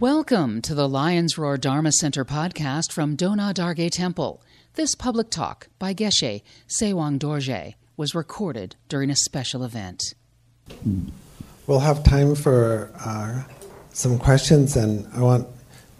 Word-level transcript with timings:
Welcome 0.00 0.60
to 0.62 0.74
the 0.74 0.88
Lion's 0.88 1.38
Roar 1.38 1.56
Dharma 1.56 1.92
Center 1.92 2.24
podcast 2.24 2.90
from 2.90 3.14
Dona 3.14 3.52
Dargay 3.54 3.92
Temple. 3.92 4.42
This 4.74 4.96
public 4.96 5.30
talk 5.30 5.68
by 5.78 5.94
Geshe 5.94 6.42
Sewang 6.66 7.16
Dorje 7.16 7.74
was 7.96 8.12
recorded 8.12 8.74
during 8.88 9.08
a 9.08 9.14
special 9.14 9.62
event. 9.62 10.02
We'll 11.68 11.78
have 11.78 12.02
time 12.02 12.34
for 12.34 12.90
uh, 13.06 13.44
some 13.92 14.18
questions, 14.18 14.74
and 14.74 15.06
I 15.14 15.20
want 15.20 15.46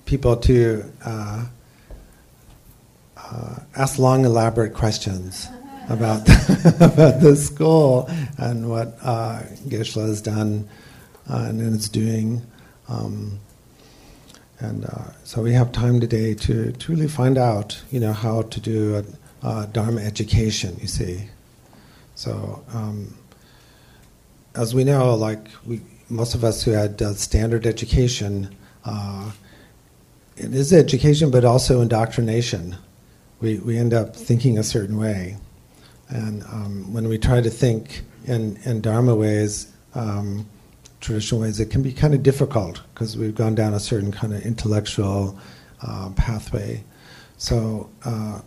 people 0.07 0.39
to 0.39 0.93
uh, 1.07 1.47
uh, 3.17 3.57
ask 3.77 4.01
long, 4.01 4.25
elaborate 4.25 4.75
questions 4.75 5.47
about 5.89 6.23
about 6.81 7.21
the 7.21 7.37
school 7.37 8.11
and 8.39 8.69
what 8.69 8.99
uh, 9.05 9.43
Geshe 9.69 9.95
has 9.95 10.21
done 10.21 10.69
and 11.27 11.61
is 11.61 11.89
doing. 11.89 12.43
Um, 12.89 13.39
and 14.65 14.87
uh, 14.87 15.13
so 15.25 15.43
we 15.43 15.53
have 15.53 15.73
time 15.73 16.01
today 16.01 16.33
to, 16.35 16.73
to 16.73 16.93
really 16.93 17.09
find 17.09 17.37
out, 17.37 17.83
you 17.91 18.01
know, 18.01 18.13
how 18.13 18.43
to 18.43 18.61
do 18.61 18.97
a, 19.43 19.47
a 19.47 19.67
Dharma 19.67 20.01
education, 20.01 20.77
you 20.81 20.87
see. 20.87 21.29
So 22.15 22.65
um, 22.73 23.15
as 24.55 24.75
we 24.75 24.85
know, 24.85 25.15
like 25.15 25.47
we, 25.67 25.83
most 26.09 26.35
of 26.35 26.45
us 26.45 26.63
who 26.63 26.71
had 26.71 27.03
uh, 27.03 27.13
standard 27.15 27.67
education, 27.67 28.55
uh, 28.85 29.31
it 30.37 30.55
is 30.55 30.73
education, 30.73 31.31
but 31.31 31.45
also 31.45 31.83
indoctrination. 31.83 32.77
We, 33.41 33.59
we 33.59 33.77
end 33.77 33.93
up 33.93 34.17
thinking 34.17 34.59
a 34.59 34.63
certain 34.63 34.97
way. 34.97 35.37
And 36.09 36.43
um, 36.45 36.93
when 36.93 37.09
we 37.09 37.19
try 37.19 37.43
to 37.43 37.51
think 37.51 38.03
in, 38.25 38.57
in 38.65 38.81
Dharma 38.81 39.15
ways, 39.15 39.71
um, 39.95 40.47
traditional 41.05 41.43
ways, 41.43 41.61
it 41.61 41.71
can 41.71 41.83
be 41.83 41.93
kind 41.93 42.15
of 42.15 42.23
difficult 42.23 42.83
because 42.95 43.17
we've 43.17 43.35
gone 43.35 43.55
down 43.55 43.75
a 43.75 43.81
certain 43.81 44.11
kind 44.11 44.33
of 44.33 44.43
intellectual 44.43 45.39
uh, 45.83 46.11
pathway. 46.17 46.83
So 47.37 47.91
uh, 48.05 48.41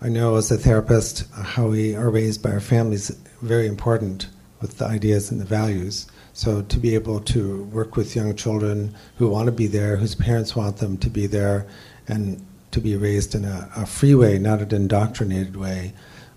I 0.00 0.08
know 0.08 0.36
as 0.36 0.50
a 0.50 0.58
therapist 0.58 1.30
how 1.32 1.68
we 1.68 1.94
are 1.96 2.10
raised 2.10 2.42
by 2.42 2.50
our 2.50 2.60
families 2.60 3.10
very 3.40 3.66
important 3.66 4.28
with 4.60 4.78
the 4.78 4.84
ideas 4.84 5.30
and 5.30 5.40
the 5.40 5.44
values. 5.44 6.06
So 6.34 6.62
to 6.62 6.78
be 6.78 6.94
able 6.94 7.20
to 7.20 7.64
work 7.64 7.96
with 7.96 8.14
young 8.14 8.36
children 8.36 8.94
who 9.16 9.28
want 9.28 9.46
to 9.46 9.52
be 9.52 9.66
there, 9.66 9.96
whose 9.96 10.14
parents 10.14 10.54
want 10.54 10.78
them 10.78 10.98
to 10.98 11.10
be 11.10 11.26
there, 11.26 11.66
and 12.08 12.44
to 12.72 12.80
be 12.80 12.96
raised 12.96 13.34
in 13.34 13.44
a, 13.44 13.70
a 13.76 13.86
free 13.86 14.14
way, 14.14 14.38
not 14.38 14.60
an 14.60 14.74
indoctrinated 14.74 15.56
way, 15.56 15.92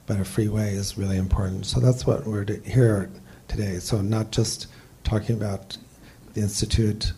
but 0.05 0.19
a 0.19 0.25
free 0.25 0.47
way 0.47 0.69
is 0.69 0.97
really 0.97 1.17
important. 1.17 1.65
So 1.65 1.79
that's 1.79 2.05
what 2.05 2.25
we're 2.25 2.45
here 2.65 3.09
today. 3.47 3.79
So 3.79 4.01
not 4.01 4.31
just 4.31 4.67
talking 5.05 5.35
about 5.37 5.77
the 6.33 6.41
institute, 6.41 7.13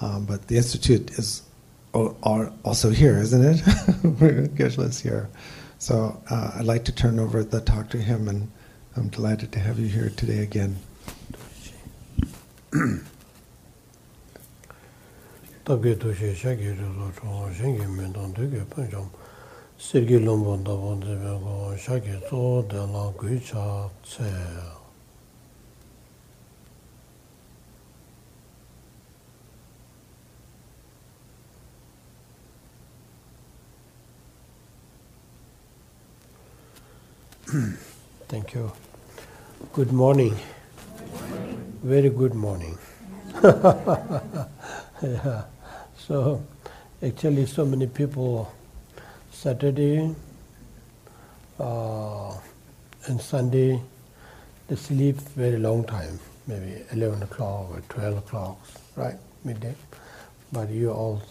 um, 0.00 0.26
but 0.26 0.46
the 0.48 0.56
institute 0.58 1.10
is 1.12 1.42
also 1.94 2.90
here, 2.90 3.18
isn't 3.18 3.44
it? 3.44 3.56
Geshe 4.54 5.00
here. 5.00 5.28
So 5.78 6.20
uh, 6.30 6.52
I'd 6.56 6.64
like 6.64 6.84
to 6.84 6.92
turn 6.92 7.18
over 7.18 7.42
the 7.42 7.60
talk 7.60 7.88
to 7.90 7.98
him, 7.98 8.28
and 8.28 8.50
I'm 8.96 9.08
delighted 9.08 9.52
to 9.52 9.60
have 9.60 9.78
you 9.78 9.88
here 9.88 10.10
today 10.10 10.40
again. 10.40 10.76
Thank 38.28 38.52
you. 38.52 38.70
Good 39.72 39.90
morning. 39.90 40.34
morning. 40.34 41.80
Very 41.82 42.10
good 42.10 42.34
morning. 42.34 42.76
yeah. 45.02 45.44
So, 45.96 46.44
actually, 47.02 47.46
so 47.46 47.64
many 47.64 47.86
people 47.86 48.52
Saturday 49.30 50.14
uh, 51.58 52.34
and 53.06 53.18
Sunday 53.18 53.80
they 54.66 54.76
sleep 54.76 55.16
very 55.16 55.56
long 55.56 55.84
time, 55.84 56.20
maybe 56.46 56.82
11 56.92 57.22
o'clock 57.22 57.70
or 57.70 57.80
12 57.88 58.18
o'clock, 58.18 58.58
right, 58.94 59.16
midday. 59.44 59.74
But 60.52 60.68
you 60.68 60.90
all 60.90 61.22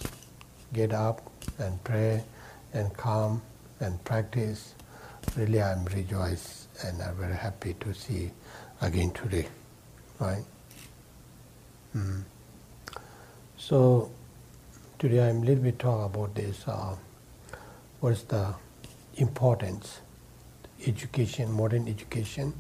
get 0.73 0.93
up 0.93 1.21
and 1.59 1.83
pray 1.83 2.23
and 2.73 2.91
come 2.97 3.43
and 3.79 4.03
practice 4.03 4.73
really 5.37 5.61
I'm 5.61 5.85
rejoiced 5.85 6.67
and 6.83 7.01
I'm 7.01 7.15
very 7.15 7.35
happy 7.35 7.75
to 7.79 7.93
see 7.93 8.31
again 8.81 9.11
today, 9.11 9.47
right? 10.19 10.43
Mm. 11.95 12.23
So 13.55 14.11
today 14.97 15.29
I'm 15.29 15.43
a 15.43 15.45
little 15.45 15.63
bit 15.63 15.77
talk 15.77 16.07
about 16.13 16.33
this, 16.33 16.67
uh, 16.67 16.95
what 17.99 18.13
is 18.13 18.23
the 18.23 18.53
importance, 19.17 19.99
education, 20.87 21.51
modern 21.51 21.87
education, 21.87 22.53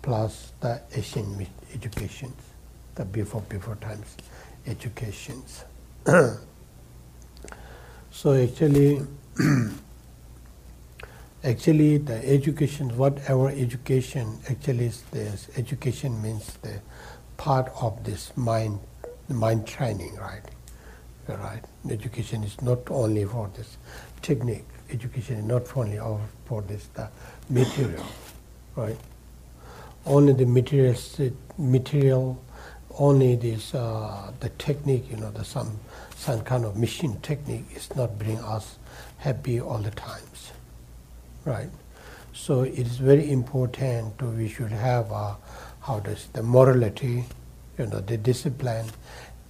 plus 0.00 0.52
the 0.60 0.80
Asian 0.94 1.46
education, 1.74 2.32
the 2.94 3.04
before, 3.04 3.42
before 3.42 3.74
times 3.76 4.16
educations. 4.66 5.64
so 8.10 8.32
actually, 8.32 9.02
Actually, 11.42 11.96
the 11.96 12.28
education, 12.28 12.94
whatever 12.98 13.48
education 13.48 14.38
actually 14.50 14.84
is 14.84 15.00
this, 15.10 15.48
education 15.56 16.20
means 16.20 16.58
the 16.60 16.80
part 17.38 17.72
of 17.80 18.04
this 18.04 18.30
mind, 18.36 18.78
mind 19.30 19.66
training, 19.66 20.14
right? 20.16 20.42
Right. 21.26 21.62
Education 21.88 22.44
is 22.44 22.60
not 22.60 22.90
only 22.90 23.24
for 23.24 23.48
this 23.56 23.78
technique. 24.20 24.66
Education 24.90 25.36
is 25.36 25.44
not 25.44 25.74
only 25.76 25.98
for 26.44 26.60
this 26.60 26.88
the 26.88 27.08
material, 27.48 28.04
right? 28.76 28.98
Only 30.04 30.34
the 30.34 30.44
material, 30.44 30.96
material, 31.56 32.42
only 32.98 33.36
this 33.36 33.74
uh, 33.74 34.32
the 34.40 34.50
technique, 34.50 35.10
you 35.10 35.16
know, 35.16 35.30
the 35.30 35.44
some 35.44 35.78
some 36.16 36.42
kind 36.42 36.66
of 36.66 36.76
machine 36.76 37.18
technique 37.20 37.64
is 37.74 37.94
not 37.96 38.18
bring 38.18 38.38
us 38.40 38.76
happy 39.18 39.60
all 39.60 39.78
the 39.78 39.92
times 39.92 40.29
right? 41.50 41.70
So 42.32 42.62
it 42.62 42.78
is 42.78 42.96
very 42.98 43.30
important 43.30 44.18
to 44.18 44.26
we 44.26 44.48
should 44.48 44.72
have 44.72 45.10
a, 45.10 45.36
how 45.80 46.00
does 46.00 46.28
the 46.32 46.42
morality, 46.42 47.24
you 47.78 47.86
know, 47.86 48.00
the 48.00 48.16
discipline, 48.16 48.86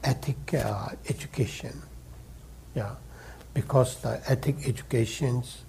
ethic 0.03 0.55
uh, 0.55 0.89
education, 1.09 1.83
yeah, 2.75 2.95
because 3.55 4.01
the 4.01 4.21
ethic 4.31 4.57
educations 4.67 5.63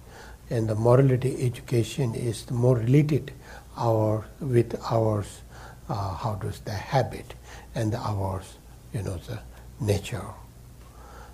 and 0.50 0.68
the 0.68 0.74
morality 0.74 1.44
education 1.44 2.14
is 2.14 2.50
more 2.50 2.76
related 2.76 3.32
our 3.76 4.24
with 4.40 4.78
ours 4.90 5.40
uh, 5.88 6.14
how 6.14 6.34
does 6.34 6.60
the 6.60 6.72
habit 6.72 7.34
and 7.74 7.94
ours 7.94 8.56
you 8.92 9.02
know 9.02 9.16
the 9.28 9.38
nature. 9.80 10.24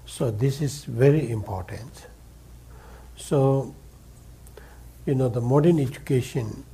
So 0.07 0.31
this 0.31 0.63
is 0.63 0.85
very 0.85 1.31
important. 1.31 2.07
So 3.17 3.75
you 5.09 5.15
know, 5.15 5.31
the 5.31 5.41
modern 5.41 5.81
education, 5.81 6.65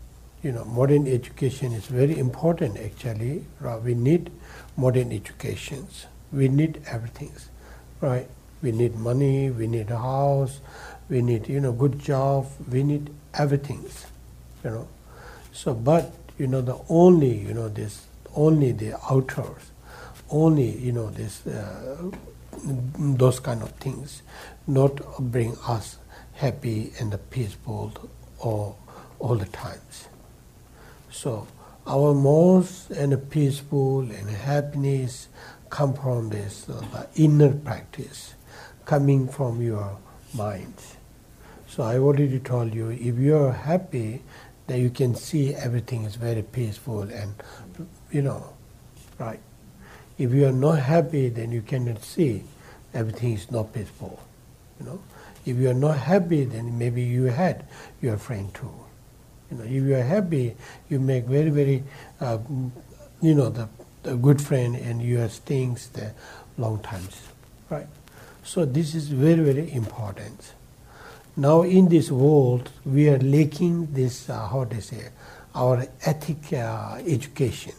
you 0.42 0.50
know, 0.50 0.64
modern 0.64 1.06
education 1.06 1.72
is 1.72 1.86
very 1.86 2.18
important 2.18 2.76
actually. 2.76 3.44
Right? 3.60 3.80
We 3.80 3.94
need 3.94 4.32
modern 4.76 5.12
educations. 5.12 6.06
We 6.32 6.48
need 6.48 6.82
everything, 6.90 7.30
right? 8.00 8.26
We 8.60 8.72
need 8.72 8.96
money, 8.96 9.50
we 9.50 9.68
need 9.68 9.88
a 9.92 9.98
house, 9.98 10.58
we 11.08 11.22
need, 11.22 11.48
you 11.48 11.60
know, 11.60 11.70
good 11.70 12.00
job, 12.00 12.48
we 12.68 12.82
need 12.82 13.10
everything, 13.34 13.84
you 14.64 14.70
know. 14.70 14.88
So, 15.52 15.72
but, 15.72 16.12
you 16.36 16.48
know, 16.48 16.60
the 16.60 16.76
only, 16.88 17.36
you 17.38 17.54
know, 17.54 17.68
this, 17.68 18.06
only 18.34 18.72
the 18.72 18.96
outers, 19.12 19.70
only, 20.28 20.76
you 20.76 20.90
know, 20.90 21.10
this, 21.10 21.46
uh, 21.46 22.10
those 22.98 23.38
kind 23.38 23.62
of 23.62 23.70
things, 23.72 24.22
not 24.66 25.20
bring 25.20 25.56
us 25.68 25.98
happy 26.32 26.92
and 26.98 27.16
peaceful 27.30 28.10
all, 28.44 28.78
all 29.18 29.36
the 29.36 29.46
times. 29.46 30.08
So 31.10 31.46
our 31.86 32.14
most 32.14 32.90
and 32.90 33.30
peaceful 33.30 34.00
and 34.00 34.28
happiness 34.30 35.28
come 35.70 35.94
from 35.94 36.30
this 36.30 36.68
uh, 36.68 37.06
inner 37.16 37.52
practice, 37.52 38.34
coming 38.84 39.28
from 39.28 39.60
your 39.60 39.96
mind. 40.34 40.74
So 41.66 41.82
I 41.82 41.98
already 41.98 42.38
told 42.38 42.74
you, 42.74 42.90
if 42.90 43.18
you 43.18 43.36
are 43.36 43.52
happy, 43.52 44.22
then 44.66 44.80
you 44.80 44.90
can 44.90 45.14
see 45.14 45.54
everything 45.54 46.04
is 46.04 46.14
very 46.14 46.42
peaceful 46.42 47.02
and, 47.02 47.34
you 48.10 48.22
know, 48.22 48.54
right. 49.18 49.40
If 50.16 50.32
you 50.32 50.46
are 50.46 50.52
not 50.52 50.78
happy, 50.78 51.28
then 51.28 51.50
you 51.50 51.60
cannot 51.62 52.04
see 52.04 52.44
everything 52.94 53.32
is 53.32 53.50
not 53.50 53.72
peaceful. 53.72 54.20
You 54.78 54.86
know, 54.86 55.02
if 55.44 55.56
you 55.56 55.70
are 55.70 55.74
not 55.74 55.98
happy, 55.98 56.44
then 56.44 56.78
maybe 56.78 57.02
you 57.02 57.24
had 57.24 57.64
your 58.00 58.16
friend 58.16 58.52
too. 58.54 58.72
You 59.50 59.58
know, 59.58 59.64
if 59.64 59.70
you 59.70 59.94
are 59.94 60.02
happy, 60.02 60.56
you 60.88 61.00
make 61.00 61.24
very 61.24 61.50
very, 61.50 61.84
uh, 62.20 62.38
you 63.20 63.34
know, 63.34 63.50
the, 63.50 63.68
the 64.02 64.16
good 64.16 64.40
friend, 64.40 64.76
and 64.76 65.02
you 65.02 65.20
are 65.20 65.28
staying 65.28 65.78
there 65.92 66.14
long 66.56 66.80
times, 66.80 67.22
right? 67.70 67.86
So 68.42 68.64
this 68.64 68.94
is 68.94 69.08
very 69.08 69.42
very 69.42 69.72
important. 69.72 70.52
Now 71.36 71.62
in 71.62 71.88
this 71.88 72.10
world, 72.10 72.70
we 72.84 73.08
are 73.08 73.18
lacking 73.18 73.92
this 73.92 74.30
uh, 74.30 74.46
how 74.48 74.64
to 74.64 74.80
say 74.80 75.08
our 75.54 75.86
ethic 76.04 76.52
uh, 76.52 77.00
education. 77.06 77.74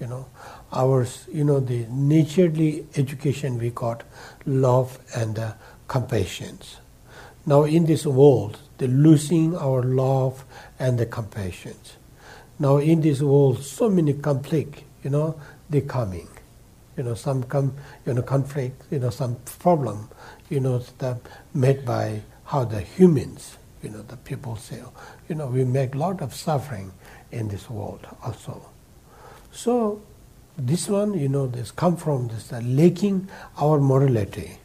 You 0.00 0.08
know, 0.08 0.26
our 0.72 1.06
you 1.32 1.44
know 1.44 1.60
the 1.60 1.86
naturally 1.86 2.86
education 2.96 3.58
we 3.58 3.70
got 3.70 4.02
love 4.44 4.98
and 5.14 5.38
uh, 5.38 5.52
compassion. 5.88 6.58
Now 7.46 7.64
in 7.64 7.86
this 7.86 8.06
world, 8.06 8.58
the 8.78 8.88
losing 8.88 9.56
our 9.56 9.82
love 9.82 10.44
and 10.78 10.98
the 10.98 11.06
compassion. 11.06 11.76
Now 12.58 12.78
in 12.78 13.00
this 13.00 13.20
world, 13.20 13.62
so 13.62 13.90
many 13.90 14.14
conflict. 14.14 14.82
You 15.02 15.10
know, 15.10 15.40
they 15.68 15.82
coming. 15.82 16.28
You 16.96 17.02
know, 17.02 17.14
some 17.14 17.42
come 17.42 17.74
you 18.06 18.14
know 18.14 18.22
conflict. 18.22 18.84
You 18.90 18.98
know, 18.98 19.10
some 19.10 19.36
problem. 19.58 20.08
You 20.48 20.60
know, 20.60 20.78
that 20.98 21.18
made 21.52 21.84
by 21.84 22.22
how 22.44 22.64
the 22.64 22.80
humans, 22.80 23.56
you 23.82 23.90
know, 23.90 24.02
the 24.02 24.16
people 24.16 24.56
say, 24.56 24.82
you 25.28 25.34
know, 25.34 25.46
we 25.46 25.64
make 25.64 25.94
a 25.94 25.98
lot 25.98 26.20
of 26.20 26.34
suffering 26.34 26.92
in 27.32 27.48
this 27.48 27.68
world 27.68 28.06
also. 28.22 28.70
So 29.52 30.02
this 30.56 30.88
one, 30.88 31.14
you 31.18 31.28
know, 31.28 31.46
this 31.46 31.70
come 31.70 31.96
from 31.96 32.28
this 32.28 32.52
uh, 32.52 32.60
lacking 32.64 33.28
our 33.58 33.80
morality. 33.80 34.58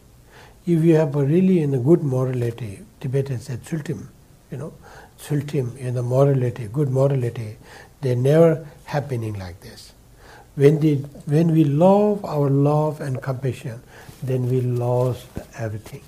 If 0.72 0.84
you 0.84 0.96
have 0.96 1.16
a 1.16 1.26
really 1.26 1.62
in 1.62 1.74
a 1.74 1.80
good 1.80 2.04
morality, 2.04 2.80
Tibetans 3.00 3.46
say 3.46 3.58
sultim, 3.58 4.10
you 4.52 4.58
know, 4.58 4.74
sultim 5.18 5.76
in 5.78 5.96
the 5.96 6.04
morality, 6.04 6.68
good 6.72 6.90
morality, 6.90 7.58
they 8.02 8.14
never 8.16 8.68
happening 8.86 9.34
like 9.40 9.60
this. 9.62 9.94
When, 10.56 10.80
the, 10.80 10.96
when 11.26 11.52
we 11.54 11.64
love 11.64 12.24
our 12.24 12.50
love 12.50 13.02
and 13.02 13.22
compassion, 13.22 13.82
then 14.22 14.50
we 14.50 14.62
lost 14.62 15.28
everything 15.58 16.02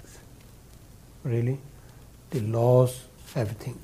really, 1.23 1.57
the 2.29 2.41
lost 2.41 3.01
everything. 3.35 3.79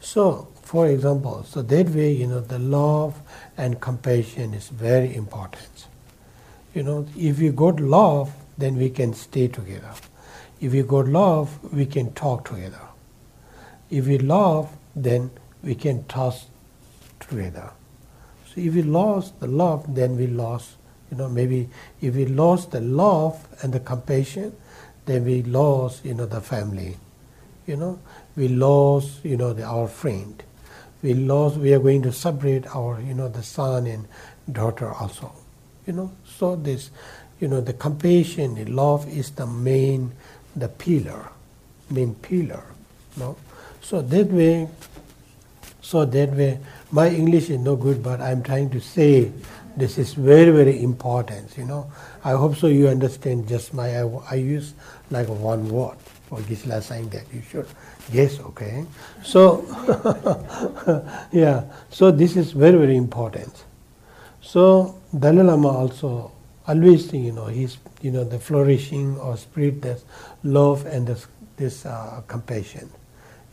So, 0.00 0.48
for 0.62 0.86
example, 0.86 1.44
so 1.44 1.62
that 1.62 1.88
way, 1.90 2.12
you 2.12 2.26
know, 2.26 2.40
the 2.40 2.58
love 2.58 3.20
and 3.56 3.80
compassion 3.80 4.54
is 4.54 4.68
very 4.68 5.14
important. 5.14 5.86
You 6.74 6.84
know, 6.84 7.06
if 7.16 7.38
we 7.38 7.50
got 7.50 7.80
love, 7.80 8.32
then 8.60 8.76
we 8.76 8.90
can 8.90 9.14
stay 9.14 9.48
together. 9.48 9.92
If 10.60 10.72
we 10.72 10.82
got 10.82 11.08
love, 11.08 11.72
we 11.72 11.86
can 11.86 12.12
talk 12.12 12.44
together. 12.48 12.80
If 13.90 14.06
we 14.06 14.18
love, 14.18 14.70
then 14.94 15.30
we 15.62 15.74
can 15.74 16.06
trust 16.06 16.46
together. 17.18 17.70
So 18.46 18.60
if 18.60 18.74
we 18.74 18.82
lost 18.82 19.40
the 19.40 19.46
love, 19.46 19.94
then 19.94 20.16
we 20.16 20.26
lost, 20.26 20.76
you 21.10 21.16
know, 21.16 21.28
maybe 21.28 21.68
if 22.00 22.14
we 22.14 22.26
lost 22.26 22.72
the 22.72 22.80
love 22.80 23.46
and 23.62 23.72
the 23.72 23.80
compassion, 23.80 24.54
then 25.06 25.24
we 25.24 25.42
lost, 25.42 26.04
you 26.04 26.14
know, 26.14 26.26
the 26.26 26.40
family. 26.40 26.96
You 27.66 27.76
know, 27.76 27.98
we 28.36 28.48
lost, 28.48 29.24
you 29.24 29.36
know, 29.36 29.52
the, 29.52 29.64
our 29.64 29.88
friend. 29.88 30.42
We 31.02 31.14
lost. 31.14 31.56
We 31.56 31.72
are 31.72 31.78
going 31.78 32.02
to 32.02 32.12
separate 32.12 32.66
our, 32.74 33.00
you 33.00 33.14
know, 33.14 33.28
the 33.28 33.42
son 33.42 33.86
and 33.86 34.06
daughter 34.50 34.92
also. 34.92 35.32
You 35.86 35.94
know, 35.94 36.12
so 36.24 36.56
this, 36.56 36.90
you 37.40 37.48
know, 37.48 37.60
the 37.60 37.72
compassion, 37.72 38.54
the 38.54 38.66
love 38.66 39.08
is 39.08 39.30
the 39.30 39.46
main, 39.46 40.12
the 40.54 40.68
pillar, 40.68 41.30
main 41.90 42.14
pillar. 42.16 42.62
No, 43.16 43.36
so 43.80 44.02
that 44.02 44.26
way, 44.28 44.68
so 45.80 46.04
that 46.04 46.30
way, 46.30 46.58
my 46.92 47.08
English 47.08 47.50
is 47.50 47.58
no 47.58 47.76
good, 47.76 48.02
but 48.02 48.20
I'm 48.20 48.42
trying 48.42 48.70
to 48.70 48.80
say 48.80 49.32
this 49.76 49.98
is 49.98 50.14
very 50.14 50.50
very 50.50 50.82
important. 50.82 51.56
You 51.56 51.64
know, 51.64 51.90
I 52.22 52.32
hope 52.32 52.56
so. 52.56 52.66
You 52.66 52.88
understand 52.88 53.48
just 53.48 53.72
my 53.72 53.98
I, 53.98 54.06
I 54.30 54.34
use 54.34 54.74
like 55.10 55.28
one 55.28 55.68
word 55.68 55.96
for 56.28 56.40
Gisela 56.42 56.82
saying 56.82 57.08
that 57.10 57.24
you 57.32 57.42
should 57.50 57.66
guess. 58.12 58.38
Okay, 58.38 58.84
so 59.24 59.64
yeah, 61.32 61.64
so 61.88 62.10
this 62.10 62.36
is 62.36 62.52
very 62.52 62.76
very 62.76 62.96
important. 62.96 63.64
So 64.42 65.00
Dalai 65.16 65.42
Lama 65.42 65.68
also 65.68 66.32
always 66.66 67.12
you 67.12 67.32
know 67.32 67.46
he's 67.46 67.78
you 68.00 68.10
know 68.10 68.24
the 68.24 68.38
flourishing 68.38 69.16
or 69.18 69.36
spirit 69.36 69.82
this 69.82 70.04
love 70.42 70.86
and 70.86 71.06
this 71.06 71.26
this 71.56 71.86
uh, 71.86 72.22
compassion. 72.26 72.90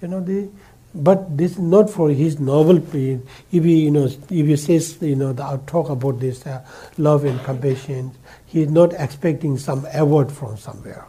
You 0.01 0.07
know 0.09 0.21
the 0.21 0.49
but 0.95 1.37
this 1.37 1.51
is 1.53 1.59
not 1.59 1.89
for 1.89 2.09
his 2.09 2.39
Nobel 2.39 2.79
period. 2.79 3.27
If 3.51 3.63
he, 3.63 3.83
you 3.83 3.91
know, 3.91 4.05
if 4.05 4.29
he 4.29 4.55
says, 4.55 4.97
you 5.01 5.15
know, 5.15 5.31
the, 5.33 5.43
I'll 5.43 5.59
talk 5.59 5.89
about 5.89 6.19
this 6.19 6.45
uh, 6.47 6.65
love 6.97 7.23
and 7.25 7.39
compassion, 7.43 8.11
he 8.45 8.61
is 8.63 8.71
not 8.71 8.93
expecting 8.93 9.57
some 9.57 9.85
award 9.93 10.31
from 10.31 10.57
somewhere. 10.57 11.05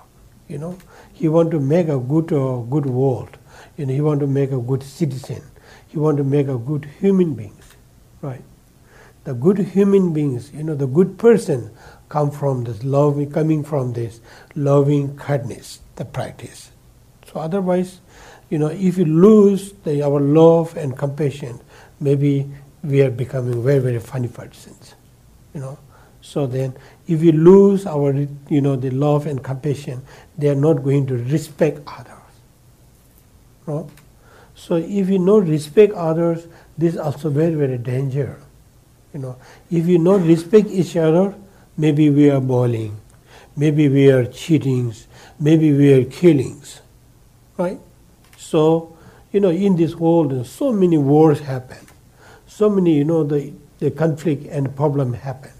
You 0.46 0.58
know, 0.58 0.78
he 1.12 1.28
want 1.28 1.50
to 1.52 1.60
make 1.60 1.88
a 1.88 1.98
good, 1.98 2.32
uh, 2.32 2.58
good 2.68 2.86
world. 2.86 3.38
You 3.76 3.86
know, 3.86 3.94
he 3.94 4.00
want 4.00 4.20
to 4.20 4.26
make 4.26 4.50
a 4.50 4.58
good 4.58 4.82
citizen. 4.82 5.42
He 5.86 5.98
want 5.98 6.18
to 6.18 6.24
make 6.24 6.48
a 6.48 6.58
good 6.58 6.84
human 7.00 7.34
beings, 7.34 7.64
right? 8.20 8.42
The 9.28 9.34
good 9.34 9.58
human 9.58 10.14
beings, 10.14 10.50
you 10.54 10.62
know, 10.62 10.74
the 10.74 10.86
good 10.86 11.18
person 11.18 11.70
come 12.08 12.30
from 12.30 12.64
this 12.64 12.82
love, 12.82 13.20
coming 13.30 13.62
from 13.62 13.92
this 13.92 14.22
loving 14.54 15.18
kindness, 15.18 15.80
the 15.96 16.06
practice. 16.06 16.70
So 17.26 17.40
otherwise, 17.40 18.00
you 18.48 18.58
know, 18.58 18.68
if 18.68 18.96
we 18.96 19.04
lose 19.04 19.72
the, 19.84 20.02
our 20.02 20.18
love 20.18 20.74
and 20.78 20.96
compassion, 20.96 21.60
maybe 22.00 22.50
we 22.82 23.02
are 23.02 23.10
becoming 23.10 23.62
very, 23.62 23.80
very 23.80 24.00
funny 24.00 24.28
persons, 24.28 24.94
you 25.52 25.60
know. 25.60 25.78
So 26.22 26.46
then, 26.46 26.74
if 27.06 27.20
we 27.20 27.32
lose 27.32 27.84
our, 27.86 28.14
you 28.48 28.62
know, 28.62 28.76
the 28.76 28.88
love 28.88 29.26
and 29.26 29.44
compassion, 29.44 30.00
they 30.38 30.48
are 30.48 30.54
not 30.54 30.82
going 30.82 31.06
to 31.06 31.18
respect 31.18 31.80
others. 31.86 32.32
No? 33.66 33.90
So 34.54 34.76
if 34.76 35.10
you 35.10 35.18
not 35.18 35.46
respect 35.46 35.92
others, 35.92 36.46
this 36.78 36.94
is 36.94 36.98
also 36.98 37.28
very, 37.28 37.52
very 37.52 37.76
danger. 37.76 38.40
You 39.12 39.20
know, 39.20 39.36
if 39.70 39.86
you 39.86 39.98
not 39.98 40.20
respect 40.22 40.68
each 40.68 40.96
other, 40.96 41.34
maybe 41.76 42.10
we 42.10 42.30
are 42.30 42.40
bullying, 42.40 42.96
maybe 43.56 43.88
we 43.88 44.10
are 44.10 44.26
cheating, 44.26 44.92
maybe 45.40 45.72
we 45.72 45.92
are 45.94 46.04
killings, 46.04 46.80
right? 47.56 47.78
So, 48.36 48.96
you 49.32 49.40
know, 49.40 49.50
in 49.50 49.76
this 49.76 49.94
world, 49.94 50.46
so 50.46 50.72
many 50.72 50.98
wars 50.98 51.40
happen. 51.40 51.78
So 52.46 52.68
many, 52.68 52.96
you 52.96 53.04
know, 53.04 53.24
the, 53.24 53.52
the 53.78 53.90
conflict 53.90 54.46
and 54.46 54.74
problem 54.74 55.12
happens. 55.12 55.54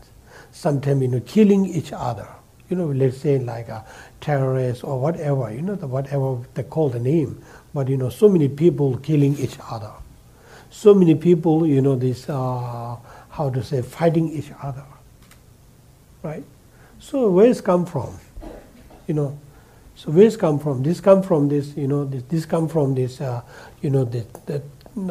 Sometimes, 0.53 1.03
you 1.03 1.09
know, 1.09 1.21
killing 1.21 1.67
each 1.67 1.93
other. 1.93 2.29
You 2.69 2.77
know, 2.77 2.87
let's 2.87 3.19
say 3.19 3.39
like 3.39 3.69
a 3.69 3.85
terrorist 4.21 4.85
or 4.85 5.01
whatever, 5.01 5.53
you 5.53 5.63
know, 5.63 5.75
the, 5.75 5.87
whatever 5.87 6.39
they 6.55 6.65
call 6.65 6.89
the 6.91 6.99
name. 6.99 7.43
But, 7.73 7.89
you 7.89 7.97
know, 7.97 8.11
so 8.11 8.29
many 8.29 8.49
people 8.49 8.97
killing 8.99 9.39
each 9.39 9.57
other. 9.71 9.93
So 10.71 10.93
many 10.93 11.15
people, 11.15 11.67
you 11.67 11.81
know, 11.81 11.95
this, 11.95 12.29
uh, 12.29 12.97
how 13.39 13.49
to 13.49 13.63
say, 13.63 13.81
fighting 13.81 14.29
each 14.29 14.51
other. 14.63 14.85
Right? 16.23 16.45
So 16.99 17.31
where 17.31 17.49
it's 17.49 17.61
come 17.61 17.87
from? 17.87 18.19
You 19.07 19.15
know, 19.15 19.39
so 19.95 20.13
where's 20.13 20.37
come 20.37 20.61
from? 20.61 20.83
This 20.85 21.01
come 21.01 21.23
from 21.23 21.49
this, 21.49 21.77
you 21.77 21.89
know, 21.89 22.05
this, 22.05 22.23
this 22.29 22.47
come 22.47 22.69
from 22.69 22.95
this, 22.95 23.21
uh, 23.21 23.43
you 23.83 23.91
know, 23.91 24.05
the, 24.05 24.63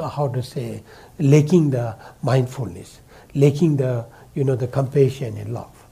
how 0.02 0.30
to 0.30 0.42
say, 0.42 0.82
lacking 1.20 1.72
the 1.72 1.96
mindfulness, 2.22 3.02
lacking 3.36 3.76
the, 3.76 4.06
you 4.34 4.46
know, 4.46 4.56
the 4.56 4.68
compassion 4.68 5.38
and 5.38 5.54
love. 5.54 5.86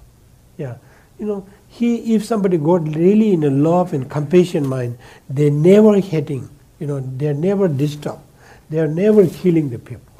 Yeah, 0.57 0.77
you 1.19 1.25
know, 1.25 1.45
he, 1.67 2.15
if 2.15 2.23
somebody 2.23 2.57
got 2.57 2.87
really 2.95 3.33
in 3.33 3.43
a 3.43 3.49
love 3.49 3.93
and 3.93 4.09
compassion 4.09 4.65
mind, 4.65 4.97
they're 5.29 5.51
never 5.51 5.99
hating, 5.99 6.49
you 6.79 6.87
know, 6.87 7.01
they're 7.01 7.33
never 7.33 7.67
disturbed, 7.67 8.21
they 8.69 8.79
are 8.79 8.87
never 8.87 9.27
killing 9.27 9.69
the 9.69 9.79
people, 9.79 10.14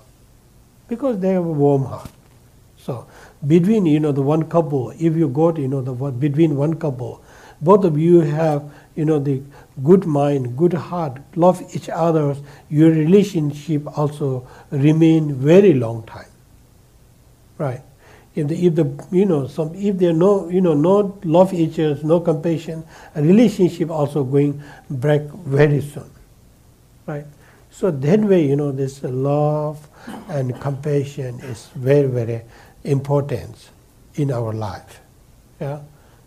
because 0.87 1.19
they 1.19 1.29
have 1.29 1.45
a 1.45 1.51
warm 1.63 1.85
heart. 1.85 2.09
So 2.77 3.07
between, 3.45 3.85
you 3.85 3.99
know, 3.99 4.11
the 4.11 4.21
one 4.21 4.43
couple, 4.43 4.91
if 4.91 5.15
you 5.15 5.27
got, 5.29 5.57
you 5.57 5.67
know, 5.67 5.81
the 5.81 5.93
between 6.11 6.55
one 6.55 6.75
couple, 6.75 7.23
both 7.61 7.83
of 7.85 7.97
you 7.97 8.21
have 8.21 8.71
you 8.95 9.05
know 9.05 9.19
the 9.19 9.41
good 9.83 10.05
mind 10.05 10.57
good 10.57 10.73
heart 10.73 11.17
love 11.35 11.61
each 11.73 11.89
other 11.89 12.35
your 12.69 12.91
relationship 12.91 13.85
also 13.97 14.47
remain 14.71 15.33
very 15.35 15.73
long 15.73 16.03
time. 16.03 16.29
Right? 17.57 17.81
If 18.35 18.49
the, 18.49 18.65
if 18.65 18.75
the 18.75 19.07
you 19.11 19.25
know 19.25 19.47
some 19.47 19.73
if 19.75 19.97
there 19.97 20.13
no 20.13 20.49
you 20.49 20.61
know 20.61 20.73
no 20.73 21.17
love 21.23 21.53
each 21.53 21.79
other 21.79 21.99
no 22.03 22.19
compassion 22.19 22.83
a 23.15 23.21
relationship 23.21 23.89
also 23.89 24.23
going 24.23 24.61
break 24.89 25.23
very 25.23 25.81
soon. 25.81 26.09
Right 27.05 27.25
so 27.75 27.91
that 27.91 28.22
way 28.22 28.48
you 28.48 28.55
know 28.55 28.72
this 28.72 29.03
love 29.03 29.89
and 30.29 30.60
compassion 30.62 31.39
is 31.41 31.67
very 31.75 32.08
very 32.08 32.41
important 32.86 33.70
in 34.15 34.32
our 34.32 34.53
life. 34.53 35.01
Yeah. 35.60 35.82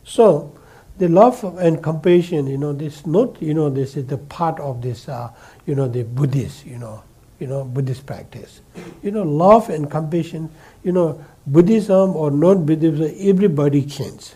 So 0.04 0.52
the 0.98 1.08
love 1.08 1.42
and 1.58 1.82
compassion, 1.82 2.46
you 2.48 2.58
know, 2.58 2.72
this 2.72 3.06
not, 3.06 3.40
you 3.40 3.54
know, 3.54 3.70
this 3.70 3.96
is 3.96 4.06
the 4.06 4.18
part 4.18 4.58
of 4.60 4.82
this, 4.82 5.08
uh, 5.08 5.30
you 5.64 5.74
know, 5.74 5.88
the 5.88 6.02
Buddhist, 6.02 6.66
you 6.66 6.78
know, 6.78 7.02
you 7.38 7.46
know, 7.46 7.64
Buddhist 7.64 8.04
practice. 8.04 8.60
You 9.02 9.12
know, 9.12 9.22
love 9.22 9.70
and 9.70 9.90
compassion, 9.90 10.50
you 10.82 10.92
know, 10.92 11.24
Buddhism 11.46 12.16
or 12.16 12.30
non-Buddhism, 12.30 13.14
everybody 13.20 13.84
changes. 13.84 14.34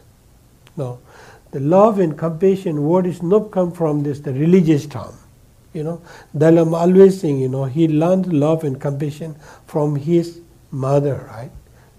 No, 0.76 1.00
the 1.50 1.60
love 1.60 1.98
and 1.98 2.16
compassion 2.16 2.82
word 2.82 3.06
is 3.06 3.22
not 3.22 3.50
come 3.50 3.72
from 3.72 4.02
this 4.02 4.20
the 4.20 4.32
religious 4.32 4.86
term. 4.86 5.12
You 5.72 5.84
know, 5.84 6.02
Dalai 6.36 6.56
Lama 6.56 6.76
always 6.78 7.20
saying, 7.20 7.40
you 7.40 7.48
know, 7.48 7.64
he 7.64 7.88
learned 7.88 8.32
love 8.32 8.64
and 8.64 8.80
compassion 8.80 9.36
from 9.66 9.96
his 9.96 10.40
mother, 10.70 11.26
right? 11.28 11.50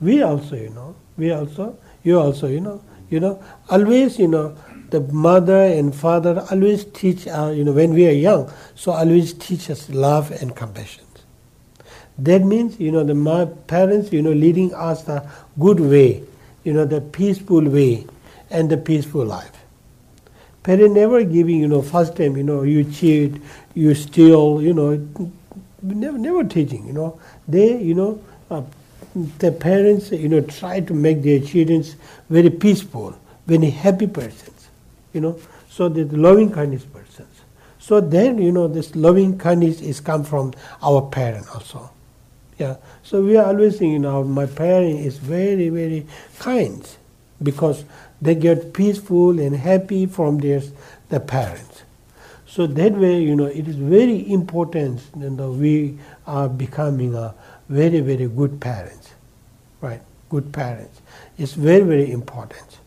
We 0.01 0.21
also, 0.21 0.55
you 0.55 0.69
know, 0.69 0.95
we 1.17 1.31
also, 1.31 1.77
you 2.03 2.19
also, 2.19 2.47
you 2.47 2.59
know, 2.59 2.81
you 3.09 3.19
know, 3.19 3.43
always, 3.69 4.19
you 4.19 4.27
know, 4.27 4.55
the 4.89 4.99
mother 4.99 5.63
and 5.63 5.93
father 5.95 6.45
always 6.51 6.85
teach, 6.85 7.27
uh, 7.27 7.51
you 7.55 7.63
know, 7.63 7.71
when 7.71 7.93
we 7.93 8.07
are 8.07 8.11
young, 8.11 8.51
so 8.75 8.91
always 8.91 9.33
teach 9.33 9.69
us 9.69 9.89
love 9.89 10.31
and 10.31 10.55
compassion. 10.55 11.03
That 12.17 12.43
means, 12.43 12.79
you 12.79 12.91
know, 12.91 13.03
the 13.03 13.15
my 13.15 13.45
parents, 13.45 14.13
you 14.13 14.21
know, 14.21 14.31
leading 14.31 14.73
us 14.75 15.03
the 15.03 15.27
good 15.59 15.79
way, 15.79 16.23
you 16.63 16.73
know, 16.73 16.85
the 16.85 17.01
peaceful 17.01 17.61
way 17.67 18.05
and 18.51 18.69
the 18.69 18.77
peaceful 18.77 19.25
life. 19.25 19.62
Parents 20.63 20.95
never 20.95 21.23
giving, 21.23 21.59
you 21.59 21.67
know, 21.67 21.81
first 21.81 22.15
time, 22.15 22.37
you 22.37 22.43
know, 22.43 22.63
you 22.63 22.83
cheat, 22.85 23.41
you 23.73 23.93
steal, 23.93 24.61
you 24.61 24.73
know, 24.73 24.95
never, 25.81 26.17
never 26.17 26.43
teaching, 26.43 26.87
you 26.87 26.93
know. 26.93 27.19
They, 27.47 27.81
you 27.81 27.93
know, 27.93 28.21
uh, 28.49 28.63
the 29.39 29.51
parents, 29.51 30.11
you 30.11 30.29
know, 30.29 30.41
try 30.41 30.79
to 30.79 30.93
make 30.93 31.21
their 31.21 31.39
children 31.39 31.83
very 32.29 32.49
peaceful, 32.49 33.15
very 33.45 33.69
happy 33.69 34.07
persons, 34.07 34.69
you 35.13 35.21
know, 35.21 35.37
so 35.69 35.89
that 35.89 36.13
loving 36.13 36.51
kindness 36.51 36.85
persons. 36.85 37.27
So 37.79 37.99
then, 37.99 38.37
you 38.41 38.53
know, 38.53 38.69
this 38.69 38.95
loving 38.95 39.37
kindness 39.37 39.81
is 39.81 39.99
come 39.99 40.23
from 40.23 40.53
our 40.81 41.01
parent 41.01 41.45
also. 41.53 41.91
Yeah. 42.57 42.77
So 43.03 43.21
we 43.21 43.35
are 43.35 43.47
always 43.47 43.79
saying, 43.79 43.91
you 43.91 43.99
know, 43.99 44.23
my 44.23 44.45
parent 44.45 44.99
is 45.01 45.17
very, 45.17 45.67
very 45.67 46.07
kind 46.39 46.87
because 47.41 47.83
they 48.23 48.35
get 48.35 48.73
peaceful 48.73 49.39
and 49.39 49.55
happy 49.55 50.05
from 50.05 50.37
their 50.39 50.61
the 51.09 51.19
parents. 51.19 51.83
So 52.47 52.67
that 52.67 52.93
way, 52.93 53.21
you 53.21 53.35
know, 53.35 53.45
it 53.45 53.67
is 53.67 53.75
very 53.75 54.31
important 54.31 55.01
you 55.17 55.29
know, 55.29 55.51
we 55.51 55.97
are 56.27 56.47
becoming 56.47 57.15
a 57.15 57.33
very, 57.69 57.99
very 57.99 58.27
good 58.27 58.59
parents. 58.61 59.13
Right? 59.81 60.01
Good 60.29 60.51
parents. 60.53 61.01
It's 61.37 61.53
very, 61.53 61.81
very 61.81 62.11
important. 62.11 62.79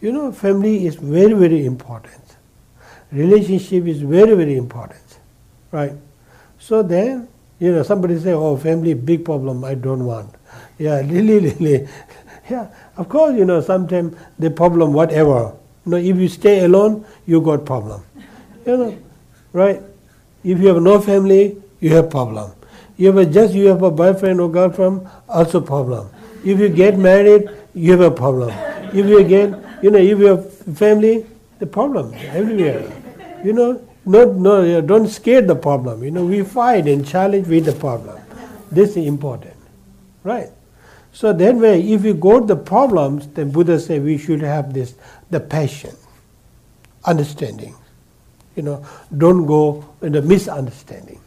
You 0.00 0.12
know, 0.12 0.32
family 0.32 0.86
is 0.86 0.96
very, 0.96 1.32
very 1.32 1.64
important. 1.64 2.36
Relationship 3.12 3.86
is 3.86 4.00
very, 4.00 4.34
very 4.34 4.56
important. 4.56 5.18
Right? 5.70 5.92
So 6.58 6.82
then, 6.82 7.28
you 7.58 7.72
know, 7.72 7.82
somebody 7.82 8.18
say, 8.18 8.32
oh, 8.32 8.56
family, 8.56 8.94
big 8.94 9.24
problem, 9.24 9.64
I 9.64 9.74
don't 9.74 10.04
want. 10.04 10.34
Yeah, 10.78 11.00
really, 11.06 11.38
really. 11.38 11.88
Yeah, 12.50 12.68
of 12.96 13.08
course, 13.08 13.36
you 13.36 13.44
know, 13.44 13.60
sometimes 13.60 14.16
the 14.38 14.50
problem, 14.50 14.92
whatever. 14.92 15.54
You 15.86 15.92
know, 15.92 15.96
if 15.96 16.16
you 16.16 16.28
stay 16.28 16.64
alone, 16.64 17.04
you 17.26 17.40
got 17.40 17.64
problem. 17.64 18.02
You 18.66 18.76
know, 18.76 18.98
right? 19.52 19.80
If 20.44 20.60
you 20.60 20.68
have 20.68 20.82
no 20.82 21.00
family, 21.00 21.56
you 21.80 21.94
have 21.94 22.10
problem. 22.10 22.52
You 22.96 23.08
have 23.08 23.16
a, 23.16 23.26
just 23.26 23.54
you 23.54 23.66
have 23.68 23.82
a 23.82 23.90
boyfriend 23.90 24.40
or 24.40 24.50
girlfriend, 24.50 25.08
also 25.28 25.60
problem. 25.60 26.08
If 26.44 26.58
you 26.58 26.68
get 26.68 26.98
married, 26.98 27.48
you 27.74 27.92
have 27.92 28.00
a 28.00 28.10
problem. 28.10 28.50
If 28.92 29.06
you 29.06 29.24
get, 29.24 29.54
you 29.82 29.90
know, 29.90 29.98
if 29.98 30.18
you 30.18 30.26
have 30.26 30.52
family, 30.76 31.26
the 31.58 31.66
problem 31.66 32.12
everywhere. 32.14 32.90
You 33.44 33.52
know, 33.52 33.88
no, 34.04 34.32
no, 34.32 34.80
don't 34.80 35.06
scare 35.06 35.42
the 35.42 35.54
problem. 35.54 36.02
You 36.02 36.10
know, 36.10 36.24
we 36.24 36.42
fight 36.42 36.88
and 36.88 37.06
challenge 37.06 37.46
with 37.46 37.66
the 37.66 37.72
problem. 37.72 38.20
This 38.70 38.90
is 38.96 39.06
important, 39.06 39.54
right? 40.24 40.50
So 41.12 41.32
that 41.32 41.54
way, 41.54 41.80
if 41.92 42.02
we 42.02 42.14
got 42.14 42.46
the 42.46 42.56
problems, 42.56 43.28
then 43.28 43.50
Buddha 43.50 43.78
said 43.78 44.02
we 44.02 44.16
should 44.16 44.40
have 44.40 44.72
this, 44.72 44.94
the 45.30 45.40
passion, 45.40 45.94
understanding. 47.04 47.74
You 48.56 48.62
know, 48.62 48.86
don't 49.16 49.46
go 49.46 49.84
in 50.00 50.12
the 50.12 50.22
misunderstanding. 50.22 51.20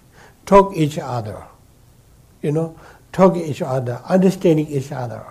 Talk 0.45 0.75
each 0.75 0.97
other. 0.97 1.43
You 2.41 2.51
know, 2.51 2.79
talk 3.11 3.37
each 3.37 3.61
other, 3.61 4.01
understanding 4.05 4.67
each 4.67 4.91
other. 4.91 5.23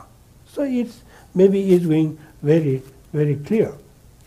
So 0.47 0.63
it's 0.63 1.03
maybe 1.35 1.75
it's 1.75 1.87
going 1.87 2.19
very, 2.43 2.83
very 3.13 3.37
clear. 3.37 3.75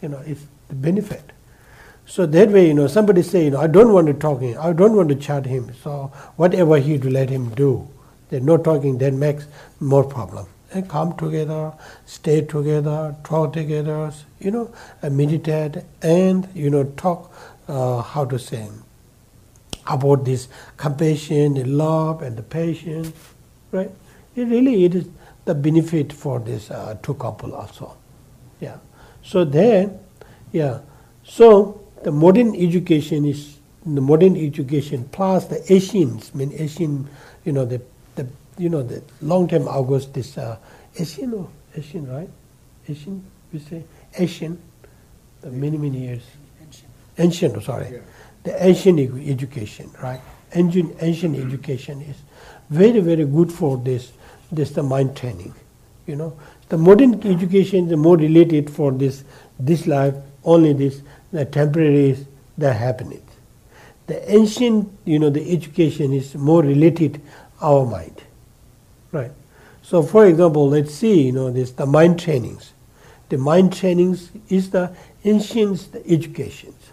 You 0.01 0.09
know, 0.09 0.21
it's 0.25 0.41
the 0.67 0.75
benefit. 0.75 1.31
So 2.05 2.25
that 2.25 2.49
way, 2.49 2.67
you 2.67 2.73
know, 2.73 2.87
somebody 2.87 3.21
say, 3.21 3.45
you 3.45 3.51
know, 3.51 3.59
I 3.59 3.67
don't 3.67 3.91
want 3.91 4.07
to 4.07 4.13
talk 4.13 4.41
him, 4.41 4.57
I 4.59 4.71
don't 4.73 4.95
want 4.95 5.09
to 5.09 5.15
chat 5.15 5.45
him. 5.45 5.73
So 5.83 6.11
whatever 6.35 6.77
he 6.77 6.97
do, 6.97 7.09
let 7.09 7.29
him 7.29 7.49
do. 7.55 7.87
There's 8.29 8.43
no 8.43 8.57
talking 8.57 8.97
that 8.99 9.13
makes 9.13 9.45
more 9.79 10.03
problem. 10.03 10.47
And 10.73 10.89
come 10.89 11.15
together, 11.15 11.73
stay 12.05 12.41
together, 12.41 13.15
talk 13.23 13.53
together, 13.53 14.11
you 14.39 14.51
know, 14.51 14.73
and 15.01 15.15
meditate 15.15 15.77
and 16.01 16.47
you 16.53 16.69
know 16.69 16.83
talk 16.97 17.31
uh, 17.69 18.01
how 18.01 18.25
to 18.25 18.37
say 18.37 18.67
about 19.87 20.25
this 20.25 20.49
compassion, 20.75 21.53
the 21.53 21.63
love, 21.63 22.21
and 22.21 22.35
the 22.35 22.43
patience, 22.43 23.13
right? 23.71 23.89
It 24.35 24.43
really 24.49 24.83
it 24.83 24.95
is 24.95 25.07
the 25.45 25.55
benefit 25.55 26.11
for 26.11 26.39
this 26.39 26.69
uh, 26.69 26.97
two 27.01 27.13
couple 27.13 27.55
also. 27.55 27.95
Yeah. 28.59 28.77
So 29.23 29.45
then, 29.45 29.99
yeah. 30.51 30.79
So 31.23 31.81
the 32.03 32.11
modern 32.11 32.55
education 32.55 33.25
is 33.25 33.57
the 33.85 34.01
modern 34.01 34.35
education 34.35 35.07
plus 35.11 35.45
the 35.45 35.73
Asians, 35.73 36.31
I 36.33 36.37
mean 36.37 36.53
Asian, 36.53 37.07
you 37.45 37.53
know 37.53 37.63
the 37.63 37.81
you 38.57 38.69
know 38.69 38.83
the 38.83 39.01
long 39.21 39.47
term 39.47 39.67
August 39.67 40.13
this 40.13 40.37
uh, 40.37 40.57
Asian 40.97 41.33
or 41.33 41.49
Asian 41.75 42.07
right? 42.07 42.29
Asian 42.87 43.23
we 43.53 43.59
say 43.59 43.83
Asian, 44.17 44.61
the 45.41 45.49
many 45.51 45.77
many 45.77 45.99
years. 45.99 46.23
Ancient. 46.61 46.91
Ancient, 47.17 47.63
sorry. 47.63 47.89
Yeah. 47.91 47.99
The 48.43 48.65
ancient 48.65 48.99
education, 49.27 49.89
right? 50.01 50.21
Ancient 50.53 50.95
ancient 51.01 51.35
education 51.37 52.01
is 52.01 52.15
very 52.69 52.99
very 52.99 53.25
good 53.25 53.51
for 53.51 53.77
this 53.77 54.11
this 54.51 54.71
the 54.71 54.83
mind 54.83 55.15
training, 55.15 55.53
you 56.05 56.15
know. 56.15 56.37
The 56.69 56.77
modern 56.77 57.25
education 57.25 57.89
is 57.89 57.97
more 57.97 58.17
related 58.17 58.69
for 58.69 58.91
this 58.91 59.23
this 59.59 59.87
life 59.87 60.15
only 60.43 60.73
this 60.73 61.01
the 61.31 61.45
temporary 61.45 62.25
the 62.57 62.73
happiness. 62.73 63.21
The 64.07 64.31
ancient, 64.31 64.89
you 65.03 65.19
know, 65.19 65.29
the 65.29 65.51
education 65.51 66.13
is 66.13 66.33
more 66.35 66.63
related 66.63 67.21
our 67.61 67.85
mind, 67.85 68.23
right? 69.11 69.31
So, 69.81 70.03
for 70.03 70.25
example, 70.25 70.67
let's 70.69 70.93
see, 70.93 71.23
you 71.23 71.31
know, 71.31 71.49
this 71.49 71.71
the 71.71 71.85
mind 71.85 72.19
trainings. 72.19 72.73
The 73.29 73.37
mind 73.37 73.73
trainings 73.73 74.31
is 74.49 74.69
the 74.69 74.95
ancient 75.23 75.89
educations. 76.05 76.91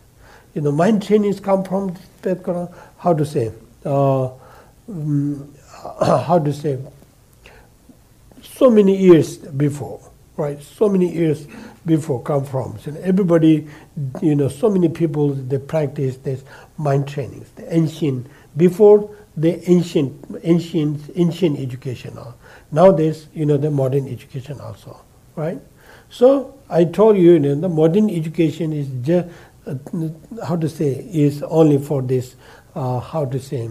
You 0.54 0.62
know, 0.62 0.72
mind 0.72 1.02
trainings 1.02 1.40
come 1.40 1.64
from 1.64 1.96
background, 2.22 2.70
how 2.98 3.14
to 3.14 3.24
say, 3.24 3.52
uh, 3.84 4.26
um, 4.88 5.54
how 6.00 6.38
to 6.38 6.52
say, 6.52 6.78
so 8.42 8.70
many 8.70 8.96
years 8.96 9.38
before, 9.38 10.00
right? 10.36 10.62
So 10.62 10.88
many 10.88 11.12
years 11.12 11.46
before 11.84 12.22
come 12.22 12.44
from. 12.44 12.78
So 12.78 12.94
everybody, 13.02 13.68
you 14.22 14.36
know, 14.36 14.48
so 14.48 14.70
many 14.70 14.88
people 14.88 15.30
they 15.30 15.58
practice 15.58 16.16
this 16.18 16.44
mind 16.78 17.08
trainings, 17.08 17.50
the 17.56 17.74
ancient 17.74 18.28
before 18.56 19.14
the 19.36 19.68
ancient 19.70 20.24
ancient 20.42 21.10
ancient 21.16 21.58
education. 21.58 22.18
Now 22.70 22.92
there's 22.92 23.28
you 23.34 23.46
know 23.46 23.56
the 23.56 23.70
modern 23.70 24.08
education 24.08 24.60
also, 24.60 25.00
right? 25.36 25.60
So 26.10 26.54
I 26.68 26.84
told 26.84 27.16
you, 27.16 27.32
you 27.32 27.38
know, 27.40 27.54
the 27.54 27.68
modern 27.68 28.08
education 28.10 28.72
is 28.72 28.88
just 29.02 29.28
uh, 29.66 29.74
how 30.46 30.56
to 30.56 30.68
say 30.68 31.06
is 31.12 31.42
only 31.42 31.78
for 31.78 32.02
this 32.02 32.36
uh, 32.74 33.00
how 33.00 33.24
to 33.24 33.40
say 33.40 33.68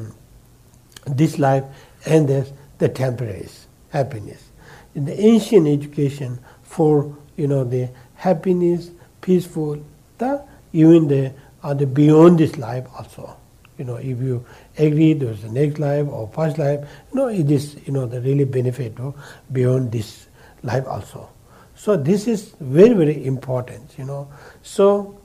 this 1.06 1.40
life 1.40 1.64
and 2.06 2.28
this 2.28 2.52
the 2.80 2.90
temporary 2.90 3.48
happiness. 3.90 4.50
In 4.96 5.06
the 5.06 5.20
ancient 5.20 5.68
education 5.68 6.40
for 6.64 7.16
you 7.38 7.48
know 7.48 7.64
the 7.64 7.90
happiness, 8.16 8.92
peaceful, 9.22 9.84
the, 10.18 10.44
even 10.72 11.08
the, 11.08 11.34
uh, 11.62 11.74
the 11.74 11.86
beyond 11.86 12.40
this 12.40 12.58
life 12.58 12.86
also. 12.96 13.38
You 13.78 13.86
know, 13.86 13.96
if 13.96 14.20
you 14.20 14.46
agree 14.78 15.14
there's 15.14 15.42
the 15.42 15.50
next 15.50 15.80
life 15.80 16.08
or 16.08 16.28
past 16.28 16.58
life, 16.58 16.88
you 17.12 17.20
know, 17.20 17.28
it 17.28 17.50
is, 17.50 17.78
you 17.86 17.94
know, 17.94 18.06
the 18.06 18.22
really 18.22 18.46
benefit 18.46 19.00
of 19.00 19.16
beyond 19.52 19.92
this 19.92 20.28
life 20.64 20.86
also. 20.88 21.30
So 21.76 21.98
this 21.98 22.28
is 22.28 22.56
very, 22.60 22.94
very 22.94 23.26
important, 23.26 23.98
you 23.98 24.06
know. 24.06 24.30
So, 24.62 25.20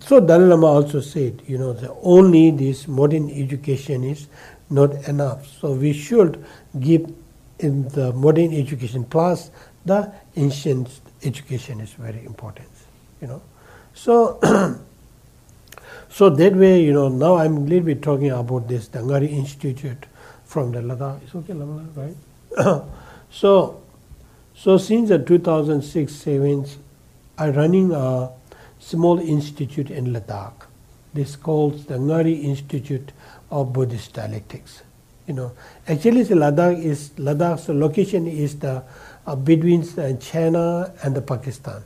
so 0.00 0.20
Dalai 0.20 0.46
Lama 0.46 0.66
also 0.66 1.00
said, 1.00 1.42
you 1.46 1.56
know, 1.58 1.72
the 1.72 1.94
only 2.02 2.50
this 2.50 2.88
modern 2.88 3.30
education 3.30 4.04
is 4.04 4.26
not 4.70 4.92
enough. 5.08 5.46
So 5.46 5.72
we 5.72 5.92
should 5.92 6.44
give 6.80 7.12
in 7.60 7.88
the 7.88 8.12
modern 8.12 8.52
education 8.52 9.04
plus 9.04 9.50
the 9.84 10.12
ancient 10.36 10.88
education 11.22 11.80
is 11.80 11.92
very 11.92 12.24
important, 12.24 12.68
you 13.20 13.28
know. 13.28 13.42
So, 13.94 14.40
so 16.14 16.30
that 16.30 16.54
way, 16.54 16.80
you 16.80 16.92
know, 16.92 17.08
now 17.08 17.34
I'm 17.38 17.66
little 17.66 17.86
bit 17.86 18.00
talking 18.00 18.30
about 18.30 18.68
this 18.68 18.88
Dangari 18.88 19.32
Institute 19.32 20.06
from 20.44 20.70
the 20.70 20.78
Ladakh. 20.78 21.20
It's 21.24 21.34
okay, 21.34 21.54
Ladakh, 21.54 22.14
right? 22.56 22.84
so, 23.30 23.82
so 24.54 24.78
since 24.78 25.08
the 25.08 25.18
2006 25.18 26.14
7 26.14 26.66
I'm 27.36 27.52
running 27.54 27.90
a 27.90 28.30
small 28.78 29.18
institute 29.18 29.90
in 29.90 30.12
Ladakh. 30.12 30.52
This 31.12 31.34
called 31.34 31.84
the 31.88 31.94
Ngari 31.94 32.44
Institute 32.44 33.10
of 33.50 33.72
Buddhist 33.72 34.12
Dialectics. 34.12 34.84
You 35.26 35.34
know, 35.34 35.52
actually, 35.88 36.22
the 36.22 36.36
Ladakh 36.36 36.80
is 36.80 37.10
Ladakh's 37.16 37.68
location 37.68 38.28
is 38.28 38.56
the 38.60 38.84
uh, 39.26 39.34
between 39.34 39.82
uh, 39.98 40.16
China 40.18 40.94
and 41.02 41.16
the 41.16 41.22
Pakistan. 41.22 41.82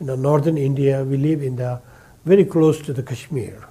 You 0.00 0.06
know, 0.06 0.16
northern 0.16 0.56
India. 0.56 1.04
We 1.04 1.18
live 1.18 1.42
in 1.42 1.56
the 1.56 1.82
very 2.26 2.44
close 2.44 2.82
to 2.82 2.92
the 2.92 3.02
Kashmir. 3.02 3.64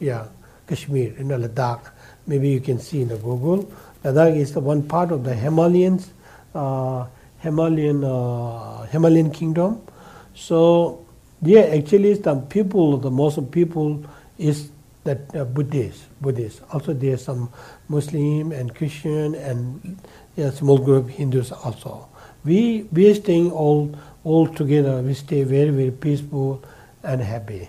Yeah, 0.00 0.26
Kashmir 0.66 1.14
in 1.18 1.28
the 1.28 1.36
Ladakh. 1.36 1.92
Maybe 2.26 2.48
you 2.48 2.60
can 2.60 2.80
see 2.80 3.02
in 3.02 3.08
the 3.08 3.18
Google. 3.18 3.70
Ladakh 4.02 4.36
is 4.36 4.54
the 4.54 4.60
one 4.60 4.82
part 4.82 5.12
of 5.12 5.22
the 5.22 5.34
Himalayans, 5.34 6.08
uh, 6.54 7.06
Himalayan 7.40 8.02
uh, 8.02 8.84
Himalayan 8.86 9.30
kingdom. 9.30 9.82
So 10.34 11.04
there 11.42 11.70
actually 11.76 12.20
some 12.22 12.46
people, 12.46 12.96
the 12.96 13.10
most 13.10 13.38
people 13.52 14.02
is 14.38 14.70
that 15.04 15.36
uh, 15.36 15.44
Buddhist, 15.44 16.08
Buddhist. 16.22 16.62
Also 16.72 16.94
there 16.94 17.14
are 17.14 17.18
some 17.20 17.52
Muslim 17.88 18.52
and 18.52 18.74
Christian 18.74 19.34
and 19.34 20.00
yeah, 20.36 20.50
small 20.50 20.78
group 20.78 21.10
Hindus 21.10 21.52
also. 21.52 22.08
We 22.44 22.88
we 22.92 23.10
are 23.10 23.14
staying 23.14 23.52
all 23.52 23.92
all 24.24 24.48
together. 24.48 25.02
We 25.02 25.12
stay 25.12 25.44
very 25.44 25.68
very 25.68 25.92
peaceful 25.92 26.64
and 27.04 27.20
happy. 27.20 27.68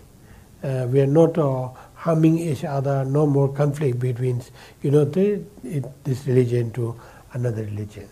Uh, 0.64 0.88
we 0.90 1.02
are 1.02 1.08
not 1.08 1.38
uh, 1.38 1.70
harming 1.96 2.40
each 2.40 2.64
other. 2.64 3.06
No 3.06 3.26
more 3.28 3.50
conflict 3.50 4.00
between 4.00 4.42
you 4.82 4.92
know 4.92 5.06
the, 5.06 5.42
it, 5.64 6.04
this 6.04 6.26
religion 6.28 6.72
to 6.72 6.96
another 7.34 7.64
religion. 7.64 8.10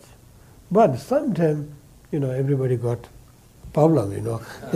But 0.71 0.97
sometimes 0.97 1.71
you 2.11 2.19
know 2.19 2.31
everybody 2.31 2.77
got 2.77 3.07
problem, 3.73 4.13
you 4.13 4.21
know. 4.21 4.41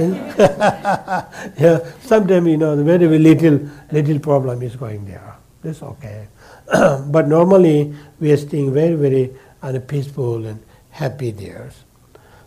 yeah, 1.58 1.80
sometimes, 2.02 2.48
you 2.48 2.58
know, 2.58 2.76
very, 2.84 3.08
little, 3.08 3.70
little 3.92 4.20
problem 4.20 4.62
is 4.64 4.76
going 4.76 5.06
there. 5.06 5.36
That's 5.62 5.82
okay. 5.84 6.28
but 7.08 7.28
normally, 7.28 7.94
we 8.20 8.32
are 8.32 8.38
staying 8.38 8.74
very, 8.74 8.96
very 8.96 9.34
uh, 9.62 9.80
peaceful 9.88 10.46
and 10.46 10.60
happy 10.90 11.32
there. 11.32 11.72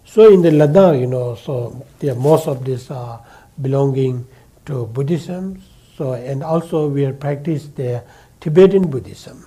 So 0.05 0.33
in 0.33 0.43
the 0.43 0.51
Ladakh, 0.51 1.01
you 1.01 1.07
know, 1.07 1.37
so 1.37 1.87
there 2.01 2.17
most 2.17 2.49
of 2.49 2.65
this 2.65 2.91
are 2.91 3.25
belonging 3.63 4.27
to 4.71 4.87
Buddhism. 4.87 5.63
So 5.97 6.13
and 6.15 6.43
also 6.43 6.89
we 6.89 7.05
are 7.05 7.13
practice 7.13 7.69
the 7.69 8.03
Tibetan 8.41 8.89
Buddhism, 8.89 9.47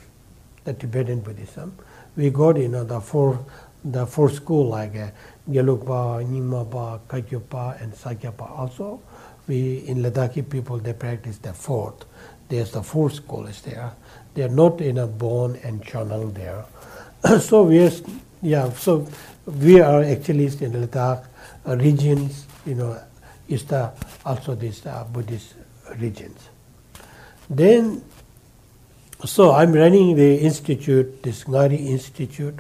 the 0.65 0.74
Tibetan 0.74 1.22
Buddhism. 1.22 1.75
We 2.15 2.30
got 2.30 2.58
you 2.58 2.68
know 2.68 2.84
the 2.84 3.01
four 3.01 3.44
the 3.84 4.06
four 4.06 4.30
school 4.30 4.68
like 4.70 4.96
uh, 4.96 5.10
Gelugpa, 5.50 6.24
Nyingmapa, 6.24 7.00
Kagyapa, 7.08 7.82
and 7.82 7.94
Sakyapa 7.94 8.50
also. 8.50 9.01
We, 9.46 9.80
in 9.88 9.98
Ladakhi 9.98 10.50
people, 10.50 10.77
they 10.77 10.94
practice 10.94 11.38
the 11.38 11.51
fourth. 11.51 12.06
There's 12.48 12.72
the 12.72 12.82
four 12.82 13.10
schools 13.10 13.62
there. 13.62 13.92
They 14.36 14.44
are 14.44 14.50
not 14.50 14.80
in 14.80 15.00
a 15.00 15.08
bone 15.08 15.60
and 15.63 15.84
channel 15.84 16.30
there. 16.30 16.63
so 17.42 17.63
we 17.63 17.86
are, 17.86 17.92
yeah, 18.42 18.72
so 18.72 19.06
we 19.46 19.82
are 19.82 20.01
actually 20.01 20.46
in 20.46 20.72
Ladakh 20.72 21.25
regions, 21.65 22.48
you 22.65 22.75
know, 22.75 22.98
is 23.48 23.66
the, 23.66 23.92
also 24.26 24.56
these 24.56 24.86
uh, 24.86 25.04
Buddhist 25.12 25.56
regions. 25.98 26.50
Then, 27.50 28.03
so 29.25 29.51
I'm 29.51 29.74
running 29.74 30.16
the 30.16 30.38
institute, 30.38 31.24
this 31.24 31.44
Ngari 31.44 31.79
Institute, 31.88 32.60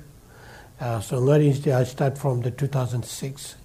uh, 0.79 0.99
so 0.99 1.19
Ngari 1.21 1.47
Institute, 1.47 1.73
I 1.73 1.83
start 1.83 2.17
from 2.17 2.41
the 2.41 2.51
2006. 2.51 3.55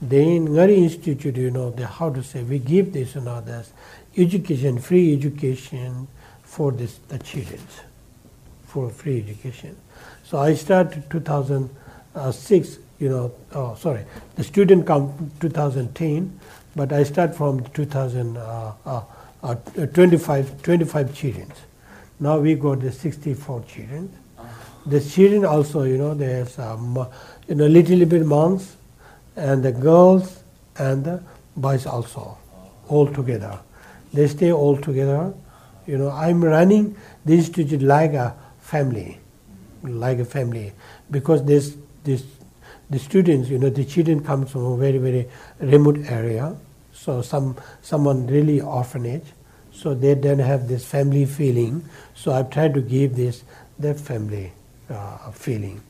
Then 0.00 0.48
Ngari 0.48 0.78
Institute, 0.78 1.36
you 1.36 1.50
know, 1.50 1.70
the, 1.70 1.86
how 1.86 2.10
to 2.10 2.22
say, 2.22 2.42
we 2.42 2.58
give 2.58 2.92
this, 2.92 3.16
know, 3.16 3.40
this 3.40 3.72
education, 4.16 4.78
free 4.78 5.12
education 5.12 6.08
for 6.42 6.72
this, 6.72 6.98
the 7.08 7.18
children, 7.18 7.60
for 8.64 8.90
free 8.90 9.18
education. 9.18 9.76
So 10.24 10.38
I 10.38 10.54
started 10.54 11.10
2006, 11.10 12.78
you 13.00 13.08
know, 13.08 13.32
oh, 13.52 13.74
sorry, 13.74 14.04
the 14.36 14.44
student 14.44 14.86
count 14.86 15.40
2010, 15.40 16.38
but 16.76 16.92
I 16.92 17.02
start 17.02 17.34
from 17.34 17.64
2000, 17.70 18.36
uh, 18.36 18.72
uh, 18.86 19.02
uh, 19.42 19.54
25, 19.54 20.62
25 20.62 21.14
children. 21.14 21.52
Now 22.20 22.38
we 22.38 22.54
got 22.54 22.80
the 22.80 22.92
64 22.92 23.64
children 23.64 24.14
the 24.86 25.00
children 25.00 25.44
also, 25.44 25.82
you 25.82 25.98
know, 25.98 26.14
there's 26.14 26.58
um, 26.58 27.06
you 27.48 27.54
know 27.54 27.66
little 27.66 28.04
bit 28.06 28.24
monks 28.24 28.76
and 29.36 29.62
the 29.62 29.72
girls 29.72 30.42
and 30.76 31.04
the 31.04 31.22
boys 31.56 31.86
also, 31.86 32.38
all 32.88 33.06
together. 33.06 33.58
They 34.12 34.26
stay 34.26 34.52
all 34.52 34.76
together. 34.76 35.32
You 35.86 35.98
know, 35.98 36.10
I'm 36.10 36.42
running 36.42 36.96
this 37.24 37.48
institute 37.48 37.82
like 37.82 38.12
a 38.12 38.34
family, 38.60 39.18
like 39.82 40.18
a 40.18 40.24
family, 40.24 40.72
because 41.10 41.44
this 41.44 41.76
this 42.04 42.24
the 42.90 42.98
students, 42.98 43.48
you 43.48 43.58
know, 43.58 43.70
the 43.70 43.84
children 43.84 44.22
come 44.22 44.46
from 44.46 44.64
a 44.64 44.76
very 44.76 44.98
very 44.98 45.28
remote 45.60 45.98
area. 46.08 46.54
So 46.92 47.22
some 47.22 47.56
someone 47.82 48.26
really 48.26 48.60
orphanage, 48.60 49.24
so 49.72 49.94
they 49.94 50.14
don't 50.14 50.40
have 50.40 50.68
this 50.68 50.84
family 50.84 51.24
feeling. 51.24 51.84
So 52.14 52.32
I've 52.32 52.50
tried 52.50 52.74
to 52.74 52.82
give 52.82 53.16
this 53.16 53.44
their 53.78 53.94
family 53.94 54.52
uh, 54.90 55.30
feeling. 55.30 55.80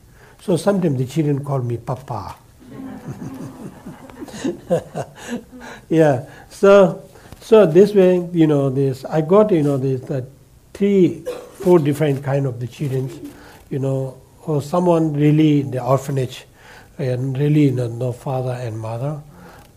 So 0.41 0.57
sometimes 0.57 0.97
the 0.97 1.05
children 1.05 1.43
call 1.43 1.59
me 1.59 1.77
Papa. 1.77 2.35
yeah. 5.89 6.25
So 6.49 7.03
so 7.41 7.65
this 7.65 7.93
way, 7.93 8.29
you 8.31 8.47
know, 8.47 8.69
this 8.69 9.03
I 9.05 9.21
got 9.21 9.51
you 9.51 9.63
know 9.63 9.77
this 9.77 10.09
uh, 10.09 10.21
three, 10.73 11.23
four 11.61 11.79
different 11.79 12.23
kind 12.23 12.45
of 12.45 12.59
the 12.59 12.67
children, 12.67 13.09
you 13.69 13.79
know, 13.79 14.17
or 14.45 14.61
someone 14.61 15.13
really 15.13 15.61
the 15.61 15.83
orphanage, 15.83 16.45
and 16.97 17.37
really 17.37 17.71
know, 17.71 17.87
no 17.87 18.11
father 18.11 18.51
and 18.51 18.79
mother, 18.79 19.21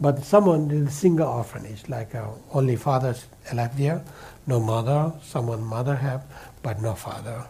but 0.00 0.24
someone 0.24 0.70
in 0.70 0.88
single 0.88 1.28
orphanage, 1.28 1.88
like 1.88 2.14
uh, 2.14 2.26
only 2.52 2.76
fathers 2.76 3.26
alive 3.50 3.76
there, 3.78 4.02
no 4.46 4.60
mother, 4.60 5.12
someone 5.22 5.62
mother 5.62 5.94
have, 5.94 6.24
but 6.62 6.80
no 6.82 6.94
father. 6.94 7.44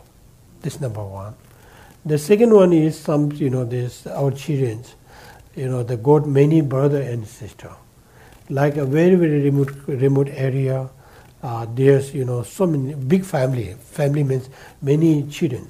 This 0.61 0.81
number 0.81 1.03
one. 1.03 1.35
The 2.07 2.19
second 2.19 2.53
one 2.55 2.73
is 2.73 2.99
some, 2.99 3.33
you 3.33 3.49
know, 3.51 3.65
this 3.65 4.07
our 4.07 4.31
children, 4.31 4.85
you 5.57 5.69
know, 5.69 5.83
they 5.83 5.97
got 5.97 6.27
many 6.29 6.61
brother 6.61 7.01
and 7.01 7.27
sister, 7.27 7.71
like 8.51 8.77
a 8.77 8.85
very 8.85 9.15
very 9.15 9.41
remote 9.43 9.73
remote 9.87 10.29
area. 10.29 10.89
Uh, 11.43 11.67
there's 11.75 12.15
you 12.15 12.25
know 12.25 12.43
so 12.43 12.67
many 12.67 12.95
big 12.95 13.25
family. 13.25 13.75
Family 13.75 14.23
means 14.23 14.49
many 14.83 15.27
children. 15.29 15.69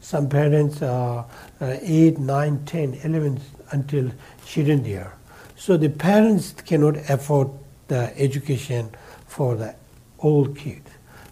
Some 0.00 0.28
parents 0.28 0.82
are 0.82 1.26
uh, 1.60 1.76
8, 1.80 2.18
9, 2.18 2.64
10, 2.64 2.94
11 3.04 3.40
until 3.72 4.10
children 4.46 4.82
there. 4.82 5.14
So 5.56 5.76
the 5.76 5.88
parents 5.88 6.52
cannot 6.52 6.96
afford 7.10 7.50
the 7.88 8.12
education 8.18 8.90
for 9.26 9.56
the 9.56 9.74
old 10.20 10.56
kid. 10.56 10.82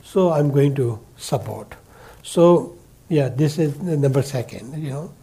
So 0.02 0.32
I'm 0.32 0.50
going 0.50 0.74
to 0.76 1.00
support. 1.16 1.74
So 2.22 2.76
yeah, 3.08 3.28
this 3.28 3.58
is 3.58 3.76
the 3.78 3.96
number 3.96 4.22
second, 4.22 4.82
you 4.82 4.90
know. 4.90 5.14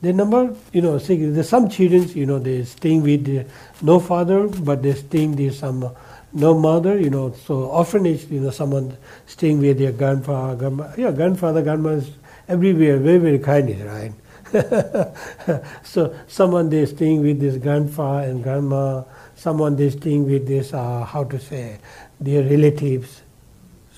The 0.00 0.12
number, 0.12 0.54
you 0.72 0.82
know, 0.82 0.98
there's 0.98 1.48
some 1.48 1.68
children, 1.68 2.08
you 2.08 2.26
know, 2.26 2.40
they're 2.40 2.64
staying 2.64 3.02
with 3.02 3.48
no 3.82 4.00
father, 4.00 4.48
but 4.48 4.82
they're 4.82 4.96
staying 4.96 5.36
with 5.36 5.54
some 5.54 5.94
no 6.32 6.58
mother, 6.58 6.98
you 6.98 7.10
know, 7.10 7.32
so 7.32 7.64
orphanage, 7.64 8.24
you 8.30 8.40
know, 8.40 8.50
someone 8.50 8.96
staying 9.26 9.60
with 9.60 9.78
their 9.78 9.92
grandfather, 9.92 10.56
grandma, 10.56 10.90
yeah, 10.96 11.12
grandfather, 11.12 11.62
grandma 11.62 11.90
is 11.90 12.10
everywhere, 12.48 12.98
very, 12.98 13.18
very 13.18 13.38
kind, 13.38 13.68
right? 13.84 14.12
so 15.82 16.14
someone 16.28 16.68
they're 16.68 16.86
staying 16.86 17.22
with 17.22 17.40
this 17.40 17.56
grandpa 17.56 18.18
and 18.18 18.42
grandma, 18.42 19.02
someone 19.34 19.76
they're 19.76 19.90
staying 19.90 20.26
with 20.26 20.46
this, 20.46 20.74
uh, 20.74 21.04
how 21.04 21.24
to 21.24 21.38
say, 21.38 21.78
their 22.20 22.42
relatives. 22.42 23.22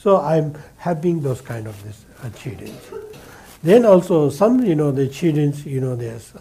So 0.00 0.20
I'm 0.20 0.54
having 0.76 1.20
those 1.22 1.40
kind 1.40 1.66
of 1.66 1.82
this 1.82 2.04
uh, 2.22 2.30
children. 2.30 2.72
Then 3.62 3.84
also 3.84 4.30
some, 4.30 4.62
you 4.64 4.74
know, 4.74 4.92
the 4.92 5.08
children, 5.08 5.54
you 5.64 5.80
know, 5.80 5.96
there's 5.96 6.32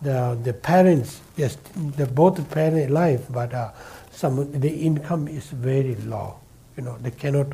the 0.00 0.36
the 0.42 0.52
parents, 0.52 1.20
yes, 1.36 1.56
the 1.96 2.06
both 2.06 2.50
parent 2.50 2.90
alive, 2.90 3.24
but 3.30 3.54
uh, 3.54 3.70
some 4.10 4.50
the 4.58 4.70
income 4.70 5.28
is 5.28 5.46
very 5.50 5.94
low. 5.96 6.36
You 6.76 6.84
know, 6.84 6.96
they 6.98 7.10
cannot 7.10 7.48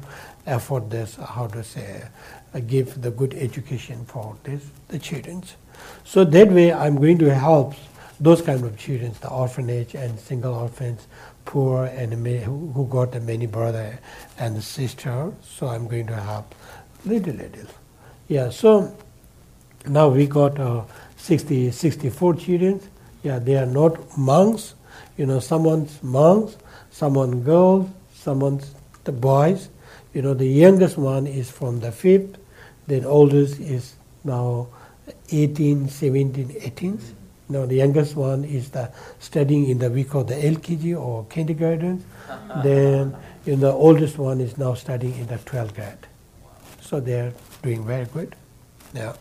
afford 0.46 0.90
this. 0.90 1.16
How 1.16 1.48
to 1.48 1.62
say, 1.62 2.04
uh, 2.54 2.60
give 2.60 3.02
the 3.02 3.10
good 3.10 3.34
education 3.34 4.04
for 4.06 4.36
this 4.44 4.62
the 4.88 4.98
children. 4.98 5.42
So 6.04 6.24
that 6.24 6.48
way, 6.50 6.72
I'm 6.72 6.96
going 6.96 7.18
to 7.18 7.34
help 7.34 7.74
those 8.20 8.42
kind 8.42 8.64
of 8.64 8.76
children, 8.76 9.14
the 9.20 9.30
orphanage 9.30 9.94
and 9.94 10.18
single 10.18 10.54
orphans, 10.54 11.06
poor 11.44 11.84
and 11.84 12.12
who, 12.12 12.86
got 12.90 13.14
a 13.14 13.20
many 13.20 13.46
brother 13.46 13.98
and 14.38 14.62
sister. 14.62 15.32
So 15.42 15.68
I'm 15.68 15.86
going 15.86 16.06
to 16.08 16.16
help 16.16 16.54
little 17.04 17.34
little. 17.34 17.68
Yeah. 18.28 18.50
So 18.50 18.96
now 19.86 20.08
we 20.08 20.26
got 20.26 20.58
uh, 20.58 20.84
60, 21.16 21.70
64 21.70 22.34
children. 22.34 22.80
Yeah, 23.22 23.38
they 23.38 23.56
are 23.56 23.66
not 23.66 24.18
monks. 24.18 24.74
You 25.16 25.26
know, 25.26 25.40
someone's 25.40 26.02
monks, 26.02 26.56
someone 26.90 27.42
girls, 27.42 27.88
someone's 28.14 28.74
the 29.04 29.12
boys. 29.12 29.68
You 30.12 30.22
know, 30.22 30.34
the 30.34 30.46
youngest 30.46 30.98
one 30.98 31.26
is 31.26 31.50
from 31.50 31.80
the 31.80 31.92
fifth, 31.92 32.36
the 32.86 33.04
oldest 33.04 33.60
is 33.60 33.94
now 34.24 34.68
18, 35.30 35.88
17, 35.88 36.56
18. 36.60 37.00
Now 37.50 37.64
the 37.66 37.76
youngest 37.76 38.16
one 38.16 38.44
is 38.44 38.70
the 38.70 38.90
studying 39.18 39.68
in 39.68 39.78
the 39.78 39.90
we 39.90 40.04
call 40.04 40.24
the 40.24 40.34
LKG 40.34 41.00
or 41.00 41.24
kindergarten. 41.30 42.04
then 42.62 43.16
you 43.46 43.56
know, 43.56 43.60
the 43.60 43.72
oldest 43.72 44.18
one 44.18 44.40
is 44.40 44.58
now 44.58 44.74
studying 44.74 45.16
in 45.18 45.26
the 45.26 45.38
12th 45.38 45.74
grade. 45.74 46.06
So 46.80 47.00
they 47.00 47.20
are 47.20 47.32
doing 47.62 47.84
very 47.86 48.04
good. 48.06 48.36
Yeah. 48.94 49.14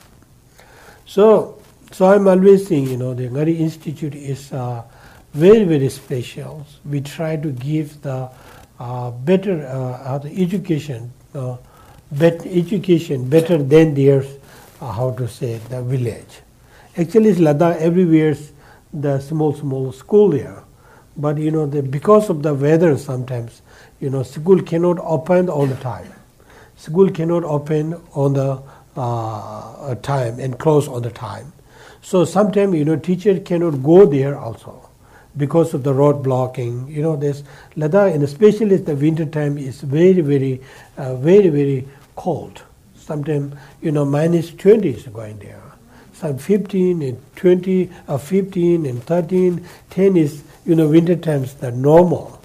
So 1.06 1.62
so 1.91 2.06
I'm 2.08 2.28
always 2.28 2.67
saying, 2.67 2.88
you 2.88 2.97
know, 2.97 3.13
the 3.13 3.30
Ngari 3.30 3.60
Institute 3.60 4.13
is 4.13 4.52
uh, 4.52 4.84
very, 5.34 5.63
very 5.63 5.89
special. 5.89 6.65
We 6.84 7.02
try 7.02 7.38
to 7.38 7.52
give 7.52 8.02
the 8.02 8.30
uh, 8.80 9.12
better 9.12 9.65
uh, 9.65 10.17
the 10.17 10.30
education, 10.41 11.13
uh, 11.34 11.58
better 12.12 12.50
education 12.50 13.30
better 13.30 13.58
than 13.58 13.93
their, 13.95 14.23
uh, 14.82 14.92
how 14.92 15.12
to 15.12 15.28
say, 15.28 15.58
the 15.70 15.82
village. 15.82 16.42
Actually, 16.98 17.30
it's 17.30 17.40
Ladakh 17.40 17.78
everywhere, 17.78 18.36
the 18.94 19.20
small, 19.20 19.54
small 19.54 19.92
school 19.92 20.30
there. 20.30 20.63
But, 21.16 21.38
you 21.38 21.52
know, 21.52 21.66
the, 21.66 21.82
because 21.82 22.30
of 22.30 22.44
the 22.44 22.54
weather 22.54 22.98
sometimes, 22.98 23.62
you 24.00 24.10
know, 24.10 24.24
school 24.24 24.62
cannot 24.62 25.00
open 25.00 25.50
all 25.50 25.66
the 25.66 25.76
time. 25.76 26.13
School 26.76 27.10
cannot 27.10 27.44
open 27.44 28.00
on 28.13 28.34
the 28.34 28.62
uh, 28.96 29.96
time 29.96 30.40
and 30.40 30.58
close 30.60 30.88
all 30.88 31.02
the 31.02 31.12
time. 31.12 31.54
So 32.02 32.24
sometimes, 32.26 32.76
you 32.76 32.86
know, 32.86 32.96
teacher 32.96 33.40
cannot 33.40 33.84
go 33.84 34.06
there 34.06 34.38
also 34.38 34.90
because 35.36 35.74
of 35.74 35.84
the 35.84 35.94
road 35.94 36.24
blocking. 36.24 36.88
You 36.88 37.02
know, 37.02 37.16
this 37.16 37.44
Ladakh, 37.76 38.13
and 38.13 38.24
especially 38.24 38.78
the 38.78 38.96
winter 38.96 39.26
time, 39.26 39.58
is 39.58 39.82
very, 39.82 40.22
very, 40.22 40.62
uh, 40.98 41.16
very, 41.16 41.50
very 41.50 41.88
cold. 42.16 42.62
Sometimes, 43.08 43.56
you 43.82 43.91
know, 43.93 44.04
minus 44.04 44.52
20 44.52 44.89
is 44.89 45.04
going 45.04 45.39
there. 45.39 45.62
Some 46.12 46.38
15 46.38 47.02
and 47.02 47.36
20, 47.38 47.89
or 48.10 48.20
15 48.20 48.86
and 48.86 49.02
13, 49.02 49.65
10 49.91 50.17
is, 50.17 50.43
you 50.65 50.76
know, 50.76 50.89
winter 50.89 51.15
times 51.15 51.54
the 51.54 51.72
normal. 51.72 52.41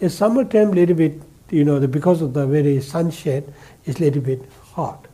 In 0.00 0.10
summertime, 0.10 0.72
little 0.72 0.96
bit, 0.96 1.14
you 1.50 1.64
know, 1.64 1.78
the, 1.78 1.88
because 1.88 2.20
of 2.20 2.34
the 2.34 2.46
very 2.46 2.82
sunshine, 2.82 3.54
it's 3.86 3.98
little 3.98 4.20
bit 4.20 4.42
hot, 4.74 5.06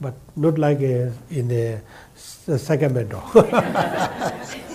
but 0.00 0.14
not 0.34 0.56
like 0.56 0.78
uh, 0.78 1.10
in 1.28 1.48
the 1.48 1.82
Sacramento. 2.16 3.20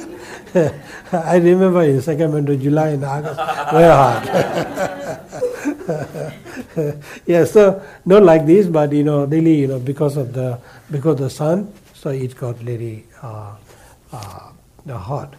I 1.11 1.37
remember 1.37 1.83
in 1.83 2.01
second 2.01 2.31
Sacramento, 2.31 2.55
July 2.55 2.89
and 2.89 3.03
August, 3.03 3.39
very 3.71 3.91
hard. 3.91 4.23
yeah, 7.25 7.43
so 7.45 7.81
not 8.05 8.23
like 8.23 8.45
this, 8.45 8.67
but 8.67 8.91
you 8.93 9.03
know, 9.03 9.25
really, 9.25 9.55
you 9.55 9.67
know, 9.67 9.79
because 9.79 10.17
of 10.17 10.33
the 10.33 10.59
because 10.91 11.13
of 11.13 11.19
the 11.19 11.29
sun, 11.29 11.73
so 11.93 12.09
it 12.09 12.35
got 12.35 12.61
really 12.63 13.05
uh, 13.21 13.55
uh, 14.11 14.51
hot. 14.97 15.33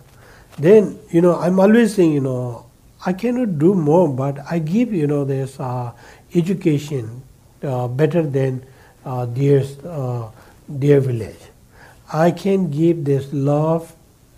Then 0.58 0.98
you 1.10 1.20
know, 1.22 1.38
I'm 1.38 1.58
always 1.60 1.94
saying, 1.94 2.12
you 2.12 2.20
know, 2.20 2.66
I 3.06 3.12
cannot 3.12 3.58
do 3.58 3.74
more, 3.74 4.08
but 4.08 4.38
I 4.50 4.58
give 4.58 4.92
you 4.92 5.06
know 5.06 5.24
this 5.24 5.58
uh, 5.60 5.92
education 6.34 7.22
uh, 7.62 7.88
better 7.88 8.22
than 8.22 8.64
uh, 9.04 9.26
their 9.26 9.64
uh, 9.86 10.30
their 10.68 11.00
village. 11.00 11.40
I 12.12 12.30
can 12.30 12.70
give 12.70 13.04
this 13.04 13.32
love 13.32 13.94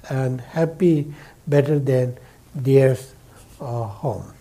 and 0.09 0.41
happy 0.41 1.13
better 1.47 1.79
than 1.79 2.17
their 2.55 2.97
uh, 3.61 3.83
home. 3.85 4.33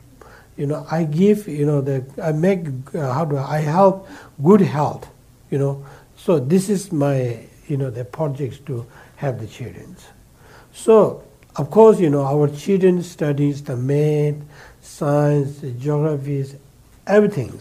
You 0.57 0.67
know, 0.67 0.85
I 0.91 1.05
give, 1.05 1.47
you 1.47 1.65
know, 1.65 1.81
the 1.81 2.03
I 2.21 2.31
make 2.31 2.67
uh, 2.93 3.13
how 3.13 3.25
do 3.25 3.37
I, 3.37 3.57
I 3.57 3.59
help 3.59 4.07
good 4.43 4.61
health. 4.61 5.07
You 5.51 5.57
know, 5.57 5.85
so 6.17 6.39
this 6.39 6.69
is 6.69 6.91
my 6.91 7.39
you 7.67 7.77
know 7.77 7.89
the 7.89 8.05
projects 8.05 8.57
to 8.65 8.85
have 9.17 9.39
the 9.39 9.47
children. 9.47 9.95
So 10.73 11.23
of 11.55 11.71
course, 11.71 11.99
you 11.99 12.09
know, 12.09 12.23
our 12.23 12.47
children 12.47 13.03
studies 13.03 13.63
the 13.63 13.75
math, 13.75 14.35
science, 14.81 15.61
geographies, 15.79 16.55
everything, 17.07 17.59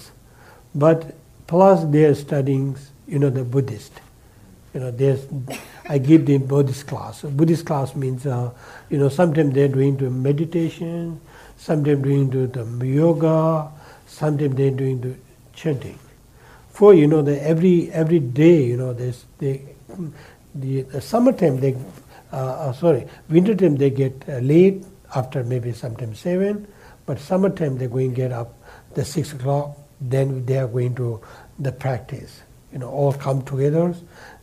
but 0.75 1.15
plus 1.47 1.85
they're 1.87 2.15
studying, 2.15 2.77
you 3.07 3.19
know, 3.19 3.31
the 3.31 3.45
Buddhist 3.45 3.93
you 4.75 4.81
know, 4.81 4.91
there's, 4.91 5.27
I 5.89 5.99
give 5.99 6.27
them 6.27 6.47
Buddhist 6.47 6.87
class. 6.87 7.23
Buddhist 7.23 7.65
class 7.67 7.95
means, 7.95 8.27
uh, 8.27 8.51
you 8.91 8.99
know, 8.99 9.09
sometimes 9.09 9.55
they're 9.55 9.69
doing 9.69 9.97
the 9.97 10.11
meditation, 10.11 11.21
sometimes 11.57 12.03
doing 12.03 12.31
the, 12.31 12.47
the 12.47 12.87
yoga, 12.87 13.71
sometimes 14.07 14.57
they're 14.57 14.71
doing 14.71 15.01
the 15.01 15.15
chanting. 15.55 15.99
For 16.71 16.95
you 16.95 17.07
know, 17.07 17.23
the 17.23 17.43
every 17.43 17.91
every 17.91 18.21
day, 18.21 18.65
you 18.65 18.77
know, 18.77 18.93
there's 18.93 19.25
they, 19.39 19.63
the, 20.55 20.83
the 20.83 21.01
summertime 21.01 21.59
they, 21.61 21.77
uh, 22.33 22.37
uh, 22.37 22.73
sorry, 22.73 23.09
wintertime 23.29 23.77
they 23.77 23.91
get 23.91 24.23
uh, 24.29 24.39
late 24.39 24.85
after 25.15 25.43
maybe 25.43 25.73
sometimes 25.73 26.21
seven, 26.21 26.69
but 27.07 27.19
summertime 27.19 27.79
they're 27.79 27.89
going 27.89 28.11
to 28.11 28.17
get 28.17 28.33
up 28.33 28.57
the 28.95 29.05
six 29.05 29.33
o'clock. 29.33 29.77
Then 30.01 30.47
they 30.47 30.59
are 30.59 30.69
going 30.69 30.95
to 30.97 31.21
the 31.59 31.73
practice. 31.73 32.43
You 32.73 32.79
know, 32.79 32.91
all 32.91 33.13
come 33.13 33.43
together 33.43 33.95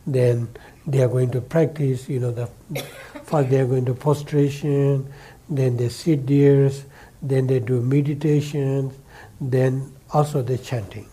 then 0.06 0.48
they 0.86 1.02
are 1.02 1.08
going 1.08 1.30
to 1.32 1.40
practice, 1.40 2.08
you 2.08 2.20
know, 2.20 2.30
the 2.30 2.46
first 3.24 3.50
they 3.50 3.60
are 3.60 3.66
going 3.66 3.84
to 3.84 3.94
prostration, 3.94 5.12
then 5.48 5.76
they 5.76 5.88
sit 5.88 6.26
there, 6.26 6.70
then 7.22 7.46
they 7.46 7.60
do 7.60 7.80
meditation, 7.80 8.92
then 9.40 9.92
also 10.12 10.42
the 10.42 10.58
chanting. 10.58 11.08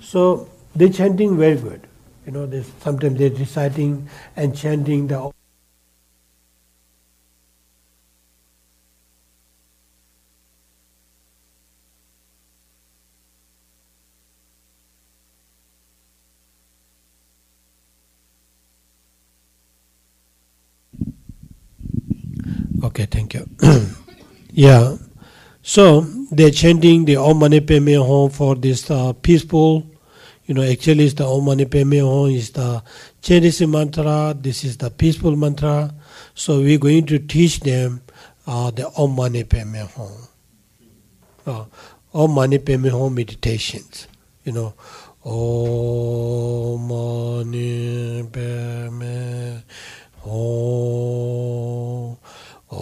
So 0.00 0.48
the 0.74 0.90
chanting 0.90 1.36
very 1.36 1.56
good. 1.56 1.86
You 2.26 2.32
know, 2.32 2.62
sometimes 2.80 3.18
they're 3.18 3.30
reciting 3.30 4.08
and 4.36 4.56
chanting 4.56 5.06
the 5.06 5.30
Okay, 22.82 23.06
thank 23.26 23.34
you. 23.34 23.46
yeah. 24.52 24.96
So 25.62 26.02
they're 26.30 26.50
chanting 26.50 27.04
the 27.04 27.16
Om 27.16 27.38
Mani 27.38 27.60
Padme 27.60 27.94
Hum 27.94 28.30
for 28.30 28.54
this 28.54 28.90
uh, 28.90 29.12
peaceful. 29.14 29.86
You 30.46 30.54
know, 30.54 30.62
actually, 30.62 31.04
it's 31.04 31.14
the 31.14 31.26
Om 31.26 31.44
Mani 31.44 31.64
Padme 31.64 31.98
Hum 31.98 32.30
is 32.30 32.50
the 32.50 32.82
Chinese 33.20 33.62
mantra. 33.62 34.34
This 34.38 34.64
is 34.64 34.76
the 34.76 34.90
peaceful 34.90 35.34
mantra. 35.36 35.92
So 36.34 36.60
we're 36.60 36.78
going 36.78 37.06
to 37.06 37.18
teach 37.18 37.60
them 37.60 38.02
uh, 38.46 38.70
the 38.70 38.90
Om 38.96 39.16
Mani 39.16 39.44
Padme 39.44 39.86
Hum. 39.96 40.28
Uh, 41.46 41.64
Om 42.14 42.30
Mani 42.32 42.58
Padme 42.58 42.88
Hum 42.90 43.14
meditations. 43.14 44.06
You 44.44 44.52
know, 44.52 44.74
Om 45.24 46.86
Mani 46.86 48.22
Padme 48.30 49.62
Hum. 50.22 52.16
Om 52.70 52.78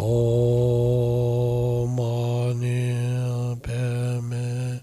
Mani 1.94 3.56
Padme. 3.62 4.80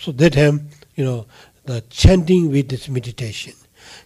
So 0.00 0.12
that 0.12 0.32
time, 0.32 0.70
you 0.94 1.04
know, 1.04 1.26
the 1.66 1.82
chanting 1.90 2.50
with 2.50 2.70
this 2.70 2.88
meditation, 2.88 3.52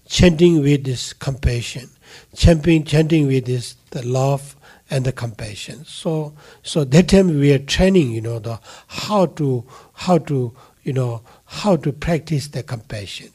chanting 0.08 0.62
with 0.62 0.84
this 0.84 1.12
compassion, 1.12 1.90
chanting, 2.34 2.82
chanting 2.84 3.28
with 3.28 3.46
this 3.46 3.76
the 3.90 4.04
love 4.04 4.56
and 4.90 5.04
the 5.04 5.12
compassion. 5.12 5.84
So, 5.84 6.34
so 6.64 6.82
that 6.82 7.08
time 7.08 7.38
we 7.38 7.52
are 7.52 7.60
training, 7.60 8.10
you 8.10 8.20
know, 8.20 8.40
the 8.40 8.58
how 8.88 9.26
to 9.26 9.64
how 9.92 10.18
to 10.18 10.52
you 10.82 10.92
know 10.92 11.22
how 11.44 11.76
to 11.76 11.92
practice 11.92 12.48
the 12.48 12.64
compassion. 12.64 13.30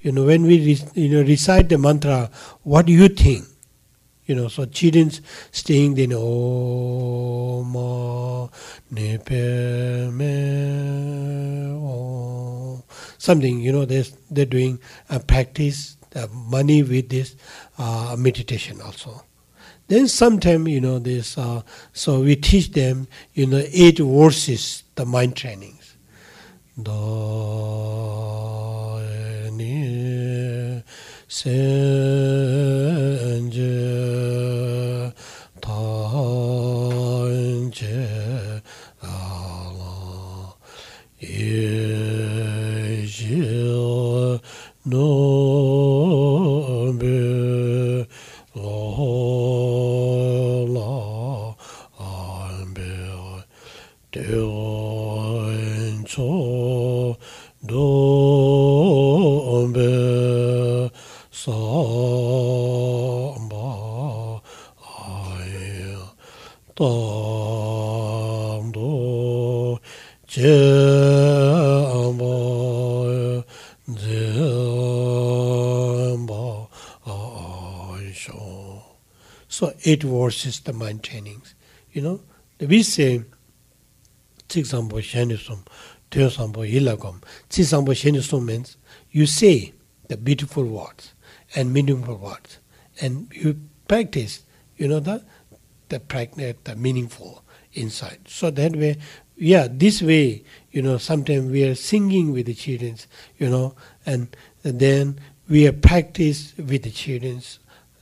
You 0.00 0.12
know, 0.12 0.24
when 0.24 0.44
we 0.44 0.56
you 0.94 1.08
know 1.10 1.20
recite 1.22 1.68
the 1.68 1.76
mantra, 1.76 2.30
what 2.62 2.86
do 2.86 2.92
you 2.94 3.08
think? 3.08 3.44
You 4.30 4.36
know, 4.36 4.46
so 4.46 4.64
children's 4.64 5.20
staying 5.50 5.94
then 5.96 6.12
oh 6.14 7.64
ma 7.64 8.46
ne 8.92 9.18
me 10.12 11.72
oh 11.74 12.84
something. 13.18 13.58
You 13.58 13.72
know, 13.72 13.84
they 13.84 14.04
they're 14.30 14.44
doing 14.46 14.78
a 15.08 15.18
practice 15.18 15.96
uh, 16.14 16.28
money 16.32 16.84
with 16.84 17.08
this 17.08 17.34
uh, 17.76 18.14
meditation 18.16 18.80
also. 18.80 19.20
Then 19.88 20.06
sometime, 20.06 20.68
you 20.68 20.80
know, 20.80 21.00
this, 21.00 21.36
uh, 21.36 21.62
so 21.92 22.20
we 22.20 22.36
teach 22.36 22.70
them, 22.70 23.08
you 23.34 23.48
know, 23.48 23.60
eight 23.72 23.98
verses, 23.98 24.84
the 24.94 25.04
mind 25.04 25.34
trainings. 25.34 25.96
Ni 26.76 26.84
senje 31.30 31.46
tanje 35.62 36.26
ala 38.98 39.94
yejil 41.22 42.50
no 44.90 45.69
eight 79.90 80.02
verses 80.02 80.60
the 80.60 80.72
mind 80.72 81.02
training. 81.02 81.42
You 81.92 82.02
know, 82.02 82.20
we 82.60 82.82
say, 82.82 83.24
Tsik 84.48 84.66
Sampo 84.66 84.98
Shenisum, 85.00 85.66
Teo 86.10 86.28
Sampo 86.28 86.62
Hilagom. 86.62 87.22
Tsik 87.48 87.66
Shenisum 87.66 88.44
means 88.44 88.76
you 89.10 89.26
say 89.26 89.72
the 90.08 90.16
beautiful 90.16 90.64
words 90.64 91.14
and 91.54 91.72
meaningful 91.72 92.16
words 92.16 92.58
and 93.00 93.32
you 93.34 93.60
practice, 93.88 94.44
you 94.76 94.88
know, 94.88 95.00
the 95.00 95.24
the, 95.88 96.00
pregnant, 96.00 96.64
the 96.64 96.76
meaningful 96.76 97.44
inside. 97.74 98.20
So 98.26 98.50
that 98.50 98.76
way, 98.76 98.96
yeah, 99.36 99.68
this 99.68 100.00
way, 100.00 100.44
you 100.70 100.82
know, 100.82 100.98
sometimes 100.98 101.50
we 101.50 101.64
are 101.64 101.74
singing 101.74 102.32
with 102.32 102.46
the 102.46 102.54
children, 102.54 102.96
you 103.38 103.50
know, 103.50 103.74
and, 104.06 104.34
and 104.64 104.80
then 104.80 105.20
we 105.48 105.66
are 105.66 105.72
practice 105.72 106.54
with 106.56 106.84
the 106.84 106.90
children 106.90 107.42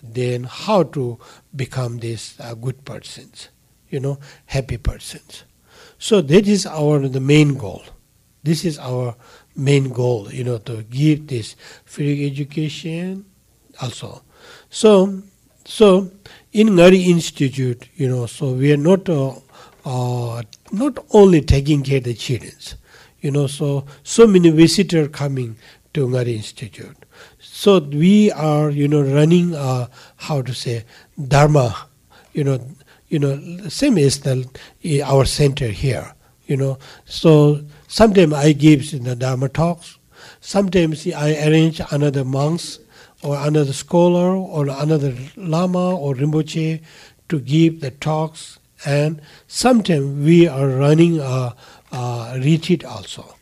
then 0.03 0.45
how 0.45 0.83
to 0.83 1.19
become 1.55 1.99
these 1.99 2.35
uh, 2.41 2.55
good 2.55 2.85
persons 2.85 3.49
you 3.91 4.01
know 4.01 4.19
happy 4.47 4.77
persons 4.77 5.45
so 5.99 6.21
that 6.21 6.47
is 6.47 6.65
our 6.65 7.01
the 7.09 7.21
main 7.21 7.59
goal. 7.59 7.83
This 8.45 8.65
is 8.65 8.79
our 8.79 9.17
main 9.57 9.93
goal, 9.93 10.33
you 10.33 10.45
know, 10.45 10.59
to 10.59 10.85
give 10.85 11.27
this 11.27 11.57
free 11.85 12.25
education 12.27 13.27
also. 13.83 14.23
So, 14.71 15.23
so 15.65 16.11
in 16.53 16.69
Ngari 16.69 17.09
Institute, 17.09 17.89
you 17.97 18.09
know, 18.09 18.27
so 18.27 18.53
we 18.53 18.73
are 18.73 18.77
not 18.77 19.09
uh, 19.09 19.35
uh, 19.85 20.43
not 20.71 20.99
only 21.11 21.41
taking 21.41 21.83
care 21.83 21.99
of 21.99 22.05
the 22.05 22.15
children, 22.15 22.53
you 23.21 23.33
know, 23.33 23.49
so 23.49 23.85
so 24.05 24.27
many 24.29 24.51
visitors 24.51 25.09
coming 25.09 25.57
to 25.95 26.07
Ngari 26.07 26.37
Institute. 26.37 26.97
So 27.59 27.81
we 27.81 28.31
are, 28.31 28.71
you 28.71 28.87
know, 28.87 29.03
running 29.03 29.53
uh, 29.53 29.89
how 30.15 30.43
to 30.43 30.55
say 30.55 30.85
dharma, 31.21 31.89
you 32.33 32.45
know, 32.45 32.65
you 33.09 33.19
know, 33.19 33.37
same 33.69 33.99
as 33.99 34.21
the, 34.21 34.49
our 35.03 35.25
center 35.25 35.67
here, 35.67 36.15
you 36.47 36.57
know. 36.57 36.79
So 37.05 37.65
sometimes 37.89 38.33
I 38.35 38.53
give 38.53 38.89
the 39.03 39.17
Dharma 39.17 39.49
talks, 39.49 39.99
sometimes 40.41 41.05
I 41.09 41.35
arrange 41.49 41.81
another 41.91 42.25
monks 42.25 42.79
or 43.25 43.37
another 43.37 43.73
scholar 43.73 44.37
or 44.37 44.69
another 44.69 45.17
Lama 45.37 45.97
or 45.97 46.15
Rinpoche 46.15 46.81
to 47.29 47.41
give 47.41 47.81
the 47.81 47.91
talks, 47.91 48.61
and 48.87 49.21
sometimes 49.49 50.25
we 50.25 50.47
are 50.47 50.69
running 50.69 51.19
a, 51.19 51.57
a 51.91 52.39
retreat 52.41 52.85
also. 52.85 53.35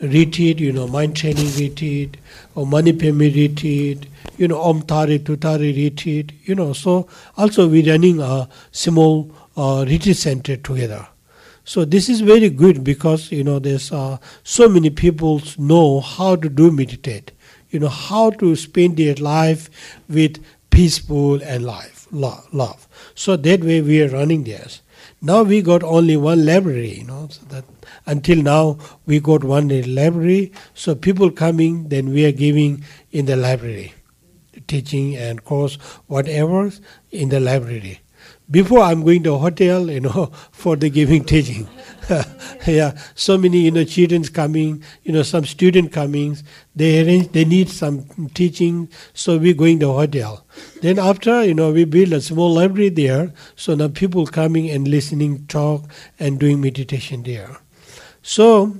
Retreat, 0.00 0.58
you 0.60 0.72
know, 0.72 0.86
mind 0.86 1.16
training 1.16 1.50
retreat 1.56 2.16
or 2.54 2.66
Mani 2.66 2.92
Padme 2.92 3.20
retreat 3.20 4.06
you 4.36 4.48
know, 4.48 4.60
Om 4.60 4.82
Tare 4.82 5.18
Tutare 5.18 5.74
retreat, 5.74 6.32
you 6.44 6.54
know, 6.54 6.72
so 6.72 7.08
also 7.36 7.68
we're 7.68 7.90
running 7.90 8.20
a 8.20 8.48
small 8.72 9.30
uh, 9.56 9.84
retreat 9.86 10.16
center 10.16 10.56
together. 10.56 11.06
So 11.64 11.84
this 11.84 12.08
is 12.08 12.20
very 12.20 12.50
good 12.50 12.84
because, 12.84 13.32
you 13.32 13.44
know, 13.44 13.58
there's 13.58 13.90
uh, 13.90 14.18
so 14.42 14.68
many 14.68 14.90
people 14.90 15.40
know 15.56 16.00
how 16.00 16.36
to 16.36 16.48
do 16.48 16.70
meditate, 16.70 17.32
you 17.70 17.78
know, 17.78 17.88
how 17.88 18.30
to 18.30 18.54
spend 18.56 18.96
their 18.96 19.14
life 19.14 19.70
with 20.08 20.44
peaceful 20.70 21.40
and 21.42 21.64
life, 21.64 22.06
love. 22.10 22.88
So 23.14 23.36
that 23.36 23.60
way 23.64 23.80
we 23.80 24.02
are 24.02 24.08
running 24.08 24.44
this. 24.44 24.82
Now 25.24 25.42
we 25.42 25.62
got 25.62 25.82
only 25.82 26.18
one 26.18 26.44
library, 26.44 26.98
you 26.98 27.04
know, 27.04 27.28
so 27.30 27.40
that 27.48 27.64
until 28.04 28.42
now 28.42 28.76
we 29.06 29.20
got 29.20 29.42
one 29.42 29.68
library. 29.94 30.52
So 30.74 30.94
people 30.94 31.30
coming, 31.30 31.88
then 31.88 32.10
we 32.10 32.26
are 32.26 32.32
giving 32.32 32.84
in 33.10 33.24
the 33.24 33.34
library 33.34 33.94
teaching 34.66 35.16
and 35.16 35.42
course, 35.42 35.76
whatever, 36.08 36.70
in 37.10 37.30
the 37.30 37.40
library. 37.40 38.00
Before 38.50 38.80
I'm 38.80 39.02
going 39.02 39.22
to 39.22 39.34
a 39.34 39.38
hotel, 39.38 39.90
you 39.90 40.00
know, 40.00 40.26
for 40.52 40.76
the 40.76 40.90
giving 40.90 41.24
teaching. 41.24 41.66
yeah, 42.66 42.98
so 43.14 43.38
many, 43.38 43.60
you 43.60 43.70
know, 43.70 43.84
children 43.84 44.22
coming, 44.24 44.82
you 45.02 45.12
know, 45.12 45.22
some 45.22 45.46
student 45.46 45.92
coming, 45.92 46.36
they 46.76 47.02
arrange, 47.02 47.32
they 47.32 47.44
need 47.46 47.70
some 47.70 48.04
teaching, 48.34 48.88
so 49.14 49.38
we're 49.38 49.54
going 49.54 49.80
to 49.80 49.88
hotel. 49.90 50.44
Then 50.82 50.98
after, 50.98 51.42
you 51.44 51.54
know, 51.54 51.72
we 51.72 51.84
build 51.84 52.12
a 52.12 52.20
small 52.20 52.52
library 52.52 52.90
there, 52.90 53.32
so 53.56 53.74
now 53.74 53.88
people 53.88 54.26
coming 54.26 54.68
and 54.70 54.86
listening, 54.86 55.46
talk, 55.46 55.84
and 56.18 56.38
doing 56.38 56.60
meditation 56.60 57.22
there. 57.22 57.56
So, 58.22 58.76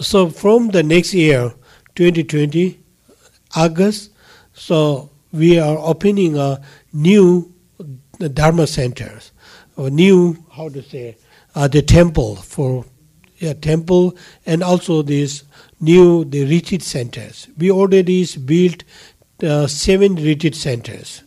so 0.00 0.30
from 0.30 0.68
the 0.68 0.82
next 0.84 1.14
year, 1.14 1.52
2020, 1.96 2.78
August, 3.56 4.10
so 4.52 5.10
we 5.32 5.58
are 5.58 5.78
opening 5.78 6.36
a 6.36 6.60
new 6.92 7.53
Dharma 8.18 8.66
centers, 8.66 9.32
a 9.76 9.90
new 9.90 10.44
how 10.52 10.68
to 10.68 10.82
say 10.82 11.16
uh, 11.54 11.68
the 11.68 11.82
temple 11.82 12.36
for 12.36 12.84
yeah, 13.38 13.52
temple 13.52 14.16
and 14.46 14.62
also 14.62 15.02
these 15.02 15.44
new 15.80 16.24
the 16.24 16.44
retreat 16.46 16.82
centers. 16.82 17.48
We 17.58 17.70
already 17.70 18.26
built 18.44 18.84
uh, 19.42 19.66
seven 19.66 20.14
retreat 20.16 20.54
centers. 20.54 21.22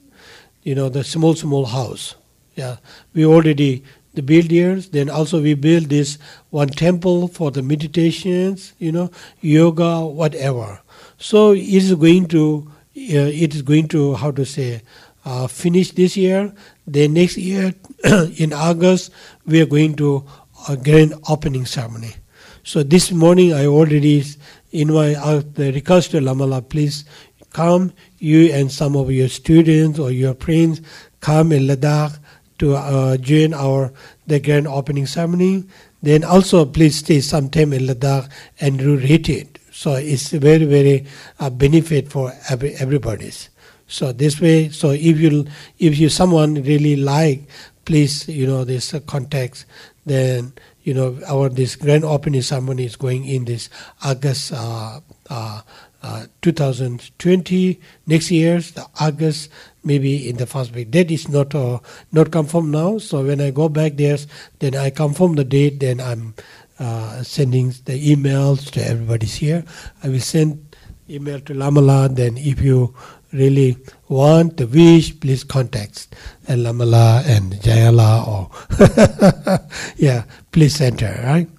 You 0.64 0.76
know 0.76 0.90
the 0.90 1.04
small 1.04 1.36
small 1.36 1.66
house. 1.66 2.16
Yeah, 2.56 2.78
we 3.14 3.26
already 3.26 3.84
the 4.14 4.22
build 4.22 4.50
here. 4.52 4.76
Then 4.78 5.10
also 5.10 5.42
we 5.42 5.54
build 5.54 5.86
this 5.86 6.18
one 6.50 6.70
temple 6.70 7.28
for 7.28 7.52
the 7.52 7.62
meditations. 7.62 8.74
You 8.80 8.92
know 8.92 9.12
yoga 9.42 10.06
whatever. 10.06 10.82
So 11.18 11.52
it 11.52 11.68
is 11.68 11.94
going 11.96 12.28
to 12.30 12.72
uh, 12.98 13.30
it 13.46 13.54
is 13.54 13.62
going 13.62 13.88
to 13.90 14.16
how 14.16 14.32
to 14.32 14.46
say 14.46 14.82
uh, 15.26 15.48
finish 15.48 15.92
this 15.92 16.18
year. 16.18 16.54
Then 16.88 17.14
next 17.14 17.38
year 17.38 17.76
in 18.38 18.54
August 18.54 19.12
we 19.46 19.62
are 19.62 19.66
going 19.66 19.96
to 19.98 20.24
a 20.70 20.78
grand 20.78 21.14
opening 21.30 21.66
ceremony. 21.66 22.16
So 22.64 22.82
this 22.82 23.12
morning 23.12 23.54
I 23.54 23.66
already 23.66 24.24
invite 24.72 25.56
the 25.56 25.72
request 25.74 26.12
to 26.12 26.22
Lamala, 26.22 26.68
please 26.68 27.04
come, 27.52 27.94
you 28.20 28.52
and 28.54 28.72
some 28.72 28.96
of 28.96 29.12
your 29.12 29.28
students 29.28 30.00
or 30.00 30.12
your 30.12 30.34
friends 30.36 30.82
come 31.20 31.52
in 31.52 31.68
Ladakh 31.68 32.18
to 32.60 32.76
uh, 32.76 33.18
join 33.18 33.54
our 33.54 33.92
the 34.26 34.40
grand 34.40 34.68
opening 34.68 35.06
ceremony. 35.06 35.66
Then 36.02 36.24
also 36.24 36.66
please 36.66 36.98
stay 36.98 37.20
some 37.20 37.50
time 37.50 37.74
in 37.74 37.84
Ladakh 37.84 38.30
and 38.60 38.82
retreat. 38.82 39.60
So 39.72 39.94
it's 39.94 40.32
very, 40.32 40.66
very 40.66 41.06
uh, 41.40 41.50
benefit 41.50 42.10
for 42.10 42.34
every, 42.50 42.74
everybody's. 42.76 43.50
So 43.88 44.12
this 44.12 44.42
way, 44.42 44.70
so 44.70 44.92
if 44.92 45.20
you 45.20 45.48
if 45.80 45.98
you 45.98 46.10
someone 46.10 46.62
really 46.64 46.96
like, 46.96 47.48
please 47.86 48.28
you 48.28 48.46
know 48.46 48.64
this 48.64 48.94
uh, 48.94 49.00
context, 49.02 49.66
then 50.06 50.54
you 50.84 50.94
know 50.94 51.18
our 51.28 51.48
this 51.50 51.76
grand 51.76 52.04
opening 52.04 52.42
ceremony 52.42 52.86
is 52.86 52.96
going 52.96 53.26
in 53.26 53.46
this 53.46 53.70
August 54.04 54.52
uh, 54.54 55.00
uh, 55.30 55.62
uh 56.04 56.26
2020 56.42 57.80
next 58.06 58.30
year, 58.30 58.60
the 58.60 58.86
August 59.00 59.50
maybe 59.88 60.30
in 60.30 60.36
the 60.36 60.46
first 60.46 60.76
week. 60.76 60.92
That 60.92 61.10
is 61.10 61.30
not 61.30 61.56
uh, 61.56 61.80
not 62.12 62.30
confirmed 62.32 62.72
now. 62.72 62.98
So 63.00 63.24
when 63.24 63.40
I 63.40 63.52
go 63.52 63.70
back 63.70 63.96
there, 63.96 64.18
then 64.60 64.76
I 64.76 64.90
confirm 64.90 65.36
the 65.36 65.46
date. 65.46 65.80
Then 65.80 66.02
I'm 66.02 66.36
uh, 66.78 67.24
sending 67.24 67.70
the 67.86 67.96
emails 67.96 68.70
to 68.72 68.86
everybody's 68.86 69.36
here. 69.36 69.64
I 70.04 70.10
will 70.10 70.20
send 70.20 70.76
email 71.10 71.40
to 71.40 71.54
Lamala. 71.54 72.14
Then 72.14 72.38
if 72.38 72.62
you 72.62 72.94
really 73.34 73.78
want 74.08 74.58
the 74.58 74.68
wish, 74.68 75.20
please 75.20 75.44
contact 75.44 76.08
Lamala 76.48 77.24
and 77.26 77.54
Jayala 77.54 78.28
or 78.28 78.50
yeah, 79.98 80.24
please 80.52 80.80
enter, 80.82 81.20
right? 81.24 81.50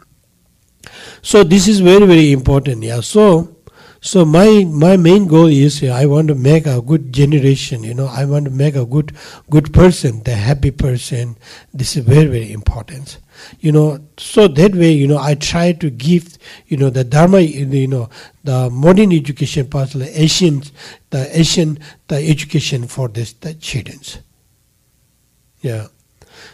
So 1.23 1.45
this 1.45 1.69
is 1.69 1.81
very 1.81 2.07
very 2.07 2.33
important. 2.33 2.83
Yeah. 2.83 3.01
So 3.01 3.57
so 4.01 4.25
my 4.25 4.65
my 4.65 4.97
main 4.97 5.27
goal 5.27 5.47
is 5.47 5.83
I 5.83 6.07
want 6.07 6.29
to 6.29 6.35
make 6.35 6.67
a 6.67 6.81
good 6.81 7.13
generation. 7.13 7.83
You 7.83 7.95
know, 7.95 8.07
I 8.07 8.25
want 8.25 8.45
to 8.45 8.51
make 8.51 8.77
a 8.77 8.87
good 8.87 9.13
good 9.51 9.73
person, 9.73 10.23
the 10.23 10.35
happy 10.35 10.71
person. 10.71 11.37
This 11.75 11.97
is 11.97 12.05
very 12.05 12.27
very 12.27 12.53
important. 12.53 13.19
You 13.61 13.73
know, 13.73 14.01
so 14.17 14.49
that 14.49 14.75
way, 14.75 14.93
you 14.93 15.07
know, 15.07 15.19
I 15.19 15.35
try 15.35 15.73
to 15.73 15.91
give, 15.91 16.39
you 16.67 16.77
know, 16.77 16.91
the 16.91 17.05
Dharma, 17.05 17.41
you 17.41 17.87
know, 17.87 18.09
the 18.45 18.71
modern 18.71 19.13
education, 19.13 19.67
particularly 19.67 20.13
Asian, 20.13 20.63
the 21.11 21.39
Asian, 21.39 21.79
the 22.09 22.17
education 22.17 22.87
for 22.87 23.09
this 23.09 23.33
the 23.35 23.55
children. 23.55 24.01
Yeah. 25.61 25.89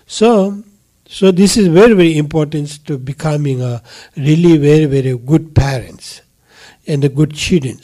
So 0.06 0.62
so 1.06 1.30
this 1.30 1.56
is 1.56 1.68
very 1.68 1.94
very 1.94 2.16
important 2.16 2.84
to 2.86 2.98
becoming 2.98 3.62
a 3.62 3.82
really 4.16 4.56
very 4.56 4.86
very 4.86 5.16
good 5.16 5.54
parents 5.54 6.22
and 6.86 7.02
the 7.02 7.08
good 7.08 7.34
children, 7.34 7.78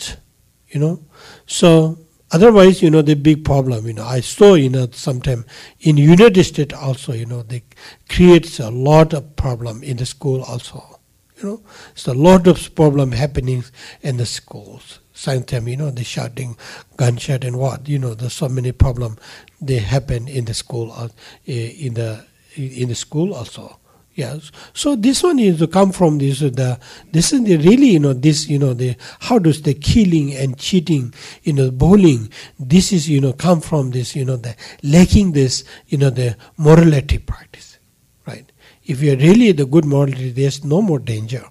you 0.68 0.80
know. 0.80 1.02
So 1.46 1.98
otherwise, 2.32 2.82
you 2.82 2.90
know, 2.90 3.02
the 3.02 3.14
big 3.14 3.44
problem, 3.44 3.86
you 3.86 3.92
know, 3.92 4.04
I 4.04 4.20
saw, 4.20 4.54
you 4.54 4.68
know, 4.68 4.88
sometime 4.92 5.44
in 5.80 5.96
United 5.96 6.44
States 6.44 6.74
also, 6.74 7.12
you 7.12 7.26
know, 7.26 7.42
they 7.42 7.62
creates 8.08 8.60
a 8.60 8.70
lot 8.70 9.12
of 9.12 9.36
problem 9.36 9.82
in 9.82 9.96
the 9.96 10.06
school 10.06 10.42
also. 10.42 11.00
You 11.38 11.48
know, 11.48 11.62
it's 11.92 12.06
a 12.06 12.14
lot 12.14 12.46
of 12.46 12.74
problem 12.74 13.12
happening 13.12 13.64
in 14.02 14.16
the 14.18 14.26
schools. 14.26 15.00
Sometimes, 15.12 15.68
you 15.68 15.76
know, 15.76 15.90
they 15.90 16.02
shouting, 16.02 16.56
gunshot 16.96 17.44
and 17.44 17.58
what, 17.58 17.88
you 17.88 17.98
know, 17.98 18.14
there's 18.14 18.32
so 18.32 18.48
many 18.48 18.72
problem 18.72 19.16
they 19.60 19.78
happen 19.78 20.28
in 20.28 20.44
the 20.44 20.54
school, 20.54 20.92
uh, 20.92 21.08
in 21.46 21.94
the 21.94 22.24
in 22.56 22.88
the 22.88 22.94
school 22.94 23.34
also. 23.34 23.78
Yes. 24.14 24.50
So 24.74 24.96
this 24.96 25.22
one 25.22 25.38
is 25.38 25.58
to 25.60 25.68
come 25.68 25.92
from 25.92 26.18
this 26.18 26.42
uh, 26.42 26.50
the 26.50 26.80
this 27.12 27.32
is 27.32 27.44
the 27.44 27.56
really 27.58 27.90
you 27.90 28.00
know 28.00 28.12
this 28.12 28.48
you 28.48 28.58
know 28.58 28.74
the 28.74 28.96
how 29.20 29.38
does 29.38 29.62
the 29.62 29.72
killing 29.74 30.34
and 30.34 30.58
cheating 30.58 31.14
you 31.44 31.52
know 31.52 31.70
bullying 31.70 32.28
this 32.58 32.92
is 32.92 33.08
you 33.08 33.20
know 33.20 33.32
come 33.32 33.60
from 33.60 33.92
this 33.92 34.16
you 34.16 34.24
know 34.24 34.36
the 34.36 34.56
lacking 34.82 35.32
this 35.32 35.64
you 35.86 35.96
know 35.96 36.10
the 36.10 36.36
morality 36.56 37.18
practice 37.18 37.78
right? 38.26 38.50
If 38.84 39.00
you 39.00 39.12
are 39.12 39.16
really 39.16 39.52
the 39.52 39.66
good 39.66 39.84
morality 39.84 40.30
there's 40.30 40.64
no 40.64 40.82
more 40.82 40.98
danger 40.98 41.44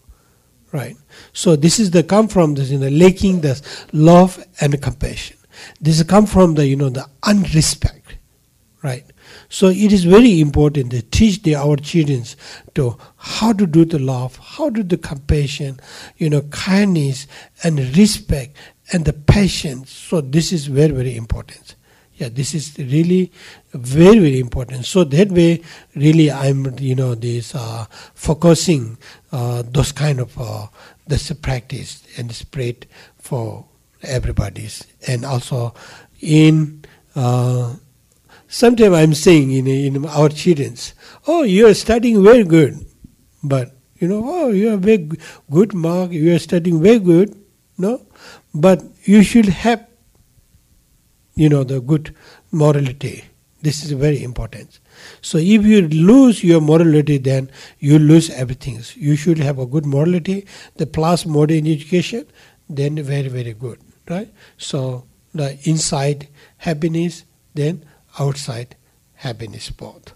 right? 0.74 0.98
So 1.32 1.56
this 1.56 1.80
is 1.80 1.92
the 1.92 2.04
come 2.04 2.28
from 2.28 2.56
this 2.56 2.70
you 2.70 2.78
know 2.78 2.90
lacking 2.90 3.40
this 3.40 3.88
love 3.94 4.44
and 4.60 4.80
compassion. 4.82 5.38
This 5.80 6.00
is 6.00 6.04
come 6.04 6.26
from 6.26 6.56
the 6.56 6.68
you 6.68 6.76
know 6.76 6.90
the 6.90 7.08
unrespect 7.24 8.18
right 8.84 9.06
so 9.50 9.68
it 9.68 9.92
is 9.92 10.04
very 10.04 10.40
important 10.40 10.92
to 10.92 11.02
teach 11.02 11.42
the, 11.42 11.56
our 11.56 11.76
children 11.76 12.24
to 12.76 12.98
how 13.18 13.52
to 13.52 13.66
do 13.66 13.84
the 13.84 13.98
love, 13.98 14.38
how 14.38 14.70
to 14.70 14.84
do 14.84 14.96
the 14.96 14.98
compassion, 14.98 15.80
you 16.18 16.30
know, 16.30 16.42
kindness 16.44 17.26
and 17.64 17.80
respect 17.98 18.56
and 18.94 19.06
the 19.06 19.14
patience. 19.14 19.92
So 19.92 20.22
this 20.22 20.54
is 20.54 20.68
very, 20.68 20.92
very 20.92 21.16
important. 21.16 21.76
Yeah, 22.16 22.30
this 22.30 22.54
is 22.54 22.78
really 22.78 23.32
very, 23.74 24.20
very 24.20 24.40
important. 24.40 24.86
So 24.86 25.04
that 25.06 25.30
way, 25.32 25.62
really, 25.96 26.30
I'm, 26.30 26.78
you 26.78 26.94
know, 26.94 27.16
this 27.16 27.56
uh, 27.56 27.86
focusing 28.14 28.98
uh, 29.32 29.64
those 29.66 29.92
kind 29.94 30.20
of 30.20 30.40
uh, 30.40 30.68
this 31.08 31.32
practice 31.34 32.04
and 32.18 32.32
spread 32.36 32.86
for 33.18 33.66
everybody's, 34.04 34.86
and 35.08 35.26
also 35.26 35.74
in 36.20 36.84
uh, 37.16 37.74
Sometimes 38.52 38.96
I'm 38.96 39.14
saying 39.14 39.52
in, 39.52 39.68
in 39.68 40.06
our 40.08 40.28
children's, 40.28 40.96
oh, 41.28 41.44
you 41.44 41.68
are 41.68 41.76
studying 41.76 42.24
very 42.24 42.44
good, 42.44 42.84
but 43.44 43.76
you 44.00 44.08
know, 44.08 44.24
oh, 44.26 44.50
you 44.50 44.70
have 44.70 44.80
very 44.80 45.08
good 45.52 45.76
mark, 45.76 46.12
you 46.12 46.34
are 46.34 46.40
studying 46.40 46.82
very 46.82 46.98
good, 46.98 47.40
no, 47.78 48.08
but 48.56 48.82
you 49.04 49.22
should 49.22 49.46
have, 49.46 49.86
you 51.36 51.48
know, 51.48 51.64
the 51.64 51.80
good 51.80 52.16
morality. 52.52 53.24
This 53.62 53.84
is 53.84 53.92
very 53.92 54.24
important. 54.24 54.80
So 55.22 55.38
if 55.38 55.64
you 55.64 55.88
lose 55.88 56.44
your 56.44 56.60
morality, 56.60 57.20
then 57.20 57.52
you 57.78 58.00
lose 58.00 58.32
everything. 58.32 58.82
You 58.96 59.16
should 59.16 59.38
have 59.38 59.60
a 59.60 59.68
good 59.68 59.86
morality, 59.86 60.48
the 60.78 60.88
plus 60.88 61.28
modern 61.28 61.68
education, 61.68 62.26
then 62.68 62.96
very 63.04 63.28
very 63.28 63.54
good, 63.54 63.80
right? 64.10 64.34
So 64.58 65.06
the 65.36 65.60
inside 65.70 66.30
happiness, 66.58 67.26
then 67.54 67.86
outside 68.18 68.76
happiness 69.16 69.70
both. 69.70 70.14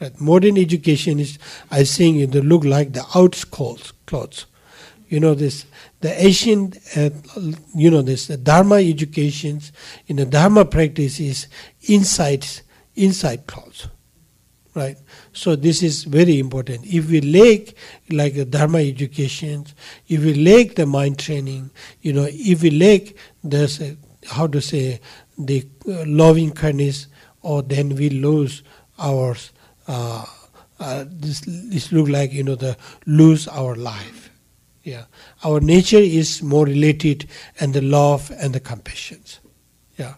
Right? 0.00 0.18
Modern 0.20 0.58
education 0.58 1.20
is, 1.20 1.38
I 1.70 1.84
think, 1.84 2.18
it 2.18 2.34
look 2.44 2.64
like 2.64 2.92
the 2.92 3.04
outskirts 3.14 3.92
clothes. 4.06 4.46
You 5.08 5.18
know 5.18 5.34
this, 5.34 5.66
the 6.00 6.24
Asian, 6.24 6.72
uh, 6.96 7.10
you 7.74 7.90
know 7.90 8.00
this, 8.00 8.28
the 8.28 8.36
Dharma 8.36 8.76
educations, 8.76 9.72
in 10.06 10.16
the 10.16 10.24
Dharma 10.24 10.64
practice 10.64 11.18
is 11.18 11.48
inside, 11.82 12.46
inside 12.94 13.48
clothes, 13.48 13.88
right? 14.74 14.96
So 15.32 15.56
this 15.56 15.82
is 15.82 16.04
very 16.04 16.38
important. 16.38 16.86
If 16.86 17.10
we 17.10 17.20
lack 17.22 17.74
like 18.08 18.34
the 18.34 18.44
Dharma 18.44 18.78
education, 18.78 19.66
if 20.06 20.22
we 20.22 20.34
lack 20.34 20.76
the 20.76 20.86
mind 20.86 21.18
training, 21.18 21.70
you 22.02 22.12
know, 22.12 22.28
if 22.30 22.62
we 22.62 22.70
lack 22.70 23.12
the 23.42 23.96
how 24.28 24.46
to 24.46 24.60
say 24.60 25.00
the 25.46 25.66
uh, 25.88 26.04
loving 26.06 26.52
kindness, 26.52 27.06
or 27.42 27.62
then 27.62 27.96
we 27.96 28.10
lose 28.10 28.62
our. 28.98 29.36
Uh, 29.86 30.24
uh, 30.80 31.04
this 31.08 31.42
this 31.46 31.92
look 31.92 32.08
like 32.08 32.32
you 32.32 32.42
know 32.42 32.54
the 32.54 32.76
lose 33.06 33.46
our 33.48 33.74
life. 33.74 34.30
Yeah, 34.82 35.04
our 35.44 35.60
nature 35.60 35.98
is 35.98 36.42
more 36.42 36.64
related 36.64 37.28
and 37.60 37.74
the 37.74 37.82
love 37.82 38.32
and 38.38 38.54
the 38.54 38.60
compassion. 38.60 39.20
Yeah, 39.98 40.14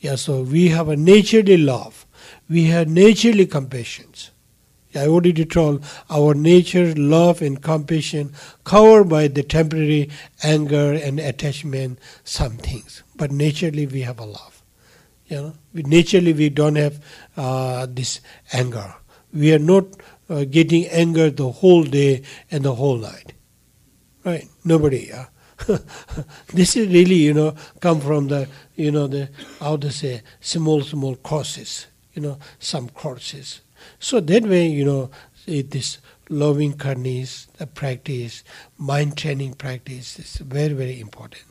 yeah. 0.00 0.16
So 0.16 0.42
we 0.42 0.68
have 0.68 0.90
a 0.90 0.96
naturally 0.96 1.56
love, 1.56 2.04
we 2.48 2.64
have 2.64 2.88
naturally 2.88 3.46
compassion. 3.46 4.06
I 4.94 5.08
already 5.08 5.44
told 5.44 5.84
our 6.08 6.34
nature, 6.34 6.94
love 6.94 7.42
and 7.42 7.60
compassion 7.60 8.32
covered 8.62 9.08
by 9.08 9.26
the 9.26 9.42
temporary 9.42 10.10
anger 10.44 10.92
and 10.92 11.18
attachment, 11.18 11.98
some 12.22 12.58
things. 12.58 13.02
But 13.16 13.32
naturally 13.32 13.86
we 13.86 14.02
have 14.02 14.20
a 14.20 14.24
love. 14.24 14.53
You 15.34 15.42
know, 15.42 15.54
we, 15.72 15.82
naturally 15.82 16.32
we 16.32 16.48
don't 16.48 16.76
have 16.76 17.04
uh, 17.36 17.86
this 17.88 18.20
anger. 18.52 18.94
We 19.32 19.52
are 19.52 19.58
not 19.58 19.84
uh, 20.28 20.44
getting 20.44 20.86
anger 20.86 21.30
the 21.30 21.50
whole 21.50 21.84
day 21.84 22.22
and 22.50 22.64
the 22.64 22.74
whole 22.74 22.98
night. 22.98 23.32
Right? 24.24 24.48
Nobody. 24.64 25.08
Yeah? 25.08 25.26
this 26.52 26.76
is 26.76 26.88
really, 26.88 27.16
you 27.16 27.34
know, 27.34 27.54
come 27.80 28.00
from 28.00 28.28
the, 28.28 28.48
you 28.74 28.90
know, 28.90 29.06
the 29.06 29.28
how 29.60 29.76
to 29.76 29.90
say 29.90 30.22
small, 30.40 30.82
small 30.82 31.16
courses. 31.16 31.86
You 32.14 32.22
know, 32.22 32.38
some 32.60 32.88
courses 32.90 33.60
so 33.98 34.20
that 34.20 34.44
way, 34.44 34.66
you 34.68 34.84
know, 34.84 35.10
this 35.46 35.98
loving 36.28 36.74
kindness, 36.74 37.48
practice, 37.74 38.44
mind 38.78 39.16
training 39.16 39.54
practice 39.54 40.18
is 40.18 40.36
very, 40.36 40.72
very 40.72 41.00
important. 41.00 41.44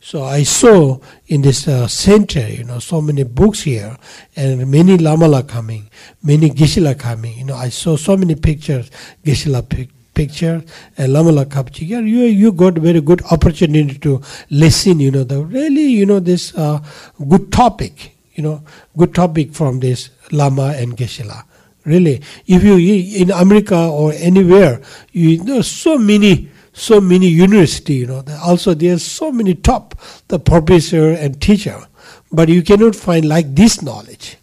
So 0.00 0.22
I 0.22 0.44
saw 0.44 0.98
in 1.26 1.42
this 1.42 1.66
uh, 1.66 1.88
center, 1.88 2.46
you 2.48 2.64
know, 2.64 2.78
so 2.78 3.00
many 3.00 3.24
books 3.24 3.62
here, 3.62 3.96
and 4.36 4.70
many 4.70 4.96
lamala 4.96 5.46
coming, 5.46 5.90
many 6.22 6.50
Geshe-la 6.50 6.94
coming. 6.94 7.36
You 7.36 7.44
know, 7.44 7.56
I 7.56 7.68
saw 7.68 7.96
so 7.96 8.16
many 8.16 8.34
pictures, 8.36 8.90
Geshe-la 9.24 9.62
pic- 9.62 9.90
picture, 10.14 10.62
and 10.96 11.12
lamala 11.12 11.44
kapchi. 11.46 11.88
Yeah, 11.88 11.98
you 12.00 12.20
you 12.20 12.52
got 12.52 12.74
very 12.74 13.00
good 13.00 13.22
opportunity 13.30 13.98
to 13.98 14.22
listen. 14.50 15.00
You 15.00 15.10
know, 15.10 15.24
the 15.24 15.42
really, 15.44 15.88
you 15.88 16.06
know, 16.06 16.20
this 16.20 16.54
uh, 16.54 16.80
good 17.28 17.50
topic. 17.50 18.14
You 18.34 18.44
know, 18.44 18.62
good 18.96 19.14
topic 19.16 19.52
from 19.52 19.80
this 19.80 20.10
lama 20.30 20.74
and 20.76 20.96
Geshe-la 20.96 21.42
really. 21.84 22.20
If 22.46 22.62
you 22.62 22.76
in 22.76 23.30
America 23.32 23.76
or 23.76 24.12
anywhere, 24.12 24.80
you 25.12 25.42
know 25.42 25.62
so 25.62 25.98
many 25.98 26.48
so 26.78 27.00
many 27.00 27.28
university. 27.28 27.94
You 27.94 28.06
know, 28.06 28.24
also 28.42 28.74
there 28.74 28.94
are 28.94 28.98
so 28.98 29.32
many 29.32 29.54
top 29.54 29.94
the 30.28 30.38
professor 30.38 31.10
and 31.10 31.40
teacher, 31.40 31.86
but 32.32 32.48
you 32.48 32.62
cannot 32.62 32.94
find 32.94 33.26
like 33.26 33.54
this 33.54 33.82
knowledge. 33.82 34.36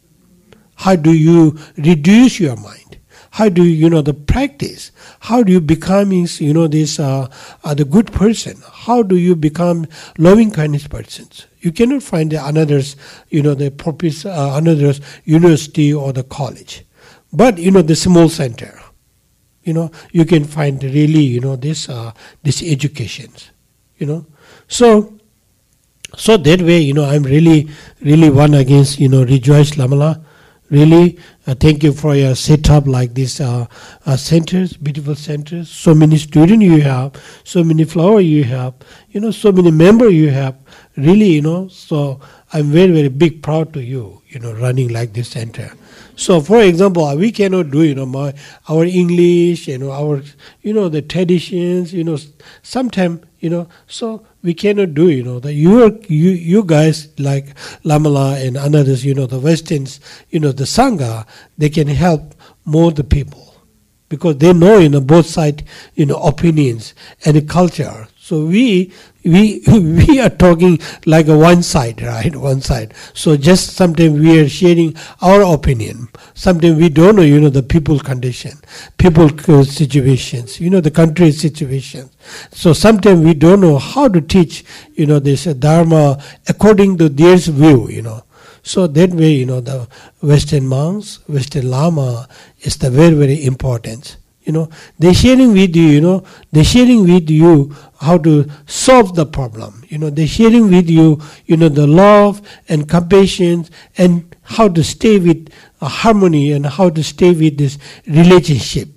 How 0.76 0.96
do 0.96 1.14
you 1.14 1.58
reduce 1.78 2.40
your 2.40 2.58
mind? 2.58 2.86
How 3.32 3.50
do 3.50 3.64
you, 3.66 3.72
you 3.72 3.90
know 3.90 4.02
the 4.02 4.14
practice? 4.14 4.92
How 5.20 5.44
do 5.44 5.52
you 5.52 5.60
become 5.60 6.14
you 6.14 6.54
know 6.54 6.68
this 6.68 7.00
uh, 7.00 7.30
uh, 7.66 7.74
the 7.74 7.84
good 7.84 8.14
person? 8.14 8.62
How 8.72 9.04
do 9.04 9.18
you 9.18 9.36
become 9.36 9.88
loving 10.18 10.52
kindness 10.52 10.88
persons? 10.88 11.46
You 11.60 11.74
cannot 11.74 12.02
find 12.02 12.32
the 12.32 12.46
another's 12.46 12.96
you 13.30 13.42
know 13.42 13.54
the 13.54 13.72
professor 13.72 14.30
uh, 14.30 14.58
another's 14.58 15.02
university 15.26 15.94
or 15.94 16.14
the 16.14 16.24
college. 16.24 16.86
But 17.34 17.58
you 17.58 17.72
know 17.72 17.82
the 17.82 17.96
small 17.98 18.30
center, 18.30 18.80
you 19.66 19.74
know 19.74 19.92
you 20.12 20.26
can 20.26 20.46
find 20.46 20.82
really 20.84 21.26
you 21.36 21.42
know 21.42 21.56
this 21.58 21.90
uh, 21.90 22.12
this 22.44 22.64
educations, 22.64 23.52
you 23.98 24.08
know. 24.08 24.26
So 24.68 25.12
So 26.16 26.38
that 26.38 26.62
way, 26.62 26.80
you 26.80 26.94
know, 26.94 27.04
I'm 27.04 27.24
really, 27.24 27.68
really 28.00 28.30
one 28.30 28.54
against, 28.54 29.00
you 29.00 29.10
know, 29.10 29.24
rejoice 29.26 29.72
Lamala. 29.76 30.24
Really, 30.72 31.20
uh, 31.46 31.54
thank 31.54 31.84
you 31.84 31.92
for 31.94 32.16
your 32.16 32.36
setup 32.36 32.88
like 32.88 33.14
this 33.14 33.40
uh, 33.40 33.68
uh, 34.06 34.18
centers, 34.18 34.74
beautiful 34.80 35.16
centers. 35.16 35.70
So 35.70 35.94
many 35.94 36.18
students 36.18 36.64
you 36.64 36.82
have, 36.82 37.20
so 37.44 37.64
many 37.64 37.84
flower 37.84 38.22
you 38.22 38.46
have, 38.46 38.74
you 39.12 39.20
know, 39.20 39.32
so 39.32 39.52
many 39.52 39.72
member 39.72 40.10
you 40.10 40.30
have. 40.32 40.56
Really, 40.96 41.36
you 41.36 41.42
know, 41.42 41.68
so 41.68 42.20
I'm 42.54 42.72
very, 42.72 42.92
very 42.92 43.10
big 43.10 43.44
proud 43.44 43.74
to 43.74 43.84
you, 43.84 44.22
you 44.30 44.40
know, 44.40 44.54
running 44.54 44.88
like 44.88 45.12
this 45.14 45.30
center. 45.36 45.68
So, 46.16 46.40
for 46.40 46.62
example, 46.62 47.16
we 47.18 47.32
cannot 47.32 47.72
do, 47.72 47.84
you 47.84 47.96
know, 47.96 48.06
my, 48.06 48.34
our 48.70 48.86
English, 48.86 49.68
you 49.68 49.78
know, 49.78 49.92
our, 49.92 50.22
you 50.62 50.74
know, 50.74 50.88
the 50.88 51.02
traditions, 51.02 51.94
you 51.94 52.04
know, 52.04 52.18
sometimes, 52.64 53.22
you 53.40 53.50
know, 53.50 53.68
so 53.88 54.26
we 54.42 54.54
cannot 54.54 54.94
do, 54.94 55.10
you 55.10 55.24
know, 55.24 55.40
that 55.40 55.54
you 55.54 56.00
you, 56.08 56.32
you 56.32 56.64
guys 56.64 57.10
like 57.20 57.54
Lamala 57.84 58.46
and 58.46 58.56
others, 58.58 59.04
you 59.04 59.14
know, 59.14 59.26
the 59.26 59.40
Westerns, 59.40 60.00
you 60.30 60.40
know, 60.40 60.52
the 60.52 60.64
Sangha, 60.64 61.28
they 61.58 61.70
can 61.70 61.88
help 61.88 62.34
more 62.64 62.92
the 62.92 63.04
people 63.04 63.56
because 64.10 64.38
they 64.38 64.54
know, 64.54 64.78
you 64.78 64.90
know, 64.90 65.02
both 65.02 65.26
side, 65.26 65.64
you 65.96 66.06
know, 66.06 66.18
opinions 66.18 66.94
and 67.26 67.48
culture. 67.50 68.08
So 68.26 68.44
we 68.44 68.92
we 69.24 69.62
we 69.68 70.20
are 70.20 70.32
talking 70.32 70.80
like 71.06 71.28
a 71.28 71.38
one 71.38 71.62
side, 71.62 72.02
right? 72.02 72.36
One 72.36 72.60
side. 72.60 72.96
So 73.14 73.38
just 73.38 73.76
sometimes 73.76 74.20
we 74.20 74.40
are 74.40 74.50
sharing 74.50 74.96
our 75.22 75.44
opinion. 75.44 76.10
Sometimes 76.34 76.80
we 76.80 76.90
don't 76.90 77.18
know, 77.18 77.22
you 77.22 77.40
know, 77.40 77.50
the 77.50 77.62
people 77.62 78.00
condition, 78.00 78.54
people 78.98 79.30
situations, 79.64 80.60
you 80.60 80.72
know, 80.72 80.82
the 80.82 80.90
country 80.90 81.32
situations. 81.34 82.10
So 82.52 82.74
sometimes 82.74 83.24
we 83.24 83.36
don't 83.36 83.62
know 83.62 83.78
how 83.78 84.08
to 84.08 84.20
teach, 84.22 84.66
you 84.96 85.06
know, 85.06 85.20
this 85.20 85.44
dharma 85.44 86.20
according 86.48 86.98
to 86.98 87.10
their 87.10 87.38
view, 87.38 87.90
you 87.90 88.02
know. 88.02 88.24
So 88.64 88.88
that 88.88 89.12
way, 89.12 89.34
you 89.34 89.46
know, 89.46 89.62
the 89.62 89.88
Western 90.22 90.66
monks, 90.66 91.20
Western 91.30 91.70
Lama 91.70 92.28
is 92.62 92.78
the 92.78 92.90
very 92.90 93.14
very 93.14 93.46
important 93.46 94.18
you 94.46 94.54
know 94.54 94.70
they're 95.00 95.14
sharing 95.14 95.54
with 95.54 95.76
you 95.76 95.84
you 95.84 96.02
know 96.02 96.24
they're 96.52 96.64
sharing 96.64 97.04
with 97.04 97.30
you 97.30 97.76
how 98.00 98.18
to 98.18 98.46
solve 98.68 99.16
the 99.16 99.26
problem. 99.26 99.84
You 99.90 99.98
know 99.98 100.10
they're 100.10 100.28
sharing 100.28 100.70
with 100.70 100.90
you 100.90 101.22
you 101.46 101.58
know 101.58 101.70
the 101.70 101.88
love 101.88 102.42
and 102.70 102.88
compassion 102.88 103.66
and 103.98 104.36
how 104.44 104.68
to 104.70 104.84
stay 104.84 105.18
with 105.20 105.50
uh, 105.82 105.88
harmony 105.88 106.52
and 106.52 106.66
how 106.66 106.90
to 106.90 107.04
stay 107.04 107.32
with 107.34 107.58
this 107.58 107.78
relationship. 108.08 108.90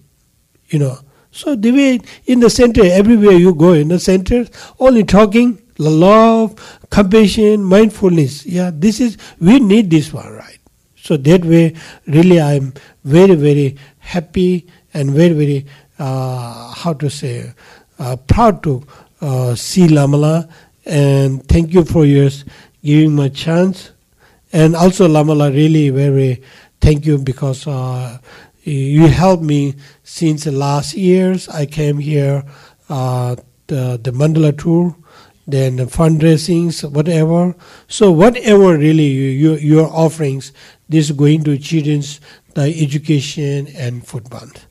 You 0.69 0.81
know 0.81 0.99
so 1.31 1.55
the 1.57 1.71
way 1.73 2.01
in 2.27 2.41
the 2.41 2.51
center 2.51 2.83
everywhere 2.85 3.33
you 3.33 3.55
go 3.55 3.73
in 3.73 3.89
the 3.89 3.99
center 3.99 4.47
only 4.79 5.05
talking 5.05 5.63
love 5.79 6.57
compassion 6.91 7.65
mindfulness. 7.65 8.45
Yeah 8.45 8.71
this 8.75 9.01
is 9.01 9.17
we 9.41 9.61
need 9.61 9.91
this 9.91 10.13
one 10.13 10.31
right? 10.33 10.59
So 10.97 11.17
that 11.17 11.45
way 11.45 11.75
really 12.07 12.41
i'm 12.41 12.75
very 13.05 13.35
very 13.35 13.77
happy 13.99 14.67
and 14.99 15.11
very, 15.11 15.33
very, 15.33 15.67
uh, 15.99 16.73
how 16.75 16.93
to 16.93 17.09
say, 17.09 17.53
uh, 17.99 18.17
proud 18.17 18.63
to 18.65 18.85
uh, 19.21 19.55
see 19.55 19.87
Lamala. 19.87 20.51
And 20.85 21.47
thank 21.49 21.73
you 21.73 21.85
for 21.85 22.05
your 22.05 22.31
giving 22.83 23.17
me 23.17 23.27
a 23.27 23.31
chance. 23.31 23.93
And 24.53 24.75
also, 24.75 25.07
Lamala, 25.09 25.53
really 25.53 25.91
very 25.91 26.43
thank 26.81 27.07
you 27.07 27.19
because 27.19 27.67
uh, 27.67 28.19
you 28.63 29.07
helped 29.07 29.43
me 29.43 29.75
since 30.03 30.45
the 30.45 30.53
last 30.53 30.95
years. 30.95 31.49
I 31.49 31.67
came 31.67 31.99
here, 31.99 32.45
uh, 32.89 33.37
the, 33.67 34.01
the 34.03 34.11
Mandala 34.11 34.57
tour, 34.57 34.97
then 35.47 35.77
the 35.77 35.85
fundraisings, 35.85 36.89
whatever. 36.91 37.55
So 37.89 38.11
whatever 38.11 38.77
really 38.77 39.07
you, 39.07 39.29
you, 39.31 39.55
your 39.57 39.87
offerings, 39.89 40.53
this 40.89 41.11
is 41.11 41.17
going 41.17 41.45
to 41.45 41.59
children's 41.59 42.21
the 42.55 42.63
education 42.83 43.69
and 43.77 44.07
food 44.07 44.29
bank 44.31 44.68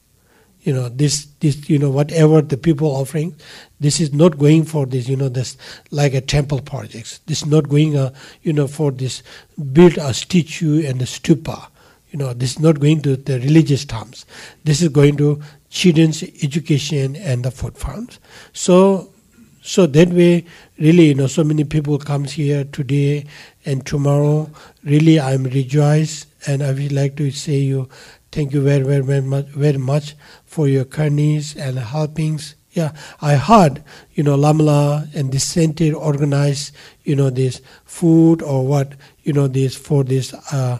you 0.68 0.74
know 0.74 0.90
this 0.90 1.28
this 1.40 1.70
you 1.70 1.80
know 1.80 1.90
whatever 1.90 2.42
the 2.42 2.58
people 2.58 2.90
offering 2.90 3.34
this 3.80 4.02
is 4.02 4.12
not 4.12 4.38
going 4.38 4.66
for 4.66 4.86
this 4.86 5.08
you 5.08 5.16
know 5.16 5.30
this 5.30 5.56
like 5.92 6.14
a 6.14 6.20
temple 6.20 6.62
projects. 6.62 7.20
This 7.26 7.44
is 7.44 7.46
not 7.48 7.70
going 7.70 7.96
uh, 7.96 8.14
you 8.42 8.52
know 8.52 8.68
for 8.68 8.92
this 8.92 9.24
build 9.72 9.98
a 9.98 10.14
statue 10.14 10.86
and 10.86 11.02
a 11.02 11.06
stupa. 11.06 11.68
You 12.12 12.20
know 12.20 12.34
this 12.34 12.52
is 12.52 12.60
not 12.60 12.82
going 12.82 13.02
to 13.04 13.16
the 13.16 13.40
religious 13.40 13.86
terms. 13.86 14.26
This 14.66 14.82
is 14.82 14.90
going 14.90 15.16
to 15.18 15.42
children's 15.70 16.22
education 16.44 17.16
and 17.16 17.46
the 17.46 17.52
food 17.52 17.78
farms. 17.78 18.20
So 18.52 19.14
so 19.62 19.86
that 19.86 20.10
way 20.10 20.46
really 20.80 21.08
you 21.08 21.16
know 21.16 21.28
so 21.28 21.46
many 21.46 21.64
people 21.64 21.98
comes 21.98 22.34
here 22.34 22.66
today 22.66 23.26
and 23.66 23.86
tomorrow. 23.86 24.50
Really 24.84 25.20
i'm 25.20 25.44
rejoiced 25.44 26.28
and 26.48 26.64
i 26.64 26.72
would 26.72 26.92
like 26.92 27.16
to 27.18 27.30
say 27.32 27.58
you 27.58 27.90
thank 28.38 28.54
you 28.54 28.62
very 28.62 28.84
very 28.86 29.02
very 29.02 29.26
much 29.26 29.48
very 29.48 29.80
much 29.80 30.14
for 30.46 30.68
your 30.68 30.86
kindness 30.86 31.56
and 31.56 31.80
helpings. 31.80 32.54
Yeah, 32.70 32.94
I 33.20 33.34
heard, 33.34 33.84
you 34.14 34.22
know, 34.22 34.38
Lamla 34.38 35.12
and 35.16 35.32
this 35.32 35.50
center 35.50 35.96
organize, 35.96 36.72
you 37.04 37.16
know, 37.16 37.32
this 37.32 37.62
food 37.86 38.44
or 38.44 38.68
what, 38.68 38.94
you 39.24 39.34
know, 39.34 39.48
this 39.48 39.76
for 39.76 40.04
this 40.04 40.36
uh, 40.54 40.78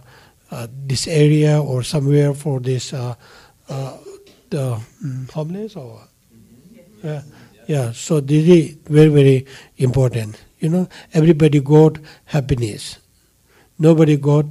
uh, 0.52 0.68
this 0.86 1.08
area 1.08 1.60
or 1.60 1.82
somewhere 1.82 2.36
for 2.36 2.60
this 2.60 2.94
uh, 2.94 3.16
uh 3.70 3.98
the 4.52 4.80
mm, 5.04 5.32
homeless 5.32 5.76
or? 5.76 6.04
Yeah, 7.04 7.22
yeah. 7.66 7.92
So 7.92 8.20
this 8.20 8.48
is 8.48 8.78
very 8.86 9.10
very 9.10 9.48
important. 9.78 10.38
You 10.60 10.70
know, 10.70 10.90
everybody 11.12 11.60
got 11.62 11.98
happiness. 12.26 13.00
Nobody 13.80 14.18
got 14.18 14.46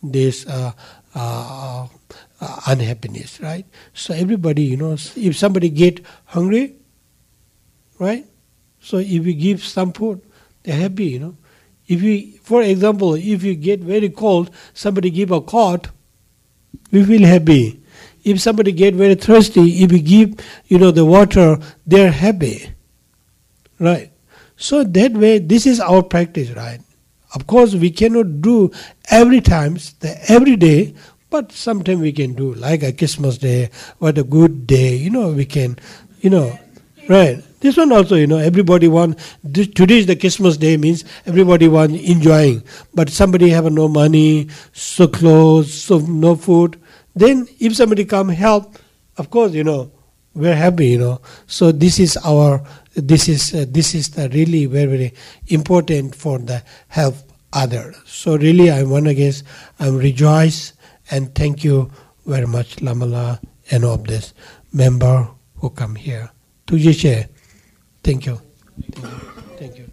this 0.00 0.46
uh, 0.46 0.70
uh, 1.14 1.88
uh, 2.42 2.60
unhappiness, 2.66 3.40
right? 3.40 3.64
So 3.94 4.12
everybody, 4.14 4.64
you 4.64 4.76
know, 4.76 4.92
if 4.92 5.36
somebody 5.36 5.68
get 5.68 6.04
hungry, 6.24 6.74
right? 8.00 8.26
So 8.80 8.98
if 8.98 9.24
we 9.24 9.34
give 9.34 9.62
some 9.62 9.92
food, 9.92 10.20
they're 10.64 10.76
happy, 10.76 11.04
you 11.04 11.20
know. 11.20 11.36
If 11.86 12.02
we, 12.02 12.38
for 12.42 12.62
example, 12.62 13.14
if 13.14 13.44
you 13.44 13.54
get 13.54 13.80
very 13.80 14.08
cold, 14.08 14.50
somebody 14.74 15.10
give 15.10 15.30
a 15.30 15.40
cot, 15.40 15.88
we 16.90 17.04
feel 17.04 17.26
happy. 17.26 17.80
If 18.24 18.40
somebody 18.40 18.72
get 18.72 18.94
very 18.94 19.14
thirsty, 19.14 19.84
if 19.84 19.92
we 19.92 20.00
give, 20.00 20.34
you 20.66 20.78
know, 20.78 20.90
the 20.90 21.04
water, 21.04 21.58
they're 21.86 22.10
happy, 22.10 22.72
right? 23.78 24.10
So 24.56 24.82
that 24.84 25.12
way, 25.12 25.38
this 25.38 25.66
is 25.66 25.78
our 25.80 26.02
practice, 26.02 26.50
right? 26.50 26.80
Of 27.34 27.46
course, 27.46 27.74
we 27.74 27.90
cannot 27.90 28.42
do 28.42 28.70
every 29.10 29.40
times, 29.40 29.94
the 30.00 30.18
every 30.30 30.56
day, 30.56 30.94
but 31.32 31.50
sometimes 31.50 32.00
we 32.00 32.12
can 32.12 32.34
do 32.34 32.52
like 32.54 32.82
a 32.82 32.92
Christmas 32.92 33.38
day, 33.38 33.70
what 33.98 34.18
a 34.18 34.22
good 34.22 34.66
day, 34.66 34.94
you 34.94 35.08
know, 35.08 35.32
we 35.32 35.46
can, 35.46 35.78
you 36.20 36.28
know, 36.28 36.56
right. 37.08 37.42
This 37.60 37.78
one 37.78 37.90
also, 37.90 38.16
you 38.16 38.26
know, 38.26 38.36
everybody 38.36 38.86
want, 38.86 39.18
this, 39.42 39.66
today 39.68 39.98
is 39.98 40.06
the 40.06 40.14
Christmas 40.14 40.58
day 40.58 40.76
means 40.76 41.04
everybody 41.24 41.68
want 41.68 41.92
enjoying. 41.92 42.62
But 42.92 43.08
somebody 43.08 43.48
have 43.48 43.64
no 43.72 43.88
money, 43.88 44.48
so 44.74 45.08
clothes, 45.08 45.72
so 45.72 46.00
no 46.00 46.36
food. 46.36 46.78
Then 47.16 47.48
if 47.58 47.76
somebody 47.76 48.04
come 48.04 48.28
help, 48.28 48.76
of 49.16 49.30
course, 49.30 49.52
you 49.52 49.64
know, 49.64 49.90
we're 50.34 50.54
happy, 50.54 50.88
you 50.88 50.98
know. 50.98 51.22
So 51.46 51.72
this 51.72 51.98
is 51.98 52.18
our, 52.18 52.62
this 52.94 53.28
is, 53.28 53.54
uh, 53.54 53.64
this 53.68 53.94
is 53.94 54.10
the 54.10 54.28
really 54.28 54.66
very, 54.66 54.86
very 54.86 55.14
important 55.48 56.14
for 56.14 56.38
the 56.38 56.62
help 56.88 57.14
other. 57.54 57.94
So 58.04 58.36
really 58.36 58.70
I'm 58.70 58.90
one 58.90 59.06
against, 59.06 59.44
I'm 59.78 59.96
rejoice 59.96 60.71
and 61.10 61.34
thank 61.34 61.64
you 61.64 61.90
very 62.26 62.46
much, 62.46 62.76
Lamala, 62.76 63.40
and 63.70 63.84
all 63.84 63.98
this 63.98 64.34
member 64.72 65.28
who 65.56 65.70
come 65.70 65.94
here. 65.94 66.30
Tujishe, 66.66 67.28
thank 68.02 68.26
you. 68.26 68.40
Thank 69.58 69.78
you. 69.78 69.88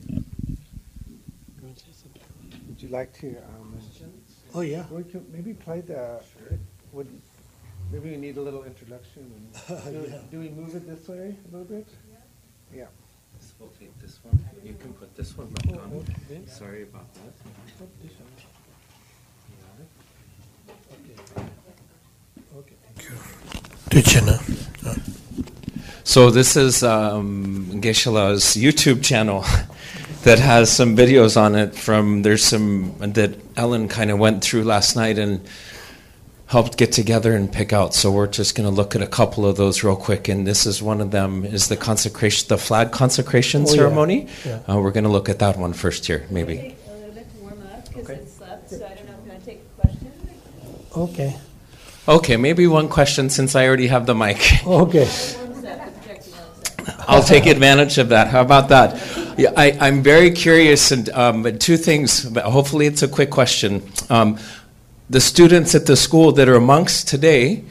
Would 2.68 2.82
you 2.82 2.90
like 2.90 3.14
to? 3.20 3.28
Um, 3.28 3.78
oh 4.56 4.62
yeah. 4.62 4.84
maybe 5.32 5.54
play 5.54 5.82
the. 5.82 6.22
Would, 6.94 7.08
maybe 7.92 8.12
we 8.12 8.18
need 8.18 8.38
a 8.38 8.42
little 8.42 8.64
introduction. 8.64 9.50
do, 9.68 9.76
yeah. 10.10 10.18
do, 10.32 10.40
we 10.40 10.50
move 10.50 10.76
it 10.76 10.88
this 10.88 11.08
way 11.08 11.36
a 11.36 11.52
little 11.52 11.66
bit? 11.66 11.88
Yeah. 12.74 12.80
yeah. 12.80 12.86
We'll 13.60 13.70
take 13.80 13.98
this 14.00 14.20
one. 14.24 14.40
You 14.64 14.76
can 14.76 14.94
put 14.94 15.16
this 15.16 15.38
one 15.38 15.48
back 15.48 15.76
oh, 15.76 15.98
on. 15.98 16.48
Sorry 16.48 16.84
about 16.84 17.14
that. 17.16 17.34
So 26.04 26.32
this 26.32 26.56
is 26.56 26.82
um, 26.84 27.82
Geshe-la's 27.82 28.56
YouTube 28.56 29.04
channel 29.04 29.46
that 30.24 30.40
has 30.40 30.72
some 30.72 30.98
videos 30.98 31.38
on 31.40 31.56
it 31.56 31.76
from 31.76 32.24
there's 32.24 32.44
some 32.44 32.96
that 33.00 33.36
Ellen 33.56 33.88
kind 33.88 34.10
of 34.10 34.18
went 34.18 34.44
through 34.44 34.64
last 34.64 34.96
night 34.96 35.20
and 35.20 35.40
helped 36.48 36.78
get 36.78 36.92
together 36.92 37.36
and 37.36 37.52
pick 37.52 37.74
out. 37.74 37.94
So 37.94 38.12
we're 38.12 38.26
just 38.26 38.56
going 38.56 38.68
to 38.68 38.74
look 38.76 38.96
at 38.96 39.04
a 39.04 39.08
couple 39.08 39.46
of 39.46 39.56
those 39.56 39.84
real 39.84 39.96
quick. 39.96 40.28
And 40.28 40.48
this 40.48 40.66
is 40.66 40.82
one 40.82 41.00
of 41.00 41.12
them 41.12 41.46
is 41.46 41.68
the 41.68 41.78
consecration, 41.78 42.48
the 42.48 42.58
flag 42.58 42.92
consecration 42.92 43.62
Oh, 43.64 43.66
ceremony. 43.66 44.28
Yeah. 44.44 44.62
Uh, 44.68 44.80
we're 44.80 44.92
going 44.92 45.04
to 45.04 45.12
look 45.12 45.30
at 45.30 45.38
that 45.40 45.58
one 45.58 45.74
first 45.74 46.08
here, 46.08 46.26
maybe. 46.32 46.56
Take 46.58 46.78
a 46.88 46.92
little 46.92 47.12
bit 47.12 47.28
to 47.30 47.68
up 47.72 47.86
because 47.94 48.10
it 48.10 48.30
slept, 48.30 48.70
so 48.72 48.78
I 48.78 48.96
don't 48.96 49.06
know 49.06 49.14
if 49.14 49.26
you 49.26 49.32
want 49.32 49.40
to 49.42 49.46
take 49.46 49.62
a 49.78 49.82
question. 49.82 50.12
Okay. 50.98 51.38
Okay, 52.10 52.38
maybe 52.38 52.66
one 52.66 52.90
question 52.90 53.30
since 53.30 53.56
I 53.56 53.68
already 53.68 53.86
have 53.86 54.08
the 54.08 54.16
mic. 54.16 54.40
Okay. 54.66 55.06
Warms 55.06 55.64
up, 55.64 55.86
the 55.86 55.92
projector 55.92 56.32
warms 56.32 56.90
up. 56.90 57.06
I'll 57.08 57.22
take 57.22 57.46
advantage 57.46 58.00
of 58.00 58.10
that. 58.10 58.30
How 58.30 58.42
about 58.42 58.70
that? 58.70 58.98
Yeah, 59.38 59.54
I, 59.56 59.78
I'm 59.80 60.02
very 60.02 60.32
curious, 60.32 60.92
and 60.92 61.08
um, 61.10 61.60
two 61.60 61.78
things. 61.78 62.26
But 62.26 62.46
hopefully, 62.46 62.88
it's 62.88 63.04
a 63.04 63.08
quick 63.08 63.30
question. 63.30 63.84
Um, 64.10 64.40
the 65.08 65.22
students 65.22 65.76
at 65.76 65.86
the 65.86 65.96
school 65.96 66.32
that 66.32 66.50
are 66.50 66.60
monks 66.60 67.04
today, 67.04 67.64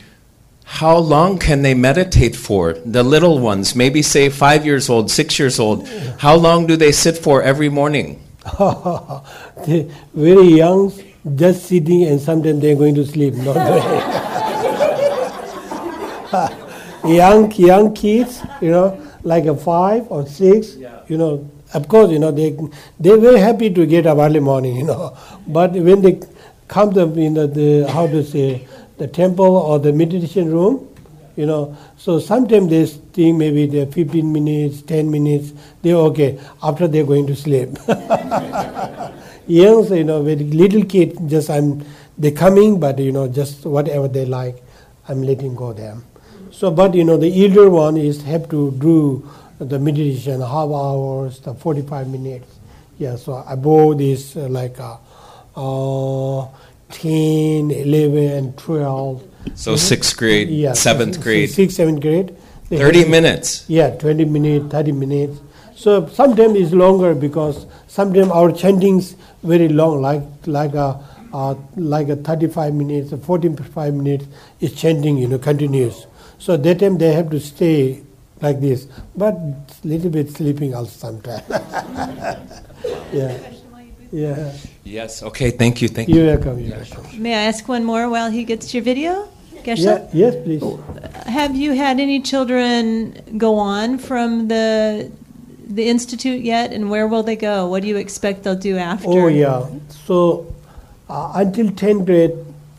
how 0.65 0.97
long 0.97 1.41
can 1.41 1.63
they 1.63 1.75
meditate 1.75 2.37
for? 2.37 2.75
The 2.75 3.03
little 3.03 3.41
ones, 3.41 3.75
maybe 3.75 4.03
say 4.03 4.29
five 4.29 4.65
years 4.65 4.89
old, 4.89 5.11
six 5.11 5.41
years 5.41 5.59
old. 5.59 5.89
How 6.19 6.37
long 6.37 6.69
do 6.69 6.77
they 6.77 6.93
sit 6.93 7.19
for 7.19 7.43
every 7.43 7.71
morning? 7.71 8.23
Very 10.15 10.47
young, 10.47 10.93
just 11.35 11.67
sitting, 11.67 12.05
and 12.05 12.21
sometimes 12.21 12.61
they're 12.61 12.77
going 12.77 12.95
to 12.95 13.05
sleep. 13.05 13.35
Not 13.45 13.55
very. 13.55 14.28
Young, 17.05 17.51
young 17.53 17.95
kids, 17.95 18.43
you 18.61 18.71
know, 18.71 19.01
like 19.23 19.47
a 19.47 19.57
five 19.57 20.11
or 20.11 20.27
six, 20.27 20.77
you 21.09 21.19
know. 21.19 21.49
Of 21.75 21.87
course, 21.87 22.11
you 22.11 22.19
know 22.19 22.31
they 22.31 22.57
they're 22.99 23.19
very 23.19 23.39
happy 23.39 23.69
to 23.69 23.85
get 23.85 24.07
up 24.07 24.17
early 24.17 24.41
morning, 24.41 24.77
you 24.77 24.85
know. 24.85 25.15
But 25.47 25.73
when 25.73 26.01
they 26.01 26.21
come 26.67 26.95
to 26.95 27.07
you 27.09 27.29
know 27.29 27.47
the 27.47 27.87
how 27.93 28.07
to 28.07 28.25
say 28.25 28.67
the 28.97 29.07
temple 29.07 29.57
or 29.57 29.79
the 29.79 29.93
meditation 29.93 30.51
room, 30.51 30.89
you 31.37 31.47
know. 31.47 31.77
So 31.97 32.19
sometimes 32.19 32.69
they 32.71 32.87
think 32.87 33.37
maybe 33.39 33.67
they're 33.67 33.87
15 33.87 34.33
minutes, 34.33 34.83
10 34.83 35.11
minutes, 35.11 35.53
they're 35.83 35.97
okay. 36.11 36.39
After 36.63 36.89
they're 36.89 37.05
going 37.05 37.27
to 37.27 37.37
sleep. 37.37 37.71
Young, 39.47 39.87
you 39.95 40.05
know, 40.05 40.21
with 40.21 40.43
little 40.53 40.85
kid, 40.85 41.17
just 41.27 41.49
I'm, 41.49 41.85
they 42.19 42.33
coming, 42.33 42.79
but 42.79 42.99
you 42.99 43.13
know, 43.13 43.29
just 43.29 43.65
whatever 43.65 44.07
they 44.09 44.27
like, 44.27 44.63
I'm 45.09 45.23
letting 45.23 45.55
go 45.55 45.73
them. 45.73 46.05
So, 46.59 46.73
but 46.73 46.93
you 46.95 47.05
know, 47.05 47.17
the 47.17 47.31
elder 47.45 47.71
one 47.71 47.97
is 47.97 48.21
have 48.23 48.49
to 48.51 48.73
do 48.73 49.23
the 49.61 49.79
meditation 49.79 50.41
half 50.41 50.71
hours, 50.71 51.39
the 51.39 51.55
45 51.55 52.09
minutes. 52.09 52.53
Yeah, 52.99 53.15
so 53.15 53.45
above 53.47 53.99
this 53.99 54.35
uh, 54.37 54.49
like 54.49 54.75
uh, 54.81 54.97
uh, 55.55 56.49
10, 56.91 57.71
11, 57.71 58.55
12. 58.55 59.23
So 59.55 59.77
sixth 59.77 60.17
grade, 60.17 60.49
Yeah, 60.49 60.73
seventh 60.73 61.21
grade, 61.23 61.49
sixth, 61.49 61.77
seventh 61.77 62.01
grade. 62.01 62.35
They 62.69 62.79
have 62.79 62.87
thirty 62.87 63.05
to- 63.05 63.09
minutes. 63.11 63.65
yeah, 63.69 63.91
20 63.91 64.25
minutes, 64.25 64.67
30 64.73 64.91
minutes. 64.93 65.39
So 65.77 66.09
sometimes 66.09 66.57
it's 66.57 66.73
longer 66.73 67.15
because 67.15 67.67
sometimes 67.87 68.31
our 68.33 68.51
chantings 68.51 69.15
very 69.45 69.69
long, 69.69 70.03
like 70.03 70.23
like 70.47 70.75
a 70.75 70.99
uh, 71.33 71.55
like 71.77 72.09
a 72.09 72.17
35 72.17 72.75
minutes, 72.75 73.13
45 73.25 73.95
minutes 73.95 74.25
is 74.61 74.73
chanting, 74.75 75.19
you 75.19 75.29
know, 75.29 75.39
continuous. 75.39 76.07
So 76.39 76.57
that 76.57 76.79
time 76.79 76.99
they 76.99 77.13
have 77.13 77.31
to 77.31 77.41
stay 77.41 78.03
like 78.41 78.61
this, 78.61 78.87
but 79.17 79.35
little 79.85 80.11
bit 80.11 80.31
sleeping 80.31 80.75
also 80.75 80.91
sometimes. 80.91 81.43
yeah, 83.13 83.39
yeah. 84.13 84.53
Yes. 84.85 85.23
Okay. 85.23 85.51
Thank 85.51 85.83
you. 85.83 85.89
Thank 85.89 86.09
you. 86.09 86.17
You're 86.17 86.37
welcome. 86.37 86.59
You're 86.61 86.77
welcome. 86.77 87.23
May 87.23 87.35
I 87.35 87.43
ask 87.43 87.69
one 87.69 87.85
more 87.85 88.09
while 88.09 88.31
he 88.31 88.45
gets 88.45 88.73
your 88.73 88.83
video? 88.83 89.29
Geshe? 89.65 89.85
Yeah, 89.85 90.09
yes, 90.13 90.35
please. 90.45 90.63
Have 91.27 91.57
you 91.57 91.73
had 91.73 92.01
any 92.01 92.21
children 92.21 93.37
go 93.37 93.57
on 93.57 93.99
from 93.99 94.49
the 94.49 95.11
the 95.69 95.89
institute 95.89 96.43
yet, 96.43 96.73
and 96.73 96.89
where 96.89 97.07
will 97.07 97.23
they 97.23 97.37
go? 97.37 97.67
What 97.67 97.83
do 97.83 97.89
you 97.89 97.97
expect 97.97 98.45
they'll 98.45 98.57
do 98.57 98.79
after? 98.79 99.09
Oh 99.09 99.27
yeah. 99.29 99.69
So 100.07 100.55
uh, 101.11 101.33
until 101.35 101.67
10th 101.67 102.07
grade, 102.07 102.33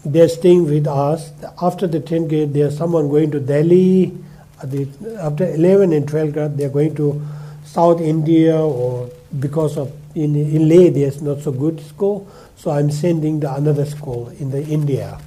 they're 0.05 0.29
staying 0.29 0.65
with 0.65 0.87
us. 0.87 1.31
After 1.61 1.87
the 1.87 1.99
10th 1.99 2.29
grade, 2.29 2.53
there's 2.53 2.77
someone 2.77 3.09
going 3.09 3.31
to 3.31 3.39
Delhi. 3.39 4.13
After 4.61 5.45
11 5.53 5.93
and 5.93 6.07
12th 6.07 6.33
grade, 6.33 6.57
they're 6.57 6.69
going 6.69 6.95
to 6.95 7.21
South 7.65 8.01
India 8.01 8.57
or 8.59 9.09
because 9.39 9.77
of 9.77 9.91
in 10.15 10.35
in 10.35 10.67
Leh 10.67 10.89
there's 10.89 11.21
not 11.21 11.39
so 11.41 11.51
good 11.51 11.79
school. 11.81 12.27
So 12.55 12.71
I'm 12.71 12.89
sending 12.91 13.39
the 13.39 13.53
another 13.53 13.85
school 13.85 14.29
in 14.39 14.49
the 14.49 14.63
India. 14.63 15.19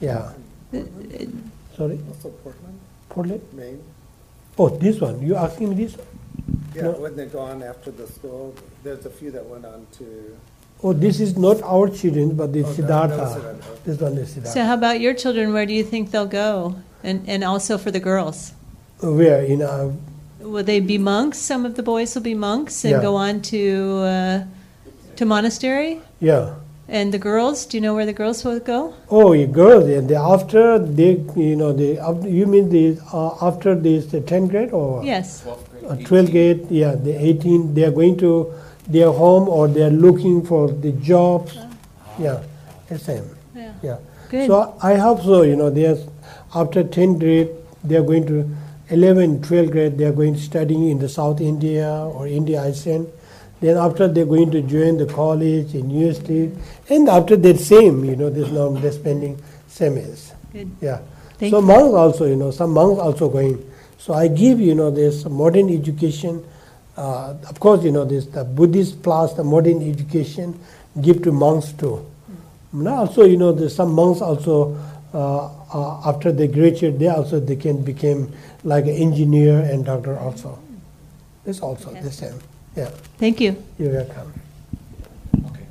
Yeah. 0.00 0.32
Sorry. 1.76 1.98
Also 2.08 2.28
Portland, 2.42 2.78
Portland. 3.08 3.42
Maine. 3.54 3.82
Oh, 4.58 4.68
this 4.68 5.00
one. 5.00 5.20
You're 5.22 5.38
asking 5.38 5.70
me 5.70 5.84
this? 5.86 5.96
Yeah, 6.74 6.82
No. 6.82 6.90
when 6.92 7.16
they 7.16 7.26
go 7.26 7.40
on 7.40 7.62
after 7.62 7.90
the 7.90 8.06
school, 8.06 8.54
there's 8.84 9.06
a 9.06 9.10
few 9.10 9.30
that 9.32 9.44
went 9.46 9.64
on 9.64 9.86
to. 9.98 10.36
Oh, 10.82 10.92
this 10.92 11.18
is 11.20 11.36
not 11.36 11.62
our 11.62 11.88
children, 11.88 12.34
but 12.36 12.52
the 12.52 12.60
Oh, 12.60 12.72
that- 12.72 12.76
that 13.08 13.10
Siddhartha. 13.10 13.56
This 13.84 14.00
one 14.00 14.12
is 14.18 14.28
Siddhartha. 14.30 14.52
So, 14.52 14.64
how 14.64 14.74
about 14.74 15.00
your 15.00 15.14
children? 15.14 15.52
Where 15.52 15.66
do 15.66 15.72
you 15.72 15.84
think 15.84 16.10
they'll 16.10 16.26
go? 16.26 16.74
And 17.02 17.22
and 17.26 17.44
also 17.44 17.78
for 17.78 17.90
the 17.90 18.00
girls, 18.00 18.52
Where 19.00 19.42
in 19.42 19.60
uh, 19.62 19.90
will 20.40 20.64
they 20.64 20.80
be 20.80 20.96
monks? 20.98 21.38
Some 21.38 21.66
of 21.66 21.74
the 21.74 21.82
boys 21.82 22.14
will 22.14 22.22
be 22.22 22.34
monks 22.34 22.84
and 22.84 22.92
Yeah. 22.92 23.02
go 23.02 23.14
on 23.16 23.40
to 23.52 23.62
uh, 24.14 24.38
to 25.16 25.24
monastery. 25.24 26.00
yeah. 26.20 26.54
And 26.86 27.12
the 27.12 27.18
girls, 27.18 27.64
do 27.64 27.78
you 27.78 27.80
know 27.80 27.94
where 27.94 28.04
the 28.04 28.12
girls 28.12 28.44
will 28.44 28.60
go? 28.60 28.92
Oh, 29.10 29.32
you 29.32 29.46
girls, 29.46 29.84
and 29.88 30.06
the 30.06 30.16
after 30.20 30.78
they, 30.78 31.12
you 31.34 31.56
know, 31.56 31.72
the 31.72 31.98
after, 31.98 32.28
you 32.28 32.44
mean 32.46 32.68
the 32.68 32.98
uh, 33.10 33.32
after 33.48 33.74
this 33.74 34.06
the 34.12 34.20
tenth 34.20 34.50
grade 34.50 34.70
or 34.72 35.02
Yes. 35.02 35.44
uh, 35.48 35.96
twelfth 36.04 36.30
grade? 36.30 36.66
Yeah, 36.70 36.94
the 36.94 37.14
eighteen. 37.28 37.72
They 37.74 37.84
are 37.88 37.90
going 38.00 38.16
to 38.18 38.30
their 38.86 39.10
home 39.10 39.48
or 39.48 39.68
they 39.68 39.82
are 39.82 39.90
looking 39.90 40.44
for 40.44 40.70
the 40.70 40.92
jobs. 40.92 41.56
Ah. 41.58 41.70
Yeah, 42.18 42.42
the 42.88 42.98
same. 42.98 43.28
Yeah. 43.54 43.72
Yeah. 43.82 43.98
Good. 44.30 44.46
So 44.46 44.76
I 44.82 44.94
hope 44.94 45.22
so. 45.22 45.42
You 45.42 45.56
know, 45.56 45.70
they 45.70 45.86
are 45.86 45.98
after 46.54 46.84
tenth 46.84 47.18
grade 47.20 47.50
they 47.84 47.96
are 47.96 48.02
going 48.02 48.26
to 48.26 48.48
11, 48.88 49.40
12th 49.40 49.70
grade. 49.70 49.98
They 49.98 50.04
are 50.04 50.12
going 50.12 50.34
to 50.34 50.40
studying 50.40 50.88
in 50.88 50.98
the 50.98 51.08
South 51.08 51.40
India 51.40 51.88
or 51.88 52.26
India 52.26 52.60
ASEAN. 52.60 53.10
Then 53.60 53.76
after 53.76 54.08
they're 54.08 54.26
going 54.26 54.50
to 54.50 54.62
join 54.62 54.96
the 54.96 55.06
college 55.06 55.74
and 55.74 55.92
university, 55.92 56.50
and 56.88 57.08
after 57.08 57.36
that 57.36 57.58
same, 57.60 58.04
you 58.04 58.16
know, 58.16 58.30
this 58.30 58.50
now 58.50 58.70
they're 58.70 58.92
spending 58.92 59.40
same 59.68 59.98
age. 59.98 60.32
Good. 60.52 60.70
Yeah. 60.80 61.00
Thank 61.38 61.50
so 61.50 61.60
you. 61.60 61.66
monks 61.66 61.94
also, 61.94 62.26
you 62.26 62.36
know, 62.36 62.50
some 62.50 62.72
monks 62.72 63.00
also 63.00 63.28
going. 63.28 63.70
So 63.98 64.14
I 64.14 64.28
give, 64.28 64.60
you 64.60 64.74
know, 64.74 64.90
this 64.90 65.24
modern 65.24 65.72
education. 65.72 66.44
Uh, 66.96 67.34
of 67.48 67.58
course, 67.58 67.82
you 67.82 67.90
know, 67.90 68.04
this 68.04 68.26
the 68.26 68.44
Buddhist 68.44 69.02
plus 69.02 69.34
the 69.34 69.44
modern 69.44 69.82
education 69.88 70.58
give 71.00 71.22
to 71.22 71.32
monks 71.32 71.72
too. 71.72 72.04
Now 72.72 73.06
also, 73.06 73.24
you 73.24 73.36
know, 73.36 73.52
there's 73.52 73.74
some 73.74 73.92
monks 73.92 74.20
also 74.20 74.76
uh, 75.12 75.48
uh, 75.72 76.00
after 76.08 76.32
they 76.32 76.48
graduate, 76.48 76.98
they 76.98 77.08
also 77.08 77.38
they 77.40 77.56
can 77.56 77.82
become 77.82 78.32
like 78.64 78.84
an 78.84 78.94
engineer 78.94 79.60
and 79.60 79.84
doctor 79.84 80.18
also. 80.18 80.58
This 81.44 81.60
also 81.60 81.92
the 81.94 82.10
same. 82.10 82.38
Yeah, 82.76 82.90
Thank 83.18 83.40
you. 83.40 83.62
you're 83.78 83.92
welcome. 83.92 84.32
Okay. 85.46 85.66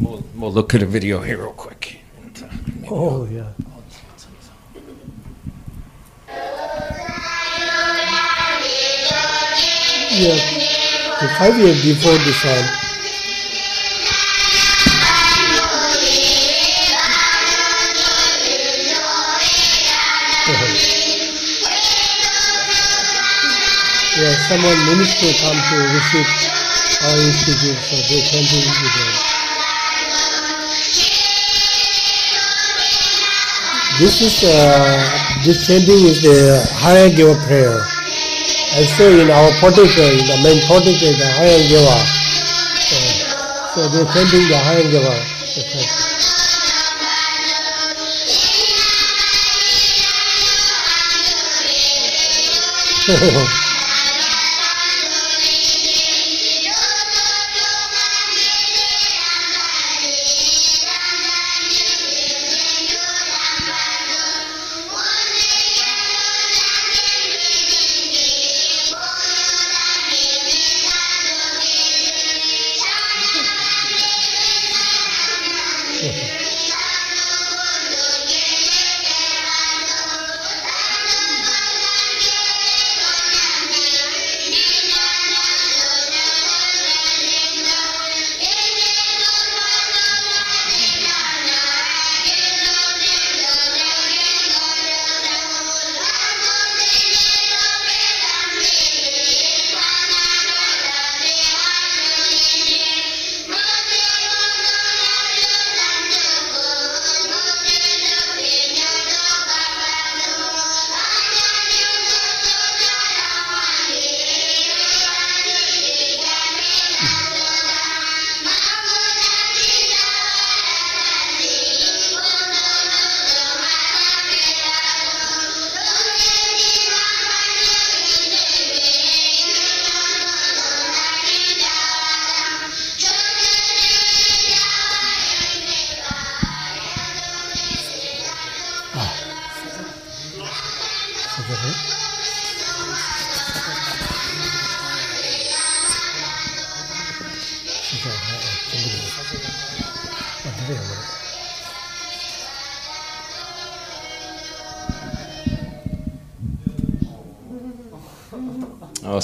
We'll, 0.00 0.24
we'll 0.34 0.52
look 0.52 0.74
at 0.74 0.82
a 0.82 0.86
video 0.86 1.20
here 1.20 1.38
real 1.38 1.52
quick. 1.52 2.00
And, 2.22 2.42
uh, 2.42 2.48
maybe 2.76 2.88
Oh 2.90 3.26
yeah. 3.26 3.48
Yeah, 10.12 10.34
the 11.20 11.28
five 11.38 11.56
years 11.56 11.84
before 11.84 12.18
this 12.18 12.44
one. 12.44 12.64
Yeah, 24.18 24.34
someone 24.50 24.76
minister 24.90 25.30
come 25.40 25.56
to 25.56 25.76
visit 25.94 26.26
our 27.06 27.16
institute, 27.16 27.78
so 27.78 27.96
they 28.10 28.20
can 28.20 28.42
do 28.42 28.58
it. 28.58 29.16
This 34.00 34.20
is 34.20 34.44
uh, 34.44 35.42
this 35.44 35.66
chanting 35.66 36.04
is 36.04 36.20
the 36.20 36.60
Hare 36.82 37.08
Giva 37.14 37.36
prayer. 37.46 37.80
I 38.72 38.84
say 38.84 39.20
in 39.20 39.30
our 39.30 39.50
portico, 39.58 40.02
in 40.02 40.26
the 40.26 40.38
main 40.44 40.62
portico, 40.66 41.06
is 41.06 41.18
the 41.18 41.26
Hare 41.26 41.58
Giva. 41.66 41.90
Uh, 41.90 43.74
so 43.74 43.88
they're 43.88 44.06
chanting 44.14 44.48
the 44.48 44.56
Hare 44.56 44.82
Giva. 44.90 45.10
prayer. 45.70 46.10
Oh, 53.12 53.59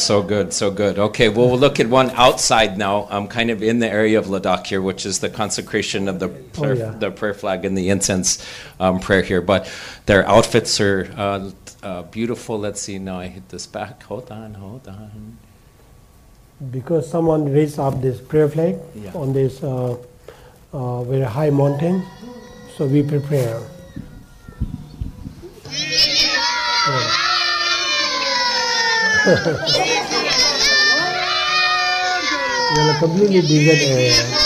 so 0.06 0.22
good, 0.22 0.52
so 0.52 0.70
good. 0.70 0.98
Okay, 0.98 1.28
well, 1.28 1.48
we'll 1.48 1.58
look 1.58 1.80
at 1.80 1.88
one 1.88 2.10
outside 2.12 2.78
now. 2.78 3.08
I'm 3.10 3.26
kind 3.26 3.50
of 3.50 3.62
in 3.62 3.80
the 3.80 3.88
area 3.88 4.18
of 4.18 4.26
Ladakh 4.26 4.66
here, 4.66 4.80
which 4.80 5.04
is 5.04 5.18
the 5.18 5.28
consecration 5.28 6.08
of 6.08 6.20
the 6.20 6.28
prayer, 6.28 6.74
yeah. 6.76 6.90
the 6.90 7.10
prayer 7.10 7.34
flag 7.34 7.64
and 7.64 7.76
the 7.76 7.88
incense 7.88 8.46
um, 8.78 9.00
prayer 9.00 9.22
here. 9.22 9.40
But 9.40 9.68
their 10.06 10.26
outfits 10.28 10.80
are 10.80 11.10
uh, 11.16 11.50
uh, 11.82 12.02
beautiful. 12.02 12.58
Let's 12.58 12.80
see. 12.80 12.98
Now 12.98 13.18
I 13.18 13.26
hit 13.26 13.48
this 13.48 13.66
back. 13.66 14.04
Hold 14.04 14.30
on, 14.30 14.54
hold 14.54 14.86
on. 14.86 15.38
because 16.70 17.10
someone 17.10 17.52
raised 17.52 17.78
up 17.78 18.00
this 18.00 18.20
prayer 18.20 18.48
flag 18.48 18.78
Yeah. 18.94 19.12
on 19.12 19.32
this 19.32 19.62
uh, 19.62 19.96
uh, 20.72 21.02
very 21.02 21.24
high 21.24 21.50
mountain, 21.50 22.06
so 22.76 22.86
we 22.86 23.02
prepare. 23.02 23.60
well, 32.74 32.90
a 32.90 32.98
completely 32.98 33.40
desert 33.42 33.82
area. 33.88 34.10
Yeah, 34.10 34.45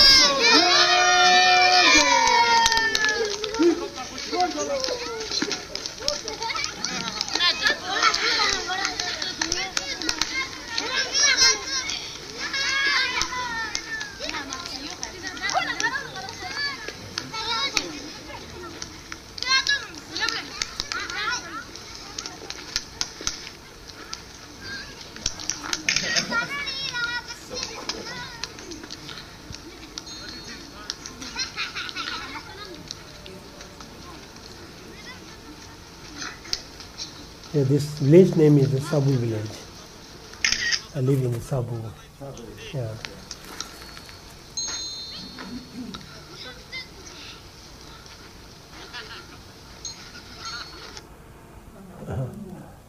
this 37.71 37.85
village 38.01 38.35
name 38.35 38.59
is 38.59 38.73
the 38.73 38.81
Sabu 38.81 39.13
village. 39.13 39.57
I 40.97 41.01
live 41.01 41.23
in 41.23 41.31
the 41.31 41.41
Sabu. 41.41 41.77
Yeah. 42.75 42.89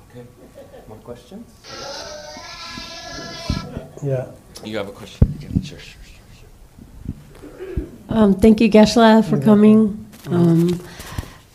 Okay. 0.10 0.26
More 0.88 0.98
questions? 0.98 1.48
Yeah. 4.02 4.32
You 4.64 4.78
have 4.78 4.88
a 4.88 4.92
question? 4.92 5.38
Yeah, 5.40 5.50
Sure, 5.64 5.78
sure, 5.78 6.02
sure. 6.10 7.86
Um, 8.10 8.34
thank 8.34 8.60
you, 8.62 8.70
Geshe-la, 8.70 9.22
for 9.22 9.40
coming. 9.40 10.08
Um, 10.28 10.80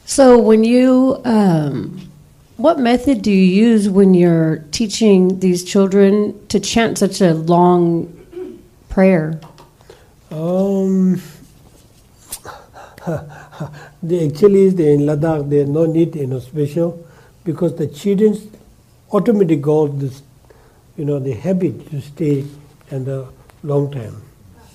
so, 0.04 0.38
when 0.38 0.62
you, 0.62 1.20
um, 1.24 2.00
what 2.56 2.78
method 2.78 3.22
do 3.22 3.30
you 3.30 3.68
use 3.68 3.88
when 3.88 4.14
you're 4.14 4.58
teaching 4.70 5.40
these 5.40 5.62
children 5.64 6.34
to 6.48 6.58
chant 6.58 6.98
such 6.98 7.20
a 7.20 7.34
long 7.34 8.12
prayer? 8.88 9.40
Um, 10.30 11.20
they 14.02 14.26
actually 14.26 14.66
in 14.66 15.06
Ladakh 15.06 15.48
there's 15.48 15.68
no 15.68 15.86
need 15.86 16.16
you 16.16 16.26
know 16.26 16.40
special 16.40 17.06
because 17.44 17.76
the 17.76 17.86
children 17.86 18.36
automatically 19.12 19.56
got 19.56 19.98
this 20.00 20.22
you 20.96 21.04
know 21.04 21.18
the 21.20 21.32
habit 21.32 21.88
to 21.90 22.00
stay 22.00 22.44
and 22.90 23.06
the 23.06 23.28
long 23.62 23.92
time 23.92 24.20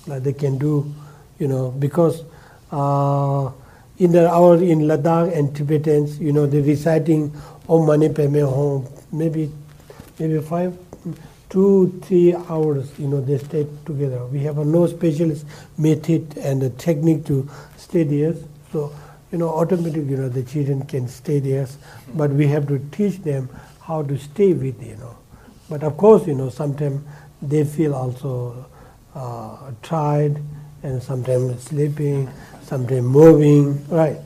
like 0.07 0.23
they 0.23 0.33
can 0.33 0.57
do 0.57 0.93
you 1.39 1.47
know 1.47 1.71
because 1.71 2.23
uh, 2.71 3.51
in 3.97 4.11
the 4.11 4.29
our 4.29 4.55
in 4.55 4.87
Ladakh 4.87 5.35
and 5.37 5.55
Tibetans 5.55 6.19
you 6.19 6.31
know 6.31 6.45
they 6.45 6.61
reciting 6.61 7.33
Om 7.71 7.85
Mani 7.87 8.09
Padme 8.09 8.41
Hum 8.55 8.85
maybe 9.11 9.49
maybe 10.19 10.41
five 10.41 10.77
two, 11.51 11.99
three 12.03 12.33
hours, 12.33 12.89
you 12.97 13.07
know, 13.09 13.19
they 13.19 13.37
stay 13.37 13.67
together. 13.85 14.25
We 14.27 14.39
have 14.39 14.57
a 14.57 14.63
no 14.63 14.87
specialist 14.87 15.45
method 15.77 16.37
and 16.37 16.63
a 16.63 16.69
technique 16.69 17.25
to 17.25 17.47
stay 17.75 18.03
there. 18.03 18.33
So, 18.71 18.93
you 19.33 19.37
know, 19.37 19.49
automatically, 19.49 20.03
you 20.03 20.15
know, 20.15 20.29
the 20.29 20.43
children 20.43 20.85
can 20.85 21.09
stay 21.09 21.39
there, 21.39 21.67
but 22.15 22.31
we 22.31 22.47
have 22.47 22.67
to 22.69 22.79
teach 22.93 23.17
them 23.21 23.49
how 23.81 24.01
to 24.03 24.17
stay 24.17 24.53
with, 24.53 24.81
you 24.81 24.95
know. 24.95 25.17
But 25.69 25.83
of 25.83 25.97
course, 25.97 26.25
you 26.25 26.35
know, 26.35 26.49
sometimes 26.49 27.01
they 27.41 27.65
feel 27.65 27.95
also 27.95 28.65
uh, 29.13 29.71
tired 29.83 30.41
and 30.83 31.03
sometimes 31.03 31.61
sleeping, 31.63 32.29
sometimes 32.63 33.03
moving, 33.03 33.85
right? 33.89 34.17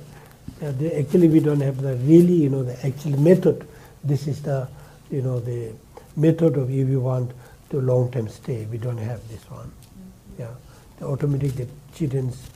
Uh, 0.61 0.65
yeah, 0.65 0.71
they, 0.71 0.91
actually, 1.01 1.27
we 1.27 1.39
don't 1.39 1.61
have 1.61 1.81
the 1.81 1.95
really, 1.97 2.33
you 2.43 2.49
know, 2.49 2.63
the 2.63 2.85
actual 2.85 3.19
method. 3.19 3.67
This 4.03 4.27
is 4.27 4.41
the, 4.41 4.67
you 5.11 5.21
know, 5.21 5.39
the 5.39 5.73
method 6.15 6.57
of 6.57 6.69
if 6.69 6.87
you 6.87 6.99
want 6.99 7.31
to 7.69 7.81
long-term 7.81 8.29
stay. 8.29 8.65
We 8.71 8.77
don't 8.77 8.97
have 8.97 9.27
this 9.27 9.43
one. 9.49 9.67
Mm-hmm. 9.67 10.41
Yeah, 10.41 10.51
the 10.99 11.05
automatic 11.07 11.51
the 11.53 11.67
children's 11.93 12.49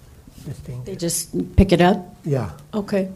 this 0.45 0.59
thing. 0.59 0.83
They 0.83 0.95
just 0.95 1.55
pick 1.55 1.71
it 1.71 1.81
up? 1.81 1.97
Yeah, 2.23 2.51
Okay. 2.73 3.11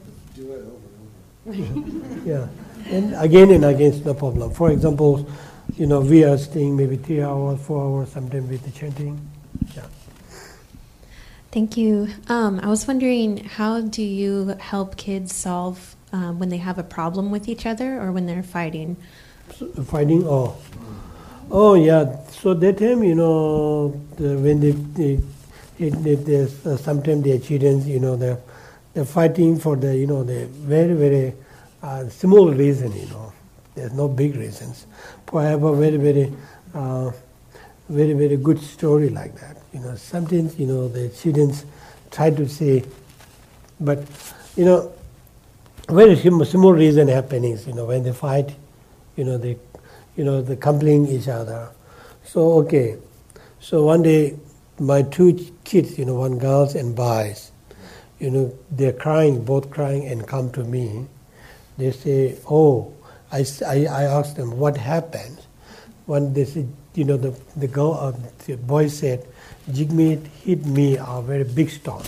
yeah, 2.25 2.47
and 2.87 3.13
again 3.15 3.51
and 3.51 3.65
again, 3.65 3.91
it's 3.93 4.05
no 4.05 4.13
problem. 4.13 4.51
For 4.51 4.71
example, 4.71 5.27
you 5.75 5.87
know, 5.87 5.99
we 5.99 6.23
are 6.23 6.37
staying 6.37 6.77
maybe 6.77 6.95
three 6.95 7.21
hours, 7.21 7.59
four 7.61 7.83
hours, 7.83 8.09
sometimes 8.13 8.49
with 8.49 8.63
the 8.63 8.71
chanting. 8.71 9.19
Yeah. 9.75 9.83
Thank 11.53 11.77
you. 11.77 12.07
Um, 12.29 12.59
I 12.63 12.67
was 12.67 12.87
wondering, 12.87 13.37
how 13.43 13.79
do 13.79 14.01
you 14.01 14.55
help 14.59 14.97
kids 14.97 15.35
solve 15.35 15.95
um, 16.11 16.39
when 16.39 16.49
they 16.49 16.57
have 16.57 16.79
a 16.79 16.83
problem 16.83 17.29
with 17.29 17.47
each 17.47 17.67
other 17.67 18.01
or 18.01 18.11
when 18.11 18.25
they're 18.25 18.41
fighting? 18.41 18.97
Fighting 19.85 20.23
oh. 20.25 20.57
Oh 21.51 21.75
yeah. 21.75 22.17
So 22.41 22.55
that 22.55 22.79
time 22.79 23.03
you 23.03 23.13
know 23.13 23.89
when 24.17 24.61
they, 24.61 24.71
they 24.71 25.19
it, 25.77 26.25
there's 26.25 26.65
uh, 26.65 26.75
sometimes 26.75 27.23
their 27.23 27.37
children 27.37 27.85
you 27.85 27.99
know 27.99 28.15
they're, 28.15 28.39
they're 28.95 29.05
fighting 29.05 29.59
for 29.59 29.75
the 29.75 29.95
you 29.95 30.07
know 30.07 30.23
the 30.23 30.47
very 30.47 30.95
very 30.95 31.35
uh, 31.83 32.09
small 32.09 32.49
reason 32.51 32.91
you 32.93 33.05
know. 33.09 33.31
There's 33.75 33.93
no 33.93 34.07
big 34.07 34.35
reasons. 34.35 34.87
But 35.27 35.37
I 35.37 35.49
have 35.49 35.61
a 35.61 35.75
very 35.75 35.97
very 35.97 36.33
uh, 36.73 37.11
very 37.89 38.13
very 38.13 38.37
good 38.37 38.59
story 38.59 39.09
like 39.09 39.35
that 39.35 39.62
you 39.73 39.79
know 39.79 39.95
sometimes 39.95 40.59
you 40.59 40.65
know 40.65 40.87
the 40.87 41.09
students 41.09 41.65
try 42.11 42.29
to 42.29 42.47
say 42.47 42.83
but 43.79 43.99
you 44.55 44.65
know 44.65 44.91
very 45.89 46.15
small, 46.15 46.73
reason 46.73 47.07
happenings 47.07 47.67
you 47.67 47.73
know 47.73 47.85
when 47.85 48.03
they 48.03 48.13
fight 48.13 48.55
you 49.15 49.23
know 49.23 49.37
they 49.37 49.57
you 50.15 50.23
know 50.23 50.41
they 50.41 50.55
complaining 50.55 51.07
each 51.07 51.27
other. 51.27 51.69
So 52.23 52.53
okay. 52.63 52.97
So 53.59 53.85
one 53.85 54.03
day 54.03 54.37
my 54.79 55.01
two 55.01 55.37
kids 55.63 55.97
you 55.97 56.05
know 56.05 56.15
one 56.15 56.37
girls 56.37 56.75
and 56.75 56.95
boys 56.95 57.51
you 58.19 58.29
know 58.29 58.53
they're 58.71 58.93
crying 58.93 59.43
both 59.43 59.69
crying 59.69 60.07
and 60.07 60.27
come 60.27 60.51
to 60.51 60.63
me. 60.63 61.07
They 61.77 61.91
say 61.91 62.37
oh 62.49 62.93
I 63.31 63.45
I 63.65 64.03
asked 64.03 64.35
them 64.35 64.57
what 64.57 64.77
happened? 64.77 65.39
When 66.05 66.33
they 66.33 66.45
said 66.45 66.69
you 66.95 67.03
know, 67.03 67.17
the, 67.17 67.37
the, 67.55 67.67
girl, 67.67 67.93
uh, 67.93 68.13
the 68.45 68.55
boy 68.57 68.87
said, 68.87 69.25
Jigme 69.69 70.25
hit 70.43 70.65
me 70.65 70.97
a 70.97 71.21
very 71.21 71.43
big 71.43 71.69
stone. 71.69 72.03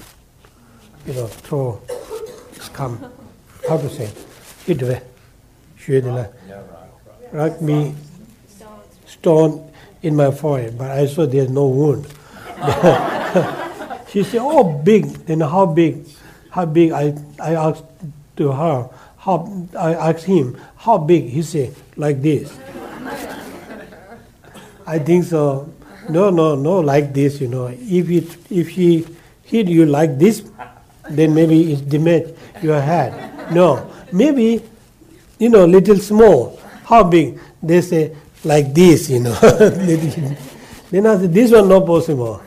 You 1.06 1.14
know, 1.14 1.28
throw, 1.28 1.82
scum. 2.54 3.12
How 3.68 3.78
to 3.78 3.90
say? 3.90 4.10
Hit 4.66 4.82
me. 4.82 4.98
Rock, 5.88 6.34
yeah, 6.48 6.56
rock, 6.56 7.32
rock. 7.32 7.62
me 7.62 7.94
stone 9.06 9.72
in 10.02 10.16
my 10.16 10.32
forehead, 10.32 10.78
but 10.78 10.90
I 10.90 11.06
saw 11.06 11.26
there's 11.26 11.50
no 11.50 11.68
wound. 11.68 12.06
she 14.10 14.24
said, 14.24 14.42
"Oh, 14.42 14.64
big." 14.82 15.06
Then 15.26 15.42
how 15.42 15.66
big? 15.68 16.06
How 16.50 16.66
big? 16.66 16.92
I 16.92 17.14
I 17.40 17.54
asked 17.54 17.86
to 18.38 18.52
her. 18.52 18.90
How 19.18 19.46
I 19.78 19.94
asked 20.10 20.26
him 20.26 20.58
how 20.78 20.98
big? 20.98 21.26
He 21.26 21.42
said, 21.42 21.76
"Like 21.98 22.22
this." 22.22 22.50
I 24.86 25.00
think 25.00 25.26
so. 25.26 25.72
No, 26.10 26.30
no, 26.30 26.56
no, 26.56 26.80
like 26.80 27.14
this. 27.14 27.42
You 27.42 27.48
know, 27.48 27.68
if 27.68 28.10
it 28.10 28.38
if 28.50 28.70
he 28.70 29.06
hit 29.44 29.68
you 29.68 29.86
like 29.86 30.18
this, 30.18 30.44
then 31.10 31.34
maybe 31.34 31.74
it 31.74 31.90
damage 31.90 32.36
your 32.62 32.80
head. 32.82 33.52
No, 33.52 33.92
maybe 34.12 34.62
you 35.40 35.50
know, 35.50 35.66
little 35.66 35.98
small. 35.98 36.60
How 36.86 37.04
big? 37.04 37.40
They 37.62 37.82
say 37.82 38.16
like 38.44 38.74
this, 38.74 39.10
you 39.10 39.20
know. 39.20 39.34
then 40.92 41.06
I 41.06 41.18
said, 41.18 41.34
this 41.34 41.52
one 41.52 41.68
not 41.68 41.86
possible. 41.86 42.42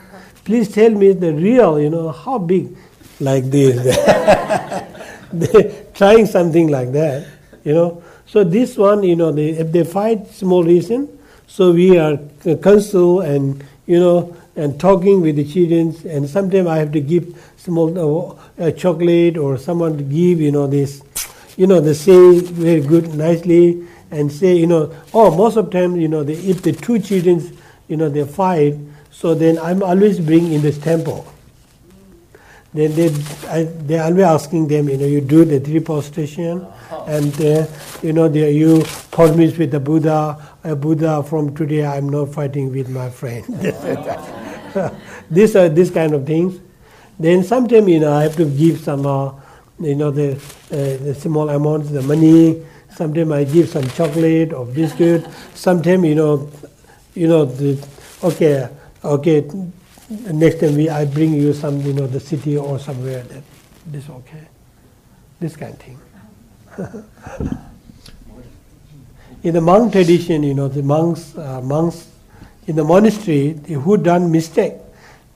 Please 0.44 0.70
tell 0.72 0.90
me 0.90 1.12
the 1.12 1.32
real, 1.32 1.80
you 1.80 1.90
know, 1.90 2.10
how 2.12 2.38
big? 2.38 2.74
Like 3.20 3.50
this. 3.50 3.76
they 5.32 5.86
trying 5.92 6.26
something 6.26 6.68
like 6.68 6.92
that, 6.92 7.26
you 7.64 7.74
know. 7.74 8.02
So 8.26 8.44
this 8.44 8.76
one, 8.76 9.02
you 9.02 9.16
know, 9.16 9.32
they, 9.32 9.50
if 9.50 9.72
they 9.72 9.84
fight 9.84 10.28
small 10.28 10.62
reason, 10.62 11.17
so 11.48 11.72
we 11.72 11.98
are 11.98 12.16
counsel 12.62 13.22
and 13.22 13.64
you 13.86 13.98
know 13.98 14.36
and 14.58 14.78
talking 14.80 15.20
with 15.20 15.36
the 15.36 15.44
children, 15.44 15.94
and 16.04 16.28
sometimes 16.28 16.66
I 16.66 16.78
have 16.78 16.90
to 16.92 17.00
give 17.00 17.32
small 17.56 18.38
uh, 18.58 18.72
chocolate 18.72 19.38
or 19.38 19.56
someone 19.56 19.96
to 19.96 20.02
give, 20.02 20.40
you 20.40 20.50
know, 20.50 20.66
this, 20.66 21.00
you 21.56 21.68
know, 21.68 21.78
they 21.78 21.94
say 21.94 22.40
very 22.40 22.80
good, 22.80 23.14
nicely, 23.14 23.86
and 24.10 24.32
say, 24.32 24.56
you 24.56 24.66
know, 24.66 24.92
oh, 25.14 25.34
most 25.34 25.56
of 25.56 25.70
the 25.70 25.78
time, 25.78 25.94
you 25.94 26.08
know, 26.08 26.22
if 26.22 26.62
the 26.62 26.72
two 26.72 26.98
children, 26.98 27.56
you 27.86 27.96
know, 27.96 28.08
they 28.08 28.24
fight, 28.26 28.74
so 29.12 29.32
then 29.32 29.58
I'm 29.60 29.80
always 29.80 30.18
bring 30.18 30.52
in 30.52 30.60
this 30.60 30.76
temple. 30.76 31.24
Then 32.74 32.94
they, 32.94 33.06
I, 33.48 33.62
they're 33.64 34.04
always 34.04 34.24
asking 34.24 34.68
them, 34.68 34.88
you 34.90 34.98
know, 34.98 35.06
you 35.06 35.22
do 35.22 35.44
the 35.44 35.58
three 35.58 35.80
prostration, 35.80 36.66
and 37.06 37.40
uh, 37.40 37.66
you 38.02 38.12
know, 38.12 38.28
they, 38.28 38.52
you 38.52 38.84
promise 39.10 39.56
with 39.56 39.70
the 39.70 39.80
Buddha, 39.80 40.38
a 40.64 40.76
Buddha 40.76 41.22
from 41.22 41.54
today 41.54 41.86
I'm 41.86 42.08
not 42.10 42.34
fighting 42.34 42.70
with 42.70 42.90
my 42.90 43.08
friend. 43.08 43.44
These 45.30 45.56
are 45.56 45.68
this 45.68 45.90
kind 45.90 46.12
of 46.14 46.26
things. 46.26 46.60
Then 47.18 47.42
sometimes, 47.42 47.88
you 47.88 48.00
know, 48.00 48.12
I 48.12 48.24
have 48.24 48.36
to 48.36 48.44
give 48.44 48.80
some, 48.80 49.06
uh, 49.06 49.32
you 49.80 49.94
know, 49.94 50.10
the, 50.10 50.34
uh, 50.34 51.02
the 51.02 51.14
small 51.18 51.48
amounts, 51.48 51.90
the 51.90 52.02
money. 52.02 52.62
Sometimes 52.94 53.32
I 53.32 53.44
give 53.44 53.68
some 53.68 53.88
chocolate 53.90 54.52
or 54.52 54.66
biscuit. 54.66 55.26
Sometimes, 55.54 56.04
you 56.04 56.14
know, 56.14 56.50
you 57.14 57.28
know, 57.28 57.44
the, 57.44 57.84
okay, 58.22 58.68
okay, 59.02 59.48
next 60.10 60.60
time 60.60 60.74
we, 60.76 60.88
I 60.88 61.04
bring 61.04 61.34
you 61.34 61.52
some, 61.52 61.80
you 61.82 61.92
know, 61.92 62.06
the 62.06 62.20
city 62.20 62.56
or 62.56 62.78
somewhere 62.78 63.22
that 63.24 63.42
this 63.86 64.08
okay, 64.08 64.48
this 65.40 65.56
kind 65.56 65.74
of 65.74 65.80
thing. 65.80 65.98
in 69.42 69.54
the 69.54 69.60
monk 69.60 69.92
tradition, 69.92 70.42
you 70.42 70.54
know, 70.54 70.68
the 70.68 70.82
monks, 70.82 71.36
uh, 71.36 71.60
monks 71.60 72.08
in 72.66 72.76
the 72.76 72.84
monastery 72.84 73.58
who 73.68 73.96
done 73.96 74.30
mistake, 74.30 74.74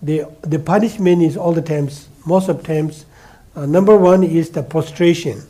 the 0.02 0.24
the 0.42 0.58
punishment 0.58 1.22
is 1.22 1.36
all 1.36 1.52
the 1.52 1.62
times, 1.62 2.08
most 2.26 2.48
of 2.48 2.62
times. 2.64 3.06
Uh, 3.54 3.66
number 3.66 3.96
one 3.96 4.24
is 4.24 4.48
the 4.50 4.62
prostration. 4.62 5.42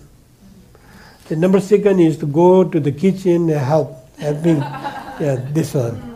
The 1.28 1.36
number 1.36 1.60
second 1.60 2.00
is 2.00 2.18
to 2.18 2.26
go 2.26 2.64
to 2.64 2.80
the 2.80 2.90
kitchen 2.90 3.48
and 3.48 3.60
help, 3.60 3.96
helping. 4.18 4.56
yeah, 4.56 5.36
this 5.52 5.74
one. 5.74 6.11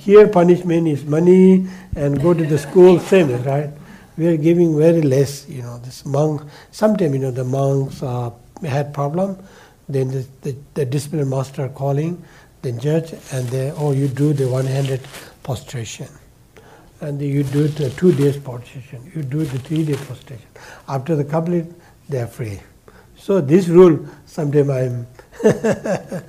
Here 0.00 0.26
punishment 0.28 0.88
is 0.88 1.04
money 1.04 1.66
and 1.94 2.22
go 2.22 2.32
to 2.32 2.42
the 2.42 2.56
school, 2.56 2.98
same, 2.98 3.30
right? 3.42 3.68
We 4.16 4.28
are 4.28 4.36
giving 4.38 4.78
very 4.78 5.02
less, 5.02 5.46
you 5.46 5.60
know, 5.60 5.76
this 5.76 6.06
monk, 6.06 6.40
sometimes, 6.70 7.12
you 7.12 7.18
know, 7.18 7.30
the 7.30 7.44
monks 7.44 8.02
uh, 8.02 8.30
had 8.62 8.94
problem, 8.94 9.36
then 9.90 10.10
the, 10.10 10.26
the, 10.40 10.56
the 10.72 10.86
discipline 10.86 11.28
master 11.28 11.68
calling, 11.68 12.24
the 12.62 12.72
judge, 12.72 13.12
and 13.30 13.46
they, 13.48 13.72
oh, 13.72 13.92
you 13.92 14.08
do 14.08 14.32
the 14.32 14.48
one-handed 14.48 15.02
prostration. 15.42 16.08
And 17.02 17.20
you 17.20 17.42
do 17.42 17.68
the 17.68 17.90
two 17.90 18.12
days 18.14 18.38
prostration, 18.38 19.12
you 19.14 19.22
do 19.22 19.44
the 19.44 19.58
three 19.58 19.84
day 19.84 19.96
prostration. 19.96 20.48
After 20.88 21.14
the 21.14 21.24
complete, 21.24 21.66
they 22.08 22.22
are 22.22 22.26
free. 22.26 22.58
So 23.18 23.42
this 23.42 23.68
rule, 23.68 24.06
sometimes 24.24 24.70
I'm, 24.70 25.06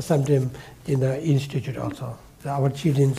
sometimes 0.00 0.50
in 0.86 0.98
the 0.98 1.22
institute 1.22 1.76
also 1.76 2.18
our 2.46 2.70
children 2.70 3.14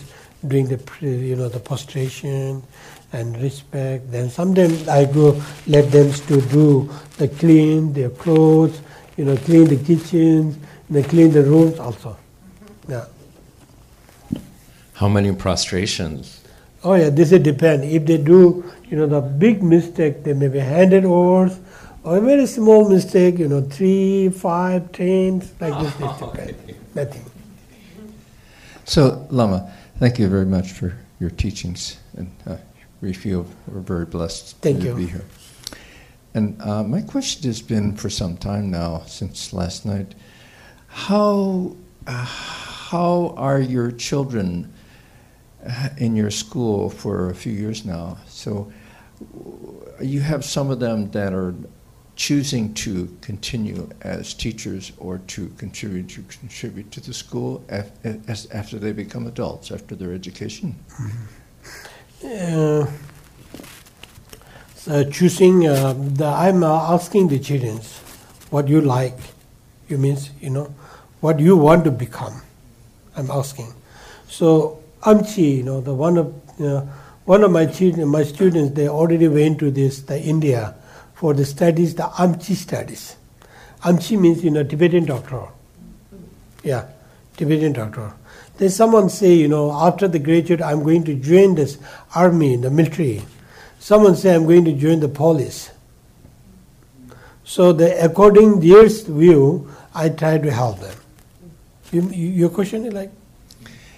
doing 0.47 0.67
the 0.67 0.79
you 1.01 1.35
know 1.35 1.49
the 1.49 1.59
prostration 1.59 2.61
and 3.13 3.41
respect. 3.41 4.11
Then 4.11 4.29
sometimes 4.29 4.87
I 4.87 5.05
go 5.05 5.41
let 5.67 5.91
them 5.91 6.11
to 6.11 6.41
do 6.41 6.89
the 7.17 7.27
clean 7.27 7.93
their 7.93 8.09
clothes, 8.09 8.81
you 9.17 9.25
know, 9.25 9.37
clean 9.37 9.67
the 9.67 9.77
kitchens, 9.77 10.57
they 10.89 11.03
clean 11.03 11.31
the 11.31 11.43
rooms 11.43 11.79
also. 11.79 12.17
Yeah. 12.87 13.05
How 14.93 15.07
many 15.07 15.33
prostrations? 15.33 16.41
Oh 16.83 16.95
yeah, 16.95 17.09
this 17.09 17.31
it 17.31 17.43
depend. 17.43 17.85
If 17.85 18.05
they 18.05 18.17
do, 18.17 18.69
you 18.89 18.97
know, 18.97 19.07
the 19.07 19.21
big 19.21 19.63
mistake, 19.63 20.23
they 20.23 20.33
may 20.33 20.49
be 20.49 20.59
handed 20.59 21.05
over, 21.05 21.57
or 22.03 22.17
a 22.17 22.21
very 22.21 22.45
small 22.45 22.89
mistake, 22.89 23.39
you 23.39 23.47
know, 23.47 23.61
three, 23.61 24.29
five, 24.29 24.91
ten, 24.91 25.39
like 25.61 25.79
this. 25.81 25.93
Oh, 26.01 26.19
okay. 26.33 26.55
Nothing. 26.93 27.32
So, 28.85 29.25
Lama, 29.29 29.71
thank 29.97 30.19
you 30.19 30.27
very 30.27 30.45
much 30.45 30.73
for 30.73 30.97
your 31.19 31.29
teachings, 31.29 31.97
and 32.17 32.29
uh, 32.45 32.57
we 32.99 33.13
feel 33.13 33.47
we're 33.67 33.79
very 33.79 34.05
blessed 34.05 34.57
thank 34.57 34.81
to 34.81 34.87
you. 34.87 34.95
be 34.95 35.05
here. 35.05 35.23
And 36.33 36.61
uh, 36.61 36.83
my 36.83 37.01
question 37.01 37.43
has 37.43 37.61
been 37.61 37.95
for 37.95 38.09
some 38.09 38.35
time 38.35 38.69
now, 38.69 39.03
since 39.05 39.53
last 39.53 39.85
night, 39.85 40.15
how 40.87 41.77
uh, 42.05 42.11
how 42.11 43.33
are 43.37 43.61
your 43.61 43.89
children 43.89 44.73
uh, 45.65 45.89
in 45.97 46.15
your 46.17 46.29
school 46.29 46.89
for 46.89 47.29
a 47.29 47.35
few 47.35 47.53
years 47.53 47.85
now? 47.85 48.17
So 48.27 48.71
you 50.01 50.19
have 50.19 50.43
some 50.43 50.69
of 50.69 50.81
them 50.81 51.09
that 51.11 51.33
are 51.33 51.55
choosing 52.15 52.73
to 52.75 53.15
continue 53.21 53.89
as 54.01 54.33
teachers 54.33 54.91
or 54.97 55.17
to 55.27 55.47
contribute 55.57 56.09
to 56.09 56.21
contribute 56.39 56.91
to 56.91 57.01
the 57.01 57.13
school 57.13 57.63
af- 57.69 57.91
as, 58.27 58.45
after 58.47 58.77
they 58.77 58.91
become 58.91 59.27
adults, 59.27 59.71
after 59.71 59.95
their 59.95 60.13
education? 60.13 60.75
Uh, 62.23 62.85
so 64.75 65.09
choosing, 65.09 65.67
uh, 65.67 65.93
the, 65.93 66.25
I'm 66.25 66.63
uh, 66.63 66.93
asking 66.93 67.29
the 67.29 67.39
children 67.39 67.79
what 68.49 68.67
you 68.67 68.81
like. 68.81 69.17
You 69.87 69.97
means, 69.97 70.29
you 70.39 70.49
know, 70.49 70.73
what 71.21 71.39
you 71.39 71.57
want 71.57 71.83
to 71.85 71.91
become. 71.91 72.41
I'm 73.15 73.29
asking. 73.31 73.73
So 74.27 74.81
Amchi, 75.01 75.57
you 75.57 75.63
know, 75.63 75.81
the 75.81 75.93
one 75.93 76.17
of 76.17 76.33
know, 76.59 76.89
one 77.25 77.43
of 77.43 77.51
my 77.51 77.65
children, 77.65 78.07
my 78.07 78.23
students, 78.23 78.75
they 78.75 78.87
already 78.87 79.27
went 79.27 79.59
to 79.59 79.71
this 79.71 80.01
the 80.01 80.21
India 80.21 80.75
for 81.23 81.33
the 81.33 81.45
studies, 81.45 81.95
the 81.95 82.03
Amchi 82.03 82.53
studies. 82.53 83.15
Amchi 83.83 84.19
means, 84.19 84.43
you 84.43 84.49
know, 84.51 84.61
Tibetan 84.61 85.05
doctor. 85.05 85.43
Yeah, 86.63 86.87
Tibetan 87.37 87.71
doctor. 87.71 88.11
Then 88.57 88.69
someone 88.69 89.07
say, 89.07 89.33
you 89.33 89.47
know, 89.47 89.71
after 89.71 90.09
the 90.09 90.19
graduate, 90.19 90.61
I'm 90.61 90.83
going 90.83 91.05
to 91.05 91.13
join 91.13 91.55
this 91.55 91.77
army, 92.13 92.57
the 92.57 92.69
military. 92.69 93.21
Someone 93.79 94.17
say, 94.17 94.35
I'm 94.35 94.43
going 94.43 94.65
to 94.65 94.73
join 94.73 94.99
the 94.99 95.07
police. 95.07 95.71
So, 97.45 97.71
the, 97.71 98.03
according 98.03 98.59
their 98.59 98.89
view, 98.89 99.71
I 99.95 100.09
try 100.09 100.39
to 100.39 100.51
help 100.51 100.81
them. 100.81 100.97
You, 101.93 102.01
your 102.09 102.49
question 102.49 102.83
is 102.83 102.91
like, 102.91 103.11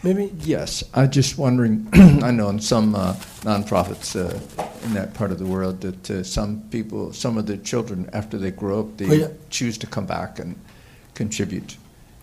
maybe? 0.06 0.32
Yes, 0.42 0.84
I'm 0.94 1.10
just 1.12 1.38
wondering. 1.38 1.88
I 2.24 2.32
know 2.32 2.50
in 2.50 2.60
some 2.62 2.96
uh, 2.96 3.14
nonprofits 3.44 4.16
uh, 4.16 4.40
in 4.86 4.94
that 4.94 5.14
part 5.16 5.32
of 5.32 5.40
the 5.40 5.46
world 5.46 5.82
that 5.82 6.10
uh, 6.12 6.24
some 6.24 6.62
people, 6.70 7.12
some 7.12 7.38
of 7.38 7.46
the 7.48 7.58
children, 7.58 8.10
after 8.14 8.38
they 8.38 8.52
grow 8.52 8.80
up, 8.82 8.98
they 8.98 9.10
Oh, 9.10 9.14
yeah. 9.14 9.28
choose 9.50 9.78
to 9.80 9.88
come 9.88 10.06
back 10.06 10.40
and 10.40 10.56
contribute. 11.16 11.76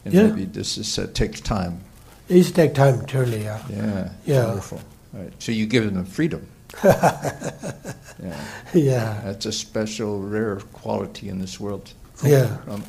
And 0.05 0.15
Yeah. 0.15 0.29
maybe 0.29 0.45
this 0.47 0.79
is, 0.79 0.99
uh, 0.99 1.09
takes 1.13 1.41
time. 1.41 1.81
It's 2.29 2.51
take 2.53 2.75
time, 2.75 3.05
truly, 3.07 3.43
yeah. 3.45 3.61
Yeah, 3.69 4.09
Yeah. 4.27 4.47
wonderful. 4.47 4.81
Right. 5.13 5.33
So 5.39 5.53
you 5.53 5.67
give 5.67 5.93
them 5.93 6.05
freedom. 6.07 6.47
yeah, 6.85 8.41
Yeah, 8.73 9.21
that's 9.25 9.47
a 9.47 9.53
special, 9.53 10.21
rare 10.23 10.57
quality 10.73 11.29
in 11.29 11.39
this 11.41 11.61
world. 11.61 11.93
yeah. 12.25 12.57
Um, 12.69 12.83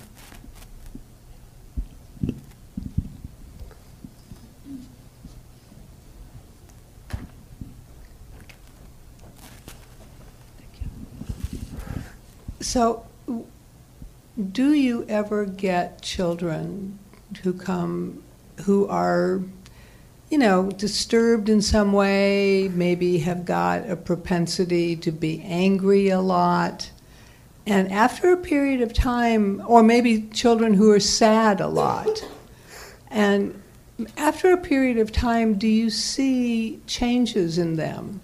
So, 12.64 13.06
do 14.52 14.74
you 14.74 15.06
ever 15.10 15.46
get 15.46 16.02
children 16.02 16.98
who 17.44 17.54
come 17.54 18.24
who 18.64 18.88
are, 18.88 19.42
you 20.30 20.38
know, 20.38 20.72
disturbed 20.72 21.50
in 21.50 21.62
some 21.62 21.92
way, 21.92 22.70
maybe 22.74 23.18
have 23.20 23.44
got 23.44 23.90
a 23.90 23.98
propensity 23.98 24.96
to 24.96 25.12
be 25.12 25.42
angry 25.42 26.08
a 26.08 26.22
lot? 26.22 26.90
And 27.68 27.92
after 27.92 28.32
a 28.32 28.38
period 28.38 28.82
of 28.82 28.94
time, 28.94 29.62
or 29.68 29.84
maybe 29.84 30.30
children 30.34 30.74
who 30.74 30.90
are 30.92 31.02
sad 31.02 31.60
a 31.60 31.68
lot, 31.68 32.26
and 33.12 33.62
after 34.16 34.54
a 34.54 34.58
period 34.58 34.98
of 34.98 35.12
time, 35.12 35.56
do 35.56 35.68
you 35.68 35.90
see 35.90 36.80
changes 36.88 37.58
in 37.58 37.76
them 37.76 38.22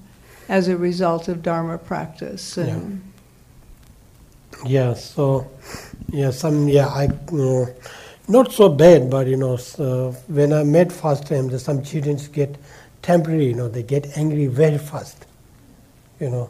as 0.48 0.70
a 0.70 0.78
result 0.78 1.28
of 1.28 1.44
Dharma 1.44 1.78
practice? 1.78 2.58
And 2.58 3.09
Yeah, 4.66 4.94
so 4.94 5.50
yeah, 6.12 6.32
some 6.32 6.68
yeah, 6.68 6.88
I 6.88 7.04
you 7.32 7.38
know, 7.38 7.76
not 8.28 8.52
so 8.52 8.68
bad, 8.70 9.10
but 9.10 9.28
you 9.28 9.38
know, 9.38 9.56
so 9.56 10.12
when 10.28 10.52
I 10.52 10.64
met 10.64 10.92
first 10.92 11.28
time, 11.28 11.58
some 11.58 11.82
children 11.82 12.18
get 12.34 12.58
temporary, 13.02 13.48
you 13.48 13.54
know, 13.54 13.70
they 13.70 13.84
get 13.84 14.18
angry 14.18 14.48
very 14.48 14.78
fast, 14.78 15.26
you 16.20 16.30
know. 16.30 16.50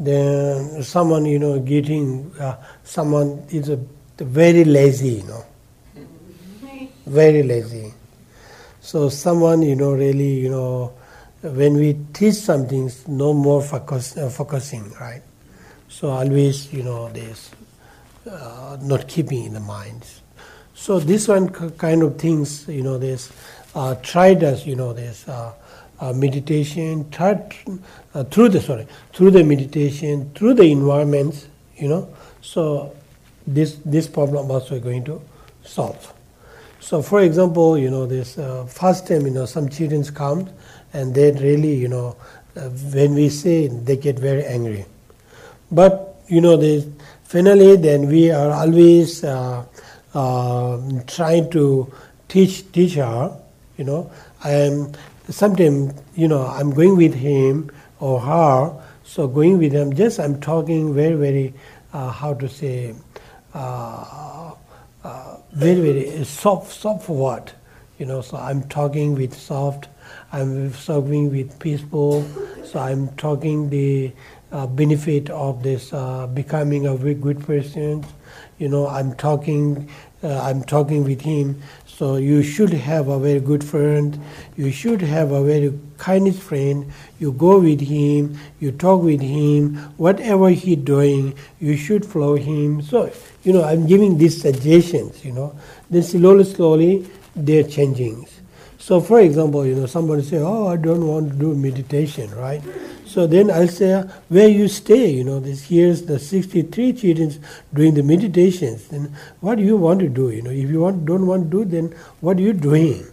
Then 0.00 0.82
someone, 0.82 1.26
you 1.26 1.38
know, 1.38 1.60
getting 1.60 2.32
uh, 2.40 2.56
someone 2.82 3.44
is 3.50 3.68
a 3.68 3.76
very 4.18 4.64
lazy, 4.64 5.20
you 5.20 5.22
know, 5.24 5.44
very 7.06 7.42
lazy. 7.42 7.92
So 8.80 9.08
someone, 9.10 9.62
you 9.62 9.76
know, 9.76 9.92
really, 9.92 10.40
you 10.40 10.50
know, 10.50 10.92
when 11.42 11.74
we 11.74 11.98
teach 12.14 12.34
something, 12.36 12.90
no 13.06 13.34
more 13.34 13.60
focus, 13.62 14.16
uh, 14.16 14.30
focusing, 14.30 14.90
right? 14.94 15.22
So 15.94 16.08
always, 16.10 16.72
you 16.72 16.82
know, 16.82 17.08
this 17.10 17.52
uh, 18.28 18.76
not 18.82 19.06
keeping 19.06 19.44
in 19.44 19.52
the 19.52 19.60
minds. 19.60 20.22
So 20.74 20.98
this 20.98 21.28
one 21.28 21.50
kind 21.50 22.02
of 22.02 22.18
things, 22.18 22.66
you 22.66 22.82
know, 22.82 22.98
this 22.98 23.30
uh, 23.76 23.94
tried 24.02 24.42
us, 24.42 24.66
you 24.66 24.74
know, 24.74 24.92
this 24.92 25.28
uh, 25.28 25.52
uh, 26.00 26.12
meditation, 26.12 27.08
tried 27.12 27.54
uh, 28.12 28.24
through 28.24 28.48
the 28.48 28.60
sorry, 28.60 28.88
through 29.12 29.30
the 29.30 29.44
meditation, 29.44 30.32
through 30.34 30.54
the 30.54 30.64
environments, 30.64 31.46
you 31.76 31.86
know. 31.86 32.12
So 32.42 32.92
this 33.46 33.76
this 33.84 34.08
problem 34.08 34.50
also 34.50 34.80
going 34.80 35.04
to 35.04 35.22
solve. 35.62 36.12
So, 36.80 37.02
for 37.02 37.20
example, 37.20 37.78
you 37.78 37.90
know, 37.90 38.04
this 38.04 38.36
uh, 38.36 38.66
first 38.66 39.06
time, 39.06 39.26
you 39.26 39.30
know, 39.30 39.46
some 39.46 39.68
children 39.68 40.02
come 40.06 40.50
and 40.92 41.14
they 41.14 41.30
really, 41.30 41.76
you 41.76 41.86
know, 41.86 42.16
when 42.92 43.14
we 43.14 43.28
say, 43.28 43.68
they 43.68 43.96
get 43.96 44.18
very 44.18 44.44
angry. 44.44 44.86
But, 45.74 46.22
you 46.28 46.40
know, 46.40 46.56
finally, 47.24 47.76
then 47.76 48.06
we 48.06 48.30
are 48.30 48.52
always 48.52 49.24
uh, 49.24 49.64
uh 50.14 50.78
trying 51.08 51.50
to 51.50 51.92
teach, 52.28 52.70
teach 52.70 52.94
her, 52.94 53.36
you 53.76 53.84
know. 53.84 54.10
I 54.44 54.50
am, 54.50 54.92
sometimes, 55.28 55.94
you 56.14 56.28
know, 56.28 56.46
I'm 56.46 56.70
going 56.70 56.96
with 56.96 57.14
him 57.14 57.70
or 57.98 58.20
her, 58.20 58.82
so 59.02 59.26
going 59.26 59.58
with 59.58 59.72
them, 59.72 59.94
just 59.94 60.20
I'm 60.20 60.40
talking 60.40 60.94
very, 60.94 61.14
very, 61.14 61.54
uh, 61.92 62.10
how 62.10 62.34
to 62.34 62.48
say, 62.48 62.94
uh, 63.52 64.52
uh, 65.02 65.36
very, 65.52 65.80
very 65.80 66.24
soft, 66.24 66.72
soft 66.72 67.08
word. 67.08 67.50
You 67.98 68.06
know, 68.06 68.20
so 68.22 68.36
I'm 68.36 68.62
talking 68.68 69.14
with 69.14 69.34
soft, 69.34 69.88
I'm 70.32 70.72
talking 70.72 71.30
with 71.30 71.58
peaceful, 71.58 72.26
so 72.74 72.80
I'm 72.80 73.06
talking 73.10 73.70
the 73.70 74.10
uh, 74.50 74.66
benefit 74.66 75.30
of 75.30 75.62
this 75.62 75.92
uh, 75.92 76.26
becoming 76.26 76.86
a 76.86 76.96
very 76.96 77.14
good 77.14 77.38
person. 77.46 78.04
You 78.58 78.68
know, 78.68 78.88
I'm 78.88 79.14
talking, 79.14 79.88
uh, 80.24 80.40
I'm 80.42 80.64
talking 80.64 81.04
with 81.04 81.20
him. 81.20 81.62
So 81.86 82.16
you 82.16 82.42
should 82.42 82.70
have 82.70 83.06
a 83.06 83.20
very 83.20 83.38
good 83.38 83.62
friend. 83.62 84.18
You 84.56 84.72
should 84.72 85.02
have 85.02 85.30
a 85.30 85.44
very 85.44 85.72
kindest 85.98 86.42
friend. 86.42 86.90
You 87.20 87.30
go 87.30 87.60
with 87.60 87.80
him. 87.80 88.36
You 88.58 88.72
talk 88.72 89.04
with 89.04 89.20
him. 89.20 89.76
Whatever 89.96 90.50
he's 90.50 90.78
doing, 90.78 91.38
you 91.60 91.76
should 91.76 92.04
follow 92.04 92.34
him. 92.34 92.82
So 92.82 93.12
you 93.44 93.52
know, 93.52 93.62
I'm 93.62 93.86
giving 93.86 94.18
these 94.18 94.42
suggestions. 94.42 95.24
You 95.24 95.30
know, 95.30 95.56
then 95.90 96.02
slowly, 96.02 96.42
slowly, 96.42 97.08
they're 97.36 97.62
changing. 97.62 98.26
So, 98.84 99.00
for 99.00 99.18
example, 99.20 99.64
you 99.64 99.74
know, 99.74 99.86
somebody 99.86 100.22
say, 100.22 100.40
"Oh, 100.44 100.66
I 100.68 100.76
don't 100.76 101.06
want 101.08 101.30
to 101.30 101.36
do 101.42 101.54
meditation," 101.54 102.30
right? 102.36 102.60
So 103.12 103.26
then 103.26 103.50
I'll 103.50 103.68
say, 103.76 104.04
where 104.28 104.48
you 104.48 104.66
stay, 104.68 105.10
you 105.10 105.24
know, 105.24 105.40
this 105.40 105.62
here's 105.68 106.02
the 106.02 106.18
63 106.18 106.92
children 106.92 107.32
doing 107.72 107.94
the 107.94 108.02
meditations. 108.02 108.88
Then 108.88 109.06
what 109.40 109.56
do 109.56 109.64
you 109.64 109.78
want 109.78 110.00
to 110.00 110.10
do? 110.18 110.28
You 110.28 110.42
know, 110.42 110.50
if 110.50 110.68
you 110.68 110.80
want, 110.80 111.06
don't 111.06 111.26
want 111.26 111.50
to 111.50 111.50
do, 111.56 111.64
then 111.76 111.94
what 112.20 112.36
are 112.36 112.42
you 112.42 112.52
doing? 112.52 113.06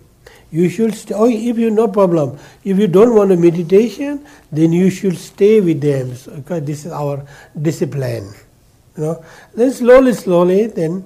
You 0.52 0.68
should 0.68 0.94
stay. 0.94 1.16
Oh, 1.16 1.30
if 1.30 1.64
you 1.64 1.72
no 1.72 1.88
problem. 1.88 2.36
If 2.66 2.78
you 2.78 2.88
don't 2.88 3.16
want 3.16 3.32
a 3.32 3.38
meditation, 3.38 4.26
then 4.52 4.74
you 4.74 4.90
should 4.90 5.18
stay 5.18 5.62
with 5.62 5.80
them 5.80 6.12
because 6.36 6.66
this 6.66 6.86
is 6.86 6.92
our 6.92 7.24
discipline. 7.70 8.28
You 8.98 9.04
know, 9.04 9.26
then 9.56 9.72
slowly, 9.72 10.20
slowly, 10.20 10.68
then 10.68 11.06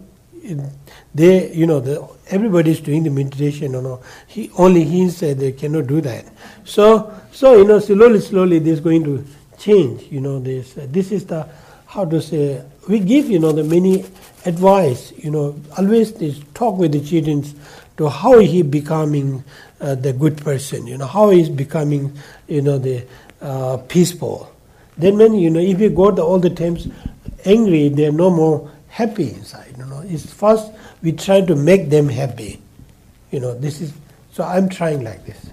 they, 1.15 1.53
you 1.53 1.65
know, 1.65 1.79
the, 1.79 2.05
everybody 2.27 2.71
is 2.71 2.81
doing 2.81 3.03
the 3.03 3.09
meditation. 3.09 3.71
You 3.71 3.81
know, 3.81 4.01
he 4.27 4.51
only 4.57 4.83
he 4.83 5.09
said 5.09 5.39
they 5.39 5.53
cannot 5.53 5.87
do 5.87 6.01
that. 6.01 6.25
So, 6.65 7.13
so 7.31 7.55
you 7.57 7.63
know, 7.63 7.79
slowly, 7.79 8.19
slowly, 8.19 8.59
this 8.59 8.73
is 8.73 8.79
going 8.81 9.05
to 9.05 9.25
change. 9.57 10.03
You 10.11 10.19
know, 10.19 10.39
this 10.39 10.77
uh, 10.77 10.87
this 10.89 11.13
is 11.13 11.25
the 11.25 11.47
how 11.87 12.03
to 12.03 12.21
say 12.21 12.61
we 12.89 12.99
give 12.99 13.29
you 13.29 13.39
know 13.39 13.53
the 13.53 13.63
many 13.63 14.03
advice. 14.43 15.13
You 15.17 15.31
know, 15.31 15.55
always 15.77 16.11
this 16.11 16.41
talk 16.53 16.77
with 16.77 16.91
the 16.91 16.99
children 16.99 17.45
to 17.95 18.09
how 18.09 18.39
he 18.39 18.61
becoming 18.61 19.41
uh, 19.79 19.95
the 19.95 20.11
good 20.11 20.37
person. 20.37 20.85
You 20.85 20.97
know, 20.97 21.07
how 21.07 21.29
he's 21.29 21.47
becoming 21.47 22.11
you 22.49 22.61
know 22.61 22.77
the 22.77 23.07
uh, 23.39 23.77
peaceful. 23.87 24.51
Then 24.97 25.17
when 25.17 25.35
you 25.35 25.49
know 25.49 25.61
if 25.61 25.79
you 25.79 25.89
go 25.89 26.11
the, 26.11 26.23
all 26.23 26.39
the 26.39 26.49
times 26.49 26.89
angry, 27.45 27.87
they're 27.87 28.11
no 28.11 28.29
more 28.29 28.69
happy 28.89 29.29
inside. 29.29 29.75
You 29.77 29.85
know, 29.85 30.03
it's 30.05 30.31
first 30.31 30.71
we 31.05 31.11
try 31.11 31.39
to 31.39 31.55
make 31.55 31.89
them 31.89 32.09
happy. 32.09 32.59
You 33.31 33.39
know, 33.39 33.53
this 33.53 33.79
is 33.79 33.93
so. 34.31 34.43
I'm 34.43 34.67
trying 34.67 35.03
like 35.03 35.23
this. 35.25 35.51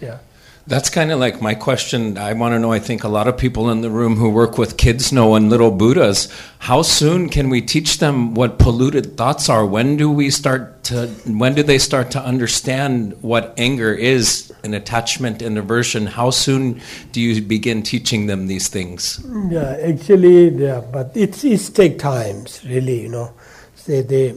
Yeah. 0.00 0.18
That's 0.66 0.90
kind 0.90 1.10
of 1.10 1.18
like 1.18 1.40
my 1.42 1.54
question. 1.54 2.18
I 2.18 2.32
want 2.34 2.52
to 2.52 2.58
know. 2.58 2.70
I 2.70 2.78
think 2.78 3.02
a 3.02 3.08
lot 3.08 3.26
of 3.26 3.36
people 3.36 3.70
in 3.70 3.80
the 3.80 3.90
room 3.90 4.16
who 4.16 4.30
work 4.30 4.58
with 4.58 4.76
kids 4.76 5.12
know 5.12 5.34
and 5.34 5.48
little 5.48 5.70
Buddhas. 5.70 6.28
How 6.58 6.82
soon 6.82 7.28
can 7.28 7.50
we 7.50 7.60
teach 7.60 7.98
them 7.98 8.34
what 8.34 8.58
polluted 8.58 9.16
thoughts 9.16 9.48
are? 9.48 9.64
When 9.64 9.96
do 9.96 10.10
we 10.10 10.30
start 10.30 10.84
to? 10.84 11.06
When 11.26 11.54
do 11.54 11.62
they 11.62 11.78
start 11.78 12.10
to 12.12 12.22
understand 12.22 13.16
what 13.22 13.54
anger 13.58 13.92
is, 13.92 14.52
an 14.62 14.74
attachment 14.74 15.40
and 15.42 15.56
aversion? 15.58 16.06
How 16.06 16.30
soon 16.30 16.80
do 17.12 17.20
you 17.20 17.40
begin 17.42 17.82
teaching 17.82 18.26
them 18.26 18.46
these 18.46 18.68
things? 18.68 19.24
Yeah, 19.50 19.76
actually, 19.82 20.50
yeah, 20.50 20.80
but 20.80 21.12
it's 21.14 21.44
it 21.44 21.74
take 21.74 21.98
times 21.98 22.64
really. 22.64 23.00
You 23.02 23.08
know, 23.08 23.32
say 23.74 24.02
they 24.02 24.34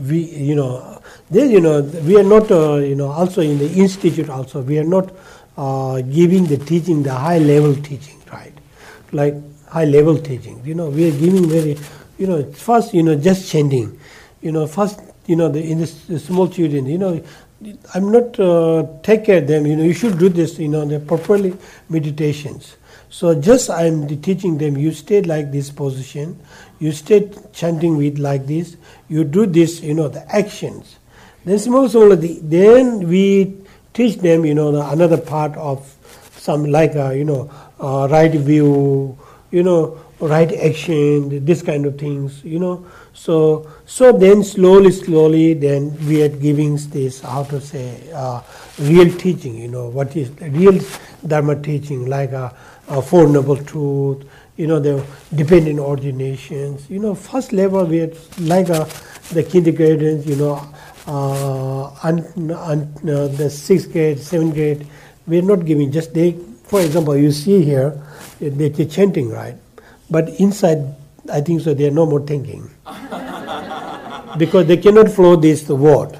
we 0.00 0.18
you 0.50 0.54
know 0.54 1.00
then 1.30 1.50
you 1.50 1.60
know 1.60 1.80
we 1.80 2.18
are 2.18 2.22
not 2.24 2.50
uh, 2.50 2.76
you 2.76 2.94
know 2.94 3.08
also 3.08 3.40
in 3.40 3.58
the 3.58 3.70
institute 3.74 4.28
also 4.28 4.60
we 4.62 4.78
are 4.78 4.84
not 4.84 5.12
uh, 5.56 6.00
giving 6.02 6.44
the 6.46 6.56
teaching 6.56 7.02
the 7.02 7.12
high 7.12 7.38
level 7.38 7.74
teaching 7.76 8.20
right 8.32 8.52
like 9.12 9.34
high 9.68 9.84
level 9.84 10.18
teaching 10.18 10.60
you 10.64 10.74
know 10.74 10.88
we 10.88 11.08
are 11.08 11.18
giving 11.18 11.48
very 11.48 11.76
you 12.18 12.26
know 12.26 12.42
first 12.52 12.94
you 12.94 13.02
know 13.02 13.14
just 13.14 13.50
chanting 13.50 13.98
you 14.40 14.52
know 14.52 14.66
first 14.66 15.00
you 15.26 15.36
know 15.36 15.48
the 15.48 15.62
in 15.62 15.78
the, 15.78 15.86
the 16.08 16.18
small 16.18 16.48
children 16.48 16.86
you 16.86 16.98
know 16.98 17.22
I'm 17.94 18.12
not 18.12 18.38
uh, 18.38 18.86
take 19.02 19.24
care 19.24 19.38
of 19.38 19.46
them 19.46 19.66
you 19.66 19.76
know 19.76 19.84
you 19.84 19.94
should 19.94 20.18
do 20.18 20.28
this 20.28 20.58
you 20.58 20.68
know 20.68 20.84
the 20.84 21.00
properly 21.00 21.56
meditations 21.88 22.76
so 23.08 23.34
just 23.40 23.70
I'm 23.70 24.08
teaching 24.20 24.58
them 24.58 24.76
you 24.76 24.92
stay 24.92 25.22
like 25.22 25.52
this 25.52 25.70
position 25.70 26.38
you 26.84 26.92
stay 26.92 27.20
chanting 27.60 27.96
with 27.96 28.18
like 28.18 28.46
this 28.46 28.76
you 29.08 29.24
do 29.38 29.46
this 29.58 29.80
you 29.88 29.94
know 30.00 30.08
the 30.08 30.24
actions 30.42 30.98
then 31.44 31.58
then 32.48 33.08
we 33.08 33.24
teach 33.94 34.16
them, 34.16 34.44
you 34.44 34.54
know, 34.54 34.72
the, 34.72 34.90
another 34.90 35.16
part 35.16 35.56
of 35.56 35.86
some 36.36 36.64
like 36.64 36.94
a, 36.94 37.16
you 37.16 37.24
know, 37.24 37.50
uh, 37.80 38.08
right 38.10 38.32
view, 38.32 39.16
you 39.50 39.62
know, 39.62 39.98
right 40.20 40.52
action, 40.52 41.44
this 41.44 41.62
kind 41.62 41.86
of 41.86 41.98
things, 41.98 42.44
you 42.44 42.58
know. 42.58 42.86
So, 43.12 43.70
so 43.86 44.12
then 44.12 44.42
slowly, 44.42 44.90
slowly, 44.90 45.54
then 45.54 45.96
we 46.06 46.22
are 46.22 46.28
giving 46.28 46.76
this, 46.76 47.20
how 47.20 47.44
to 47.44 47.60
say, 47.60 48.10
uh, 48.12 48.42
real 48.80 49.10
teaching, 49.16 49.56
you 49.56 49.68
know, 49.68 49.88
what 49.88 50.16
is 50.16 50.30
real 50.40 50.80
Dharma 51.26 51.60
teaching, 51.60 52.06
like 52.06 52.32
a, 52.32 52.54
a 52.88 53.00
Four 53.00 53.28
Noble 53.28 53.56
Truth, 53.56 54.24
you 54.56 54.66
know, 54.66 54.78
the 54.78 55.04
dependent 55.34 55.78
originations, 55.78 56.88
you 56.88 56.98
know, 56.98 57.14
first 57.14 57.52
level 57.52 57.84
we 57.84 58.00
are 58.00 58.12
like 58.38 58.68
a, 58.68 58.88
the 59.32 59.42
kindergartens, 59.42 60.26
you 60.26 60.36
know, 60.36 60.62
uh, 61.06 61.90
and, 62.04 62.24
and 62.36 63.10
uh, 63.10 63.28
the 63.28 63.50
sixth 63.50 63.92
grade, 63.92 64.18
seventh 64.18 64.54
grade, 64.54 64.86
we 65.26 65.38
are 65.38 65.42
not 65.42 65.64
giving 65.64 65.90
just 65.90 66.14
they. 66.14 66.32
For 66.64 66.80
example, 66.80 67.16
you 67.16 67.30
see 67.32 67.62
here 67.62 68.00
they, 68.40 68.66
are 68.66 68.84
chanting 68.86 69.28
right, 69.28 69.56
but 70.10 70.28
inside 70.40 70.94
I 71.32 71.40
think 71.40 71.60
so 71.62 71.74
they 71.74 71.88
are 71.88 71.90
no 71.90 72.06
more 72.06 72.20
thinking 72.20 72.70
because 74.38 74.66
they 74.66 74.76
cannot 74.76 75.10
flow 75.10 75.36
this 75.36 75.68
word, 75.68 76.18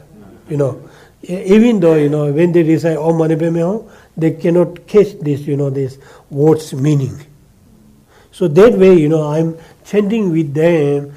you 0.49 0.57
know. 0.57 0.89
Even 1.23 1.81
though 1.81 1.95
you 1.95 2.11
know 2.11 2.31
when 2.31 2.53
they 2.53 2.63
recite 2.63 2.99
Om 2.99 3.17
Mani 3.17 3.37
Padme 3.37 3.89
they 4.17 4.33
cannot 4.33 4.87
catch 4.87 5.19
this 5.21 5.41
you 5.43 5.57
know 5.57 5.71
this 5.71 5.97
word's 6.29 6.75
meaning. 6.75 7.19
So 8.35 8.49
that 8.49 8.73
way 8.75 8.95
you 8.95 9.09
know 9.09 9.29
I'm 9.31 9.57
chanting 9.85 10.33
with 10.33 10.53
them. 10.53 11.15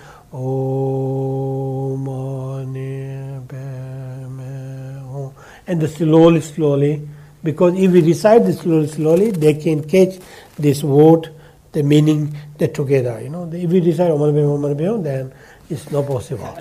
And 5.70 5.82
the 5.82 5.88
slowly, 5.88 6.42
slowly, 6.42 7.02
because 7.44 7.74
if 7.78 7.92
we 7.92 8.02
recite 8.02 8.46
this 8.46 8.60
slowly, 8.60 8.88
slowly, 8.88 9.32
they 9.32 9.56
can 9.56 9.84
catch 9.84 10.20
this 10.58 10.84
word 10.84 11.30
the 11.72 11.82
meaning 11.84 12.38
the 12.58 12.68
together. 12.68 13.20
You 13.20 13.30
know, 13.30 13.50
if 13.52 13.70
we 13.70 13.80
decide 13.80 14.12
Om 14.12 15.04
then 15.04 15.34
it's 15.70 15.92
not 15.92 16.06
possible. 16.06 16.58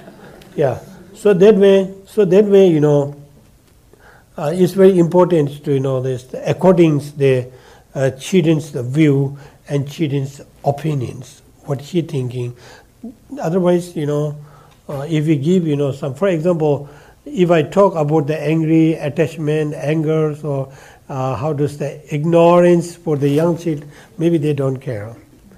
Yeah. 0.56 0.80
So 1.14 1.34
that 1.34 1.54
way, 1.54 1.94
so 2.06 2.24
that 2.24 2.46
way, 2.46 2.68
you 2.68 2.80
know, 2.80 3.14
uh, 4.38 4.52
it's 4.54 4.72
very 4.72 4.98
important 4.98 5.64
to 5.64 5.72
you 5.74 5.80
know 5.80 6.00
this 6.00 6.34
according 6.44 6.98
the 7.16 7.50
uh, 7.94 8.10
children's 8.10 8.70
view 8.70 9.38
and 9.68 9.90
children's 9.90 10.40
opinions, 10.64 11.42
what 11.64 11.80
he 11.80 12.02
thinking. 12.02 12.56
Otherwise, 13.40 13.96
you 13.96 14.06
know, 14.06 14.36
uh, 14.88 15.06
if 15.08 15.26
we 15.26 15.36
give 15.36 15.66
you 15.66 15.76
know 15.76 15.92
some, 15.92 16.14
for 16.14 16.28
example, 16.28 16.88
if 17.24 17.50
I 17.50 17.62
talk 17.62 17.94
about 17.94 18.26
the 18.26 18.40
angry 18.40 18.94
attachment, 18.94 19.74
anger, 19.74 20.36
or 20.44 20.72
uh, 21.08 21.34
how 21.36 21.52
does 21.52 21.78
the 21.78 22.02
ignorance 22.14 22.94
for 22.94 23.16
the 23.16 23.28
young 23.28 23.58
child, 23.58 23.84
maybe 24.18 24.38
they 24.38 24.52
don't 24.52 24.78
care. 24.78 25.14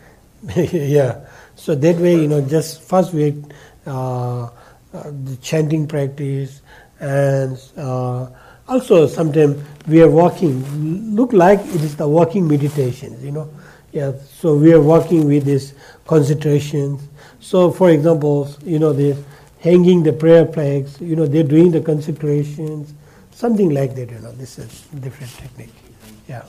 yeah. 0.57 1.27
So 1.57 1.75
that 1.75 1.97
way, 1.97 2.21
you 2.21 2.29
know, 2.29 2.41
just 2.41 2.83
first 2.83 3.13
we 3.13 3.43
uh, 3.87 4.49
the 4.93 5.37
chanting 5.43 5.87
practice 5.87 6.63
and 7.01 7.61
uh, 7.77 8.27
also 8.67 9.07
sometimes 9.07 9.63
we 9.87 10.03
are 10.03 10.11
walking 10.11 11.15
look 11.15 11.33
like 11.33 11.61
it 11.61 11.83
is 11.83 11.97
the 11.97 12.09
walking 12.09 12.49
meditation 12.49 13.17
you 13.23 13.31
know 13.31 13.49
yeah 13.93 14.13
so 14.41 14.55
we 14.55 14.73
are 14.73 14.81
working 14.81 15.27
with 15.27 15.45
this 15.45 15.75
concentration 16.07 16.99
so 17.41 17.71
for 17.71 17.91
example 17.91 18.49
you 18.65 18.79
know 18.79 18.93
the 18.93 19.17
hanging 19.61 20.03
the 20.03 20.13
prayer 20.13 20.47
flags 20.47 21.01
you 21.01 21.17
know 21.17 21.27
they're 21.27 21.43
doing 21.43 21.71
the 21.71 21.81
concentrations 21.81 22.95
something 23.31 23.71
like 23.71 23.95
that 23.95 24.11
you 24.11 24.19
know 24.21 24.33
this 24.33 24.59
is 24.59 24.83
different 25.01 25.33
technique 25.33 25.75
yeah 26.29 26.45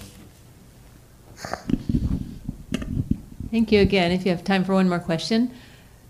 Thank 3.52 3.72
you 3.72 3.82
again. 3.82 4.12
If 4.12 4.26
you 4.26 4.32
have 4.32 4.44
time 4.44 4.64
for 4.64 4.74
one 4.74 4.90
more 4.90 5.00
question, 5.00 5.52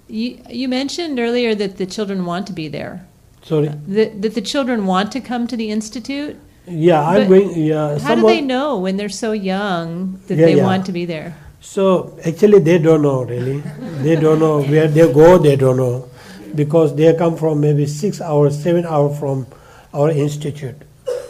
you, 0.08 0.42
you 0.50 0.68
mentioned 0.68 1.20
earlier 1.20 1.56
that 1.56 1.78
the 1.78 1.86
children 1.86 2.26
want 2.26 2.48
to 2.48 2.54
be 2.54 2.68
there. 2.68 3.06
sorry 3.44 3.70
That, 3.88 4.22
that 4.22 4.36
the 4.36 4.42
children 4.42 4.86
want 4.86 5.12
to 5.14 5.22
come 5.22 5.48
to 5.48 5.56
the 5.56 5.70
institute. 5.72 6.38
Yeah 6.70 7.02
i'm 7.08 7.22
But 7.22 7.28
going 7.30 7.58
yeah 7.58 7.88
How 7.90 7.94
do 7.96 8.00
someone- 8.00 8.34
they 8.34 8.42
know 8.42 8.78
when 8.80 8.98
they're 8.98 9.10
so 9.10 9.32
young 9.32 10.20
that 10.28 10.38
Yeah, 10.38 10.46
they 10.46 10.56
yeah. 10.58 10.64
want 10.64 10.86
to 10.86 10.92
be 10.92 11.06
there? 11.06 11.36
So 11.62 12.18
actually, 12.26 12.60
they 12.60 12.78
don't 12.78 13.02
know 13.02 13.24
really. 13.24 13.60
They 14.02 14.16
don't 14.16 14.40
know 14.40 14.62
where 14.64 14.88
they 14.88 15.12
go. 15.12 15.38
They 15.38 15.56
don't 15.58 15.76
know 15.76 16.08
because 16.56 16.96
they 16.96 17.14
come 17.14 17.36
from 17.36 17.60
maybe 17.60 17.86
six 17.86 18.22
hours, 18.22 18.56
seven 18.58 18.86
hours 18.86 19.20
from 19.20 19.46
our 19.94 20.10
institute. 20.10 20.76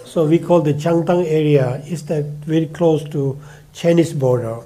So 0.06 0.26
we 0.28 0.38
call 0.38 0.62
the 0.62 0.74
Changtang 0.74 1.26
area. 1.26 1.82
It's 1.86 2.04
the 2.04 2.22
very 2.46 2.68
close 2.68 3.04
to 3.10 3.40
Chinese 3.74 4.14
border. 4.14 4.58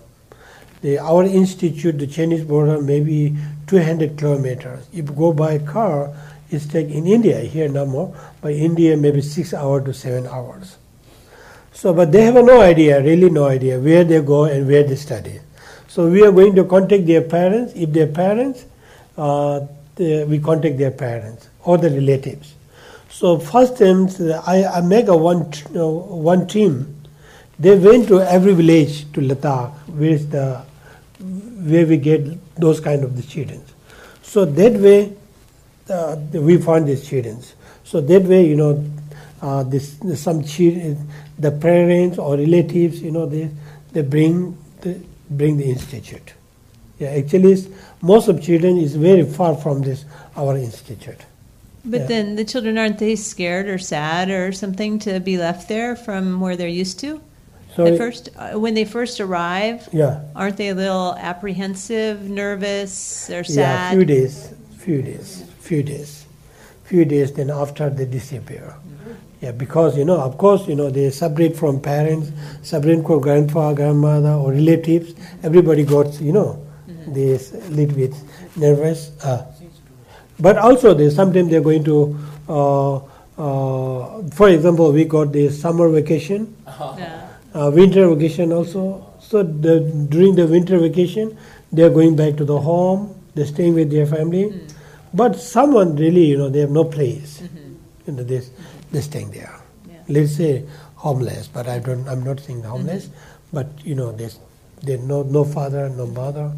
The, 0.81 0.99
our 0.99 1.23
institute, 1.23 1.97
the 1.97 2.07
Chinese 2.07 2.43
border, 2.43 2.81
maybe 2.81 3.33
200 3.67 4.17
kilometers. 4.17 4.85
If 4.91 5.09
you 5.09 5.15
go 5.15 5.31
by 5.31 5.59
car, 5.59 6.11
it's 6.53 6.65
take 6.67 6.89
in 6.89 7.07
India 7.07 7.39
here 7.39 7.67
no 7.67 7.85
more. 7.85 8.15
By 8.41 8.51
India, 8.51 8.95
maybe 8.95 9.21
six 9.21 9.53
hours 9.53 9.85
to 9.85 9.93
seven 9.93 10.27
hours. 10.27 10.77
So, 11.71 11.93
but 11.93 12.11
they 12.11 12.21
have 12.23 12.35
no 12.35 12.61
idea, 12.61 13.01
really 13.01 13.29
no 13.29 13.45
idea 13.45 13.79
where 13.79 14.03
they 14.03 14.21
go 14.21 14.43
and 14.45 14.67
where 14.67 14.83
they 14.83 14.95
study. 14.95 15.39
So 15.87 16.07
we 16.07 16.23
are 16.23 16.31
going 16.31 16.55
to 16.55 16.63
contact 16.63 17.05
their 17.05 17.21
parents. 17.21 17.73
If 17.75 17.91
their 17.91 18.07
parents, 18.07 18.65
uh, 19.17 19.61
the, 19.95 20.25
we 20.25 20.39
contact 20.39 20.77
their 20.77 20.91
parents 20.91 21.49
or 21.63 21.77
the 21.77 21.89
relatives. 21.89 22.53
So 23.09 23.37
first 23.39 23.77
time 23.77 24.07
I, 24.47 24.65
I 24.65 24.81
make 24.81 25.07
a 25.07 25.15
one 25.17 25.51
t- 25.51 25.65
uh, 25.77 25.87
one 25.87 26.47
team. 26.47 26.95
They 27.59 27.77
went 27.77 28.07
to 28.07 28.21
every 28.21 28.53
village 28.53 29.11
to 29.13 29.21
Ladakh, 29.21 29.71
where 29.89 30.17
the 30.17 30.65
where 31.19 31.85
we 31.85 31.97
get 31.97 32.55
those 32.55 32.79
kind 32.79 33.03
of 33.03 33.15
the 33.15 33.21
students. 33.21 33.71
So 34.23 34.45
that 34.45 34.73
way, 34.73 35.15
uh, 35.89 36.15
we 36.33 36.57
find 36.57 36.87
these 36.87 37.03
students. 37.03 37.53
So 37.83 38.01
that 38.01 38.23
way, 38.23 38.45
you 38.47 38.55
know, 38.55 38.83
uh, 39.41 39.63
this 39.63 39.97
some 40.15 40.43
children, 40.43 41.09
the 41.37 41.51
parents 41.51 42.17
or 42.17 42.37
relatives, 42.37 43.01
you 43.01 43.11
know, 43.11 43.25
they 43.25 43.49
they 43.91 44.01
bring 44.01 44.57
the, 44.81 44.99
bring 45.29 45.57
the 45.57 45.65
institute. 45.65 46.33
Yeah, 46.99 47.09
actually, 47.09 47.67
most 48.01 48.27
of 48.27 48.41
children 48.41 48.77
is 48.77 48.95
very 48.95 49.23
far 49.25 49.55
from 49.55 49.81
this 49.81 50.05
our 50.37 50.57
institute. 50.57 51.25
But 51.85 52.01
Yeah. 52.01 52.07
then 52.07 52.35
the 52.35 52.45
children 52.45 52.77
aren't 52.77 52.99
they 52.99 53.15
scared 53.15 53.67
or 53.67 53.77
sad 53.77 54.29
or 54.29 54.53
something 54.53 54.99
to 54.99 55.19
be 55.19 55.37
left 55.37 55.67
there 55.67 55.95
from 55.95 56.39
where 56.39 56.55
they're 56.55 56.67
used 56.81 56.99
to? 56.99 57.19
So 57.75 57.87
At 57.87 57.97
first, 57.97 58.29
uh, 58.37 58.59
when 58.59 58.75
they 58.75 58.85
first 58.85 59.19
arrive, 59.19 59.89
yeah, 59.91 60.21
aren't 60.35 60.57
they 60.57 60.69
a 60.69 60.75
little 60.75 61.15
apprehensive, 61.19 62.29
nervous, 62.29 63.29
or 63.31 63.43
sad? 63.43 63.57
yeah, 63.57 63.89
few 63.91 64.05
days, 64.05 64.49
few 64.77 65.01
days, 65.01 65.43
few 65.63 65.81
days, 65.83 66.25
few 66.83 67.05
days. 67.05 67.31
Then 67.31 67.49
after 67.49 67.89
they 67.89 68.05
disappear. 68.05 68.75
Yeah, 69.41 69.51
because 69.51 69.97
you 69.97 70.05
know, 70.05 70.19
of 70.19 70.37
course, 70.37 70.67
you 70.67 70.75
know, 70.75 70.89
they 70.89 71.09
separate 71.09 71.55
from 71.57 71.81
parents, 71.81 72.31
separate 72.61 73.03
from 73.05 73.19
grandfather, 73.21 73.75
grandmother, 73.75 74.31
or 74.31 74.51
relatives. 74.51 75.13
Everybody 75.43 75.83
got, 75.83 76.19
you 76.21 76.31
know, 76.31 76.65
they 77.07 77.37
little 77.69 77.95
bit 77.95 78.13
nervous. 78.55 79.11
Uh, 79.23 79.45
but 80.39 80.57
also, 80.57 80.93
they 80.93 81.09
sometimes 81.09 81.49
they're 81.49 81.61
going 81.61 81.83
to. 81.85 82.17
Uh, 82.47 82.95
uh, 83.35 84.21
for 84.31 84.47
example, 84.49 84.91
we 84.93 85.05
got 85.05 85.31
the 85.33 85.49
summer 85.49 85.89
vacation, 85.89 86.55
Yeah. 86.67 87.27
uh, 87.53 87.71
winter 87.73 88.07
vacation 88.15 88.51
also. 88.53 89.09
So 89.19 89.41
the, 89.43 89.79
during 90.09 90.35
the 90.35 90.45
winter 90.47 90.77
vacation, 90.77 91.35
they 91.71 91.83
are 91.83 91.89
going 91.89 92.15
back 92.15 92.37
to 92.37 92.45
the 92.45 92.59
home. 92.59 93.15
They're 93.35 93.47
staying 93.47 93.73
with 93.73 93.89
their 93.91 94.05
family. 94.05 94.53
But 95.13 95.39
someone 95.39 95.95
really, 95.95 96.25
you 96.25 96.37
know, 96.37 96.49
they 96.49 96.59
have 96.61 96.71
no 96.71 96.85
place. 96.85 97.41
Mm-hmm. 97.41 97.73
You 98.07 98.13
know, 98.13 98.23
they 98.23 98.41
they're 98.91 99.01
staying 99.01 99.31
there. 99.31 99.53
Yeah. 99.87 100.01
Let's 100.07 100.35
say 100.35 100.65
homeless, 100.95 101.47
but 101.47 101.67
I 101.67 101.79
don't. 101.79 102.07
I'm 102.07 102.23
not 102.23 102.39
saying 102.39 102.63
homeless, 102.63 103.07
mm-hmm. 103.07 103.53
but 103.53 103.67
you 103.85 103.95
know, 103.95 104.11
there's 104.11 104.39
they 104.81 104.97
no 104.97 105.23
no 105.23 105.43
father, 105.43 105.89
no 105.89 106.07
mother. 106.07 106.51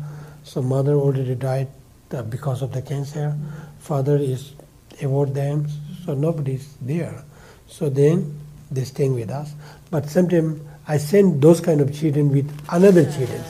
So 0.43 0.62
mother 0.62 0.93
already 0.93 1.36
died 1.36 1.68
uh, 2.12 2.24
because 2.24 2.62
of 2.62 2.72
the 2.72 2.82
cancer. 2.82 3.36
Mm-hmm. 3.36 3.80
Father 3.80 4.18
is 4.18 4.53
about 5.01 5.34
them, 5.34 5.68
so 6.06 6.14
nobody's 6.14 6.76
there. 6.82 7.24
So 7.68 7.89
then 7.89 8.39
they're 8.72 8.86
staying 8.86 9.14
with 9.14 9.30
us. 9.30 9.53
But 9.91 10.10
sometimes 10.10 10.62
I 10.88 10.97
send 10.97 11.41
those 11.41 11.60
kind 11.60 11.82
of 11.82 11.93
children 11.93 12.30
with 12.30 12.49
another 12.70 13.06
ah, 13.08 13.18
children 13.18 13.43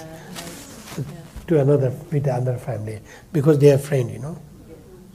to 1.47 1.59
another 1.59 1.91
with 2.11 2.25
another 2.27 2.57
family 2.57 2.99
because 3.31 3.59
they 3.59 3.71
are 3.71 3.77
friend, 3.77 4.09
you 4.09 4.19
know. 4.19 4.37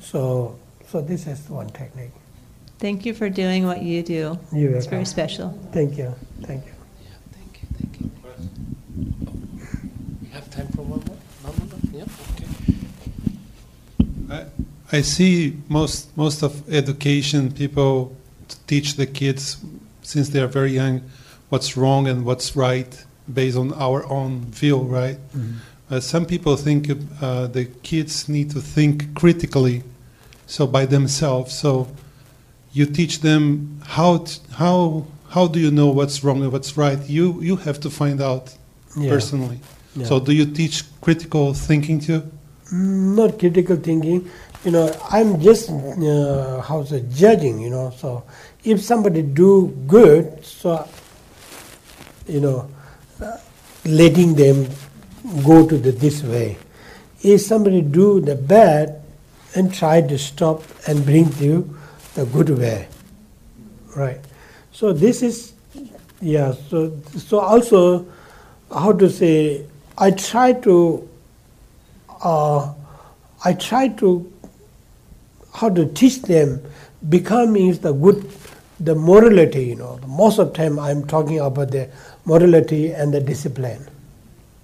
So 0.01 0.59
so 0.89 1.01
this 1.01 1.27
is 1.27 1.49
one 1.49 1.69
technique. 1.71 2.11
Thank 2.79 3.05
you 3.05 3.15
for 3.15 3.29
doing 3.29 3.67
what 3.67 3.83
you 3.83 4.03
do. 4.03 4.39
You're 4.53 4.75
It's 4.77 4.87
very 4.87 5.01
welcome. 5.01 5.05
special. 5.05 5.59
Thank 5.73 5.99
you, 5.99 6.15
thank 6.43 6.65
you. 6.67 6.73
Thank 7.33 7.63
you, 7.63 7.69
thank 7.79 8.01
you. 8.01 8.11
We 10.23 10.29
have 10.29 10.51
time 10.51 10.69
for 10.69 10.83
one 10.83 11.03
more? 11.07 11.17
No, 11.45 11.53
no, 11.59 11.65
no. 11.67 11.79
Yeah, 11.99 12.05
okay. 14.31 14.45
I, 14.93 14.97
I 14.99 15.03
see 15.03 15.57
most 15.69 16.17
most 16.17 16.43
of 16.43 16.69
education 16.73 17.53
people 17.53 18.17
teach 18.67 18.95
the 18.97 19.07
kids 19.07 19.59
since 20.03 20.31
they 20.31 20.41
are 20.41 20.49
very 20.49 20.73
young 20.73 21.03
what's 21.51 21.77
wrong 21.77 22.09
and 22.09 22.25
what's 22.25 22.57
right 22.57 23.05
based 23.33 23.57
on 23.57 23.73
our 23.75 24.05
own 24.07 24.47
view, 24.47 24.79
right? 24.79 25.19
Mm-hmm. 25.37 25.59
Uh, 25.91 25.99
some 25.99 26.25
people 26.25 26.57
think 26.57 26.89
uh, 27.21 27.49
the 27.49 27.65
kids 27.83 28.29
need 28.29 28.51
to 28.51 28.61
think 28.61 29.13
critically, 29.15 29.83
so 30.47 30.67
by 30.67 30.87
themselves. 30.87 31.53
So 31.53 31.89
you 32.73 32.87
teach 32.87 33.21
them 33.21 33.81
how 33.85 34.19
t- 34.19 34.39
how 34.53 35.05
how 35.31 35.49
do 35.49 35.59
you 35.59 35.71
know 35.73 35.89
what's 35.89 36.23
wrong 36.23 36.43
and 36.43 36.53
what's 36.53 36.77
right? 36.77 36.99
You 37.09 37.41
you 37.43 37.57
have 37.57 37.81
to 37.81 37.91
find 37.91 38.21
out 38.21 38.55
Yeah. 38.97 39.11
personally. 39.11 39.61
Yeah. 39.97 40.07
So 40.07 40.21
do 40.21 40.33
you 40.33 40.47
teach 40.47 40.85
critical 41.01 41.55
thinking 41.55 41.99
too? 42.01 42.23
Mm, 42.73 43.17
not 43.17 43.39
critical 43.39 43.77
thinking. 43.77 44.31
You 44.65 44.71
know, 44.71 44.87
I'm 45.11 45.41
just 45.41 45.71
uh, 45.71 46.61
how 46.61 46.85
to 46.85 47.01
judging. 47.01 47.59
You 47.59 47.71
know, 47.71 47.93
so 47.99 48.23
if 48.63 48.81
somebody 48.81 49.23
do 49.23 49.75
good, 49.89 50.45
so 50.45 50.87
you 52.29 52.41
know, 52.41 52.69
uh, 53.21 53.39
letting 53.85 54.35
them 54.35 54.67
go 55.45 55.67
to 55.67 55.77
the 55.77 55.93
this 55.93 56.23
way. 56.23 56.57
If 57.23 57.43
somebody 57.43 57.83
do 57.83 58.21
the 58.21 58.35
bad, 58.35 59.01
and 59.55 59.73
try 59.75 60.01
to 60.01 60.19
stop 60.19 60.63
and 60.87 61.05
bring 61.05 61.31
to 61.35 61.77
the 62.15 62.25
good 62.27 62.51
way, 62.51 62.89
right? 63.97 64.21
So 64.73 64.93
this 64.93 65.23
is, 65.23 65.53
yeah. 66.21 66.55
So 66.69 66.97
so 67.17 67.41
also, 67.41 68.07
how 68.73 68.93
to 68.93 69.11
say? 69.11 69.67
I 69.99 70.13
try 70.13 70.53
to 70.53 71.09
uh, 72.23 72.73
I 73.45 73.53
try 73.55 73.89
to 73.89 74.33
how 75.53 75.69
to 75.69 75.87
teach 75.87 76.23
them 76.23 76.63
becoming 77.09 77.69
is 77.69 77.81
the 77.81 77.93
good 77.93 78.31
the 78.79 78.95
morality 78.95 79.65
you 79.65 79.77
know 79.77 79.99
most 80.07 80.39
of 80.39 80.53
the 80.53 80.55
time 80.55 80.79
i'm 80.79 81.07
talking 81.07 81.39
about 81.41 81.71
the 81.71 81.89
morality 82.25 82.93
and 82.93 83.13
the 83.13 83.21
discipline 83.21 83.87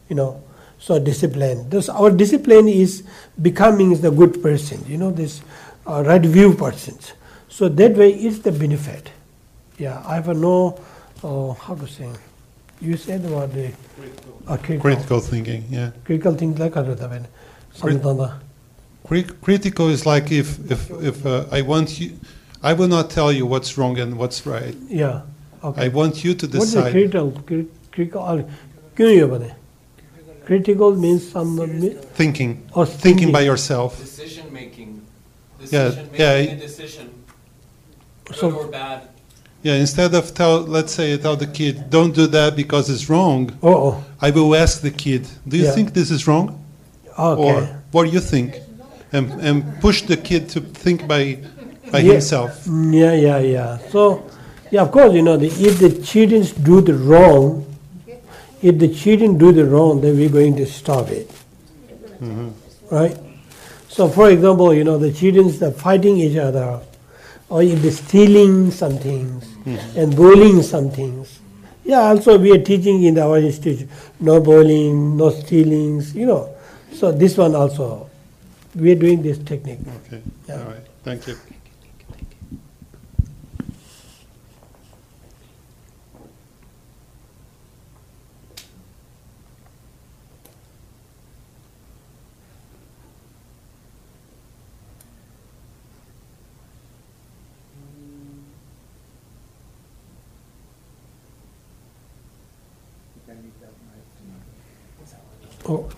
you 0.08 0.16
know 0.16 0.42
So 0.78 0.98
discipline. 0.98 1.68
This 1.70 1.88
our 1.88 2.10
discipline 2.10 2.68
is 2.68 3.02
becoming 3.40 4.00
the 4.00 4.10
good 4.10 4.42
person. 4.42 4.84
You 4.86 4.98
know 4.98 5.10
this 5.10 5.40
uh, 5.86 6.02
right 6.06 6.20
view 6.22 6.54
persons. 6.54 7.12
So 7.48 7.68
that 7.68 7.96
way 7.96 8.10
it's 8.12 8.40
the 8.40 8.52
benefit. 8.52 9.10
Yeah, 9.78 10.02
I 10.06 10.16
have 10.16 10.28
no 10.28 10.78
uh, 11.24 11.52
how 11.54 11.74
to 11.74 11.86
say. 11.86 12.08
You 12.80 12.96
said 12.96 13.24
about 13.24 13.52
the 13.54 13.72
uh, 14.46 14.56
critical, 14.58 14.80
Critical 14.80 15.20
thinking, 15.20 15.64
yeah. 15.70 15.90
critical 16.04 16.34
thinking 16.34 16.58
like 16.60 16.74
that. 16.74 17.26
Samdana. 17.74 18.38
Cri- 19.06 19.22
critical 19.40 19.88
is 19.88 20.04
like 20.04 20.30
if 20.30 20.58
if 20.70 20.90
if 21.02 21.24
uh, 21.24 21.46
I 21.50 21.62
want 21.62 21.98
you, 22.00 22.18
I 22.62 22.74
will 22.74 22.88
not 22.88 23.08
tell 23.10 23.32
you 23.32 23.46
what's 23.46 23.78
wrong 23.78 23.98
and 23.98 24.18
what's 24.18 24.44
right. 24.46 24.76
Yeah. 24.88 25.22
Okay. 25.64 25.86
I 25.86 25.88
want 25.88 26.22
you 26.24 26.34
to 26.34 26.46
decide. 26.46 26.58
What's 26.58 26.72
the 26.72 26.90
critical? 26.90 27.42
cri- 27.46 27.68
Critical. 27.92 28.44
Critical 30.46 30.94
means 30.94 31.28
some 31.28 31.58
thinking 32.14 32.70
or 32.72 32.86
thinking. 32.86 33.00
thinking 33.00 33.32
by 33.32 33.40
yourself. 33.40 33.98
Decision 33.98 34.52
making. 34.52 35.04
Decision 35.58 36.08
yeah, 36.14 36.38
making 36.38 36.48
yeah. 36.48 36.56
a 36.56 36.66
decision. 36.68 37.24
Good 38.24 38.36
so, 38.36 38.56
or 38.56 38.68
bad. 38.68 39.08
Yeah, 39.64 39.74
instead 39.74 40.14
of 40.14 40.32
tell, 40.32 40.60
let's 40.60 40.92
say, 40.92 41.18
tell 41.18 41.34
the 41.34 41.48
kid, 41.48 41.90
don't 41.90 42.14
do 42.14 42.28
that 42.28 42.54
because 42.54 42.88
it's 42.88 43.10
wrong. 43.10 43.58
Oh. 43.60 44.04
I 44.20 44.30
will 44.30 44.54
ask 44.54 44.80
the 44.80 44.92
kid, 44.92 45.26
do 45.48 45.56
you 45.56 45.64
yeah. 45.64 45.72
think 45.72 45.92
this 45.92 46.12
is 46.12 46.28
wrong? 46.28 46.64
Okay. 47.18 47.42
Or 47.42 47.82
what 47.90 48.04
do 48.04 48.10
you 48.10 48.20
think? 48.20 48.60
And 49.10 49.32
and 49.40 49.80
push 49.80 50.02
the 50.02 50.16
kid 50.16 50.48
to 50.50 50.60
think 50.60 51.08
by 51.08 51.42
by 51.90 51.98
yeah. 51.98 52.12
himself. 52.12 52.66
Mm, 52.66 52.94
yeah, 52.94 53.14
yeah, 53.14 53.38
yeah. 53.38 53.78
So, 53.90 54.30
yeah, 54.70 54.82
of 54.82 54.92
course, 54.92 55.12
you 55.12 55.22
know, 55.22 55.36
the, 55.36 55.48
if 55.48 55.80
the 55.80 55.90
children 56.02 56.42
do 56.62 56.80
the 56.80 56.94
wrong, 56.94 57.65
if 58.62 58.78
the 58.78 58.92
children 58.92 59.38
do 59.38 59.52
the 59.52 59.64
wrong, 59.64 60.00
then 60.00 60.16
we're 60.16 60.28
going 60.28 60.56
to 60.56 60.66
stop 60.66 61.08
it, 61.08 61.28
mm-hmm. 62.20 62.48
right? 62.90 63.16
So, 63.88 64.08
for 64.08 64.30
example, 64.30 64.74
you 64.74 64.84
know, 64.84 64.98
the 64.98 65.12
children 65.12 65.48
are 65.62 65.72
fighting 65.72 66.18
each 66.18 66.36
other, 66.36 66.80
or 67.48 67.62
if 67.62 67.80
they're 67.80 67.90
stealing 67.90 68.70
some 68.70 68.98
things 68.98 69.44
mm-hmm. 69.64 69.98
and 69.98 70.14
bullying 70.14 70.62
some 70.62 70.90
things. 70.90 71.40
Yeah, 71.84 72.00
also 72.00 72.36
we 72.36 72.52
are 72.52 72.62
teaching 72.62 73.04
in 73.04 73.18
our 73.18 73.38
institute, 73.38 73.88
no 74.18 74.40
bullying, 74.40 75.16
no 75.16 75.30
stealings, 75.30 76.14
you 76.14 76.26
know. 76.26 76.54
So 76.92 77.12
this 77.12 77.36
one 77.36 77.54
also, 77.54 78.10
we 78.74 78.92
are 78.92 78.96
doing 78.96 79.22
this 79.22 79.38
technique. 79.38 79.78
Okay, 80.06 80.20
Yeah. 80.48 80.58
all 80.58 80.64
right, 80.64 80.86
thank 81.04 81.26
you. 81.28 81.36
Oh, 105.68 105.88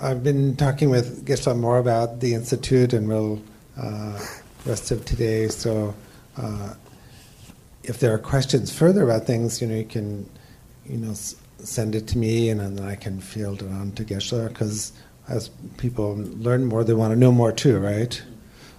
I've 0.00 0.22
been 0.22 0.54
talking 0.56 0.90
with 0.90 1.26
Geshe 1.26 1.56
more 1.58 1.78
about 1.78 2.20
the 2.20 2.34
institute 2.34 2.92
and 2.92 3.08
will 3.08 3.42
uh, 3.76 4.18
rest 4.64 4.90
of 4.92 5.04
today. 5.04 5.48
So, 5.48 5.94
uh, 6.36 6.74
if 7.82 7.98
there 7.98 8.12
are 8.14 8.18
questions 8.18 8.72
further 8.72 9.02
about 9.02 9.24
things, 9.26 9.60
you 9.60 9.66
know, 9.66 9.74
you 9.74 9.84
can, 9.84 10.28
you 10.86 10.98
know, 10.98 11.10
s- 11.10 11.34
send 11.58 11.94
it 11.96 12.06
to 12.08 12.18
me, 12.18 12.48
and 12.50 12.60
then 12.60 12.86
I 12.86 12.94
can 12.94 13.20
field 13.20 13.62
it 13.62 13.70
on 13.72 13.92
to 13.92 14.04
Geshe. 14.04 14.48
Because 14.48 14.92
as 15.28 15.48
people 15.78 16.14
learn 16.16 16.64
more, 16.64 16.84
they 16.84 16.94
want 16.94 17.12
to 17.12 17.18
know 17.18 17.32
more 17.32 17.50
too, 17.50 17.78
right? 17.78 18.22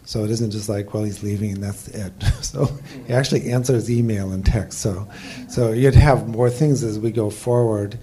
So 0.09 0.23
it 0.23 0.31
isn't 0.31 0.49
just 0.49 0.67
like, 0.69 0.91
well, 0.91 1.03
he's 1.03 1.21
leaving 1.21 1.51
and 1.51 1.63
that's 1.63 1.87
it. 1.89 2.11
So 2.41 2.65
he 3.05 3.13
actually 3.13 3.51
answers 3.51 3.91
email 3.91 4.31
and 4.31 4.43
text. 4.43 4.79
So, 4.79 5.07
so 5.47 5.71
you'd 5.71 5.93
have 5.93 6.27
more 6.27 6.49
things 6.49 6.83
as 6.83 6.97
we 6.97 7.11
go 7.11 7.29
forward, 7.29 7.99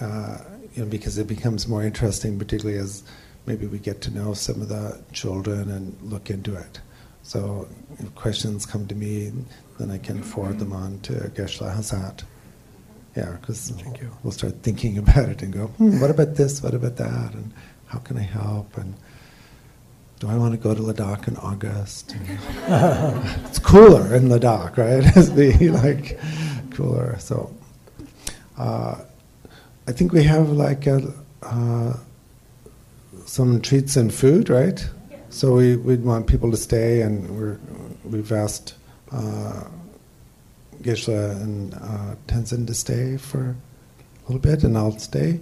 uh, 0.00 0.38
you 0.74 0.84
know, 0.84 0.88
because 0.88 1.18
it 1.18 1.26
becomes 1.26 1.66
more 1.66 1.82
interesting, 1.82 2.38
particularly 2.38 2.78
as 2.78 3.02
maybe 3.46 3.66
we 3.66 3.80
get 3.80 4.00
to 4.02 4.12
know 4.12 4.32
some 4.32 4.62
of 4.62 4.68
the 4.68 5.02
children 5.12 5.68
and 5.72 6.00
look 6.02 6.30
into 6.30 6.54
it. 6.54 6.80
So 7.24 7.66
if 7.98 8.14
questions 8.14 8.64
come 8.64 8.86
to 8.86 8.94
me, 8.94 9.32
then 9.80 9.90
I 9.90 9.98
can 9.98 10.22
forward 10.22 10.60
them 10.60 10.72
on 10.72 11.00
to 11.00 11.14
Geshe 11.34 11.58
Hazat. 11.58 12.22
Yeah, 13.16 13.38
because 13.40 13.72
we'll 14.22 14.30
start 14.30 14.62
thinking 14.62 14.98
about 15.04 15.28
it 15.28 15.42
and 15.42 15.52
go, 15.52 15.66
hmm, 15.66 16.00
what 16.00 16.10
about 16.10 16.36
this? 16.36 16.62
What 16.62 16.74
about 16.74 16.94
that? 16.98 17.34
And 17.34 17.52
how 17.86 17.98
can 17.98 18.18
I 18.18 18.22
help? 18.22 18.76
And 18.76 18.94
do 20.20 20.28
I 20.28 20.36
want 20.36 20.52
to 20.52 20.58
go 20.58 20.74
to 20.74 20.82
Ladakh 20.82 21.28
in 21.28 21.36
August? 21.38 22.14
It's 23.48 23.58
cooler 23.58 24.14
in 24.14 24.28
Ladakh, 24.28 24.76
right? 24.76 25.02
It's 25.16 25.30
the 25.30 25.70
like 25.70 26.20
cooler. 26.72 27.18
So 27.18 27.50
uh, 28.58 28.96
I 29.88 29.92
think 29.92 30.12
we 30.12 30.22
have 30.24 30.50
like 30.50 30.86
a, 30.86 31.12
uh, 31.42 31.94
some 33.24 33.62
treats 33.62 33.96
and 33.96 34.12
food, 34.12 34.50
right? 34.50 34.86
So 35.30 35.54
we 35.54 35.76
we'd 35.76 36.04
want 36.04 36.26
people 36.26 36.50
to 36.50 36.56
stay, 36.56 37.00
and 37.00 37.14
we're 37.30 37.58
we've 38.04 38.30
asked 38.30 38.74
uh, 39.12 39.64
Geshe 40.82 41.40
and 41.42 41.72
uh, 41.74 42.14
Tenzin 42.26 42.66
to 42.66 42.74
stay 42.74 43.16
for 43.16 43.42
a 43.42 44.22
little 44.26 44.40
bit, 44.50 44.64
and 44.64 44.76
I'll 44.76 44.98
stay. 44.98 45.40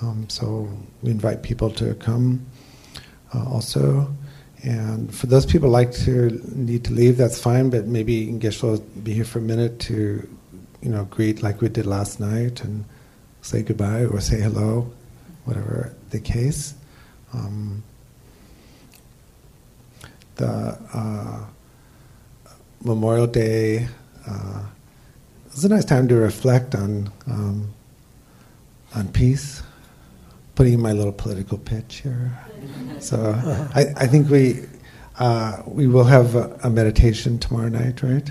Um, 0.00 0.28
so 0.30 0.68
we 1.02 1.10
invite 1.10 1.42
people 1.42 1.70
to 1.72 1.94
come 1.96 2.46
also. 3.34 4.14
And 4.62 5.14
for 5.14 5.26
those 5.26 5.46
people 5.46 5.68
like 5.68 5.92
to 6.04 6.30
need 6.54 6.84
to 6.84 6.92
leave, 6.92 7.16
that's 7.16 7.40
fine. 7.40 7.70
But 7.70 7.86
maybe 7.86 8.26
Geshe 8.26 8.62
will 8.62 8.80
be 9.02 9.14
here 9.14 9.24
for 9.24 9.38
a 9.38 9.42
minute 9.42 9.78
to, 9.80 10.28
you 10.82 10.88
know, 10.90 11.04
greet 11.04 11.42
like 11.42 11.60
we 11.60 11.68
did 11.68 11.86
last 11.86 12.18
night 12.18 12.62
and 12.64 12.84
say 13.42 13.62
goodbye 13.62 14.04
or 14.04 14.20
say 14.20 14.40
hello, 14.40 14.90
whatever 15.44 15.94
the 16.10 16.20
case. 16.20 16.74
Um, 17.32 17.84
the 20.36 20.78
uh, 20.92 21.44
Memorial 22.82 23.26
Day 23.26 23.88
uh, 24.26 24.62
a 25.64 25.68
nice 25.68 25.84
time 25.84 26.06
to 26.08 26.14
reflect 26.14 26.74
on 26.74 27.10
um, 27.26 27.74
on 28.94 29.08
peace. 29.08 29.62
Putting 30.58 30.72
in 30.72 30.82
my 30.82 30.90
little 30.90 31.12
political 31.12 31.56
pitch 31.56 32.00
here. 32.02 32.36
So 32.98 33.32
I, 33.76 33.94
I 33.96 34.08
think 34.08 34.28
we 34.28 34.64
uh, 35.20 35.62
we 35.66 35.86
will 35.86 36.02
have 36.02 36.34
a, 36.34 36.58
a 36.64 36.68
meditation 36.68 37.38
tomorrow 37.38 37.68
night, 37.68 38.02
right? 38.02 38.28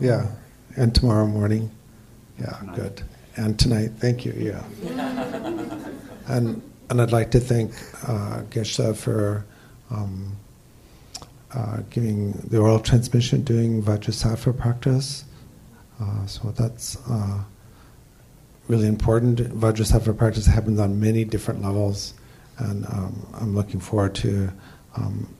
Yeah, 0.00 0.28
and 0.76 0.94
tomorrow 0.94 1.26
morning. 1.26 1.70
Yeah, 2.38 2.58
good. 2.74 3.02
And 3.36 3.58
tonight, 3.58 3.90
thank 3.98 4.24
you. 4.24 4.32
Yeah. 4.32 4.64
and 6.26 6.62
and 6.88 7.02
I'd 7.02 7.12
like 7.12 7.30
to 7.32 7.40
thank 7.40 7.74
uh, 8.08 8.40
Geshe 8.48 8.96
for 8.96 9.44
um, 9.90 10.38
uh, 11.52 11.80
giving 11.90 12.32
the 12.48 12.56
oral 12.56 12.80
transmission, 12.80 13.42
doing 13.42 13.82
Vajrasattva 13.82 14.56
practice. 14.56 15.24
Uh, 16.00 16.24
so 16.24 16.50
that's 16.52 16.96
uh, 17.10 17.42
really 18.70 18.86
important. 18.86 19.40
Vajrasattva 19.40 20.16
practice 20.16 20.46
happens 20.46 20.78
on 20.78 21.00
many 21.00 21.24
different 21.24 21.60
levels, 21.60 22.14
and 22.58 22.86
um, 22.86 23.26
I'm 23.34 23.54
looking 23.54 23.80
forward 23.80 24.14
to 24.16 24.52
um, 24.96 25.34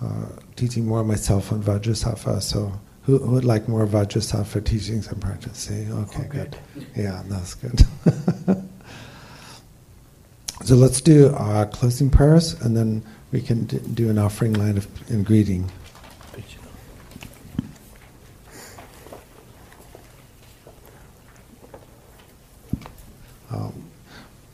uh, 0.00 0.26
teaching 0.54 0.86
more 0.86 1.02
myself 1.02 1.52
on 1.52 1.62
Vajrasattva. 1.62 2.40
So, 2.40 2.72
who, 3.02 3.18
who 3.18 3.32
would 3.32 3.44
like 3.44 3.68
more 3.68 3.86
Vajrasattva 3.86 4.64
teachings 4.64 5.08
and 5.08 5.20
practice? 5.20 5.58
See, 5.58 5.90
okay, 5.90 6.28
good. 6.30 6.56
Yeah, 6.94 7.22
that's 7.26 7.54
good. 7.54 7.80
so 10.64 10.76
let's 10.76 11.00
do 11.00 11.34
uh, 11.34 11.64
closing 11.66 12.08
prayers, 12.08 12.54
and 12.60 12.76
then 12.76 13.02
we 13.32 13.40
can 13.40 13.64
d- 13.64 13.80
do 13.94 14.10
an 14.10 14.18
offering 14.18 14.52
line 14.52 14.76
of 14.76 14.86
and 15.10 15.26
greeting. 15.26 15.70
Um, 23.50 23.84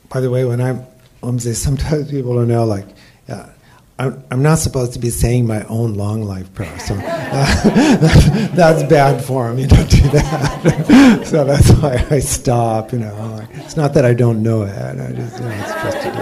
by 0.09 0.19
the 0.21 0.29
way, 0.29 0.45
when 0.45 0.61
I'm 0.61 0.85
Omze, 1.21 1.55
sometimes 1.55 2.09
people 2.09 2.35
don't 2.35 2.47
know, 2.47 2.65
like, 2.65 2.85
I'm, 3.97 4.21
I'm 4.29 4.43
not 4.43 4.59
supposed 4.59 4.91
to 4.93 4.99
be 4.99 5.09
saying 5.09 5.47
my 5.47 5.63
own 5.65 5.93
long 5.93 6.23
life 6.23 6.53
prayer, 6.53 6.77
so 6.79 6.95
uh, 7.01 8.47
that's 8.53 8.83
bad 8.83 9.23
form. 9.23 9.57
You 9.57 9.67
don't 9.67 9.89
do 9.89 10.01
that. 10.09 11.21
so 11.25 11.45
that's 11.45 11.71
why 11.71 12.05
I 12.09 12.19
stop. 12.19 12.91
You 12.91 12.99
know, 12.99 13.37
like, 13.37 13.47
it's 13.53 13.77
not 13.77 13.93
that 13.93 14.03
I 14.03 14.13
don't 14.13 14.43
know 14.43 14.63
it. 14.63 14.75
I 14.77 15.11
just, 15.13 15.39
you 15.39 15.45
know, 15.45 15.55
it's 15.57 15.73
to 16.03 16.11
do 16.11 16.19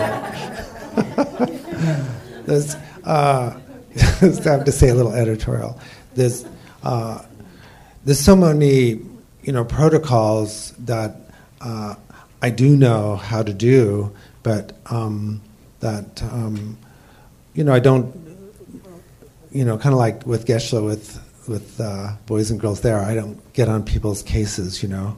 it. 1.52 2.46
That's, 2.46 2.76
uh, 3.06 3.60
just 3.96 4.44
have 4.44 4.66
to 4.66 4.72
say 4.72 4.90
a 4.90 4.96
little 4.96 5.14
editorial. 5.14 5.80
there's 6.14 6.46
uh, 6.84 7.24
there's 8.06 8.20
so 8.20 8.36
many 8.36 9.00
you 9.42 9.52
know 9.52 9.66
protocols 9.66 10.74
that 10.80 11.16
uh, 11.62 11.96
I 12.44 12.50
do 12.50 12.76
know 12.76 13.16
how 13.16 13.42
to 13.42 13.54
do, 13.54 14.14
but 14.44 14.74
um, 14.88 15.42
that 15.80 16.22
um, 16.24 16.78
you 17.54 17.64
know 17.64 17.74
I 17.74 17.80
don't 17.80 18.14
you 19.54 19.64
know 19.64 19.78
kind 19.78 19.94
of 19.94 20.00
like 20.00 20.28
with 20.28 20.46
Geshe 20.46 20.84
with 20.84 21.24
with 21.48 21.80
uh, 21.80 22.12
boys 22.26 22.52
and 22.52 22.60
girls 22.60 22.82
there, 22.82 23.00
I 23.00 23.16
don't 23.16 23.40
get 23.54 23.70
on 23.70 23.84
people's 23.84 24.24
cases, 24.24 24.84
you 24.84 24.90
know. 24.90 25.16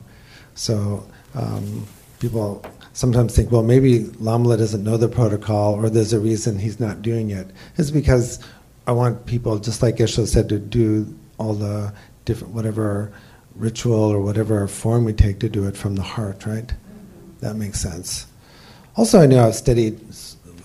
So 0.54 1.08
um, 1.34 1.88
people 2.20 2.64
sometimes 2.94 3.36
think, 3.36 3.52
well, 3.52 3.64
maybe 3.64 4.02
Lamla 4.22 4.56
doesn't 4.56 4.84
know 4.84 4.98
the 4.98 5.08
protocol, 5.08 5.74
or 5.74 5.90
there's 5.90 6.14
a 6.14 6.20
reason 6.20 6.60
he's 6.60 6.80
not 6.80 7.02
doing 7.02 7.32
it. 7.32 7.48
It's 7.78 7.90
because 7.90 8.40
I 8.86 8.92
want 8.92 9.26
people, 9.26 9.58
just 9.58 9.82
like 9.82 9.96
Geshe 9.96 10.28
said, 10.28 10.48
to 10.50 10.60
do 10.60 11.12
all 11.40 11.56
the 11.56 11.92
different 12.26 12.54
whatever 12.54 13.12
ritual 13.56 14.14
or 14.14 14.22
whatever 14.22 14.68
form 14.68 15.06
we 15.06 15.14
take 15.14 15.40
to 15.40 15.50
do 15.50 15.66
it 15.66 15.76
from 15.76 15.96
the 15.96 16.04
heart, 16.04 16.46
right? 16.46 16.72
That 17.42 17.56
makes 17.56 17.80
sense. 17.80 18.28
Also, 18.96 19.20
I 19.20 19.26
know 19.26 19.46
I've 19.46 19.56
studied 19.56 20.00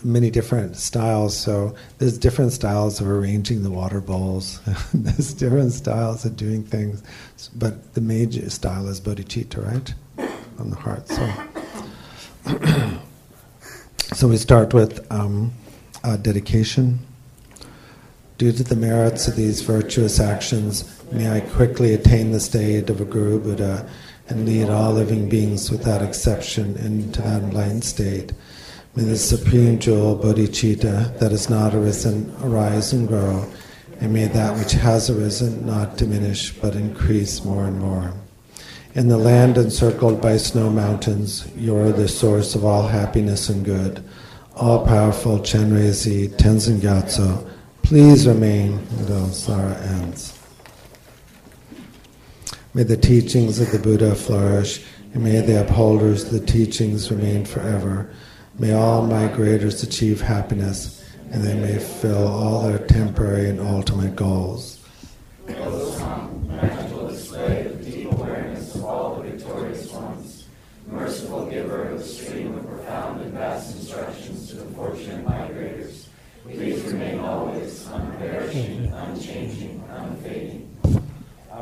many 0.04 0.30
different 0.30 0.76
styles, 0.76 1.36
so 1.36 1.74
there's 1.98 2.16
different 2.16 2.52
styles 2.52 3.00
of 3.00 3.08
arranging 3.08 3.62
the 3.62 3.70
water 3.70 4.00
bowls. 4.00 4.60
there's 4.94 5.34
different 5.34 5.72
styles 5.72 6.24
of 6.24 6.36
doing 6.36 6.62
things, 6.62 7.02
but 7.54 7.94
the 7.94 8.00
major 8.00 8.48
style 8.50 8.88
is 8.88 9.00
bodhicitta, 9.00 9.64
right? 9.66 9.94
On 10.58 10.70
the 10.70 10.76
heart. 10.76 11.08
So, 11.08 11.32
so 14.14 14.28
we 14.28 14.36
start 14.36 14.72
with 14.74 15.06
um, 15.12 15.52
dedication. 16.22 17.00
Due 18.38 18.52
to 18.52 18.64
the 18.64 18.76
merits 18.76 19.28
of 19.28 19.36
these 19.36 19.60
virtuous 19.60 20.18
actions, 20.18 21.02
may 21.12 21.30
I 21.30 21.40
quickly 21.40 21.92
attain 21.92 22.32
the 22.32 22.40
state 22.40 22.88
of 22.88 23.00
a 23.00 23.04
Guru 23.04 23.38
Buddha 23.38 23.86
and 24.30 24.46
lead 24.46 24.70
all 24.70 24.92
living 24.92 25.28
beings 25.28 25.70
without 25.70 26.00
exception 26.02 26.76
into 26.76 27.20
that 27.20 27.42
enlightened 27.42 27.84
state. 27.84 28.32
May 28.96 29.04
the 29.04 29.18
supreme 29.18 29.78
jewel 29.78 30.16
bodhicitta 30.16 31.18
that 31.18 31.30
has 31.32 31.50
not 31.50 31.74
arisen 31.74 32.34
arise 32.42 32.92
and 32.92 33.06
grow, 33.06 33.44
and 34.00 34.12
may 34.12 34.26
that 34.26 34.56
which 34.56 34.72
has 34.72 35.10
arisen 35.10 35.66
not 35.66 35.96
diminish 35.96 36.52
but 36.52 36.74
increase 36.74 37.44
more 37.44 37.66
and 37.66 37.78
more. 37.78 38.14
In 38.94 39.08
the 39.08 39.18
land 39.18 39.56
encircled 39.56 40.20
by 40.20 40.36
snow 40.36 40.70
mountains, 40.70 41.46
you 41.56 41.76
are 41.76 41.92
the 41.92 42.08
source 42.08 42.56
of 42.56 42.64
all 42.64 42.88
happiness 42.88 43.48
and 43.48 43.64
good. 43.64 44.02
All 44.56 44.84
powerful 44.84 45.38
Chenrezi 45.38 46.28
Tenzin 46.28 46.80
Gyatso, 46.80 47.48
please 47.82 48.26
remain 48.26 48.72
until 48.98 49.26
samsara 49.26 49.80
ends. 49.82 50.29
May 52.72 52.84
the 52.84 52.96
teachings 52.96 53.58
of 53.58 53.72
the 53.72 53.80
Buddha 53.80 54.14
flourish, 54.14 54.84
and 55.12 55.24
may 55.24 55.40
the 55.40 55.62
upholders 55.62 56.22
of 56.22 56.30
the 56.30 56.46
teachings 56.46 57.10
remain 57.10 57.44
forever. 57.44 58.08
May 58.60 58.72
all 58.72 59.04
migrators 59.08 59.82
achieve 59.82 60.20
happiness, 60.20 61.04
and 61.32 61.42
they 61.42 61.58
may 61.58 61.80
fill 61.80 62.28
all 62.28 62.62
their 62.62 62.78
temporary 62.78 63.50
and 63.50 63.58
ultimate 63.58 64.14
goals. 64.14 64.78
merciful 70.86 71.46
giver 71.46 71.88
of 71.88 71.98
the 71.98 72.04
stream 72.04 72.56
of 72.56 72.66
profound 72.68 73.20
and 73.20 73.32
vast 73.32 73.74
instructions 73.76 74.48
to 74.48 74.56
the 74.56 74.64
fortunate 74.74 75.24
migrators, 75.24 76.06
please 76.44 76.82
remain 76.84 77.18
always 77.18 77.86
unperishing, 77.88 78.92
unchanging, 78.92 79.82
unfading. 79.90 80.70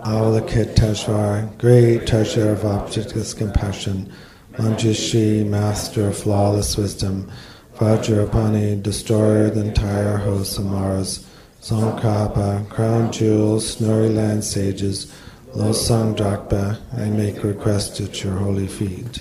Avalokiteshvara, 0.09 1.59
great 1.59 2.06
treasure 2.06 2.52
of 2.52 2.64
objectless 2.64 3.35
compassion, 3.35 4.10
Manjushri, 4.55 5.47
master 5.47 6.09
of 6.09 6.16
flawless 6.16 6.78
wisdom, 6.78 7.30
Vajrapani, 7.76 8.82
destroyer 8.82 9.48
of 9.48 9.56
the 9.56 9.66
entire 9.66 10.16
host 10.16 10.59
of 10.59 10.64
Maras, 10.64 11.28
Tsongkhapa, 11.60 12.70
crown 12.70 13.12
jewels, 13.12 13.74
snowy 13.74 14.09
land 14.09 14.43
sages, 14.44 15.12
Losang 15.55 16.16
Drakpa, 16.16 16.78
I 16.97 17.10
make 17.10 17.44
request 17.44 18.01
at 18.01 18.24
your 18.24 18.32
holy 18.32 18.66
feet. 18.66 19.20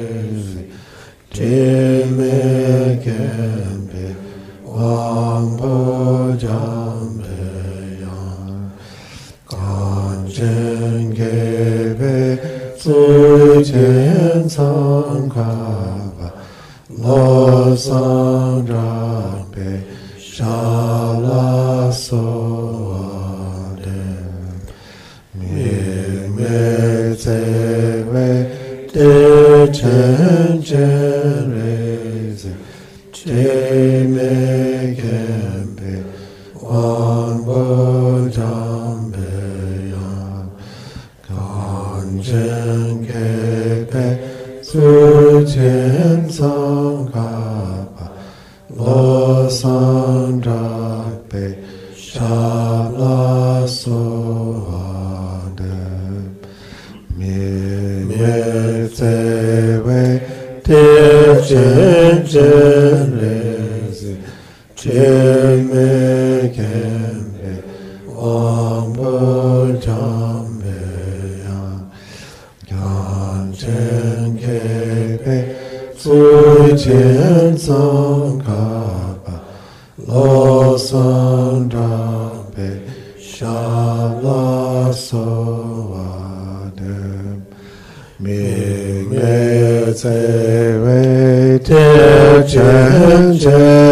Chime 1.33 2.99
kempe 3.01 4.05
wangpo 4.67 6.35
jampe 6.35 7.47
yang 8.03 8.67
Kanchen 9.47 11.15
kepe 11.15 12.35
suchen 12.75 14.43
sangkapa 14.43 16.35
Lo 16.99 17.71
sangrampe 17.79 19.69
shala 20.19 21.87
soade 21.95 23.07
Mime 25.39 27.15
tsewe 27.15 28.27
te 28.91 29.40
chen 29.73 30.61
chen 33.13 34.15
me 34.15 34.70
chen 61.51 62.23
chen 62.31 63.11
le 63.19 63.93
se 63.93 64.11
chen 64.75 65.40
te 92.61 93.39
chen 93.39 93.90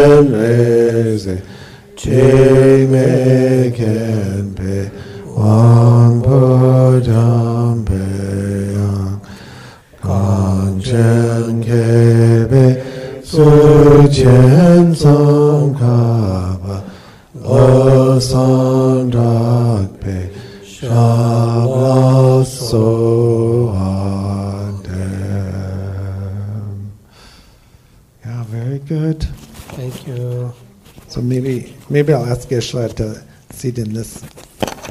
Geshe-la 32.50 32.88
to 32.96 33.24
sit 33.52 33.78
in 33.78 33.94
this 33.94 34.24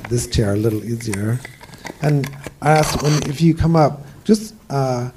this 0.08 0.26
chair 0.26 0.54
a 0.54 0.56
little 0.56 0.84
easier. 0.84 1.38
And 2.00 2.28
I 2.62 2.70
ask 2.70 3.02
when 3.02 3.28
if 3.28 3.40
you 3.40 3.54
come 3.54 3.76
up, 3.76 4.02
just 4.24 4.54
uh, 4.70 5.10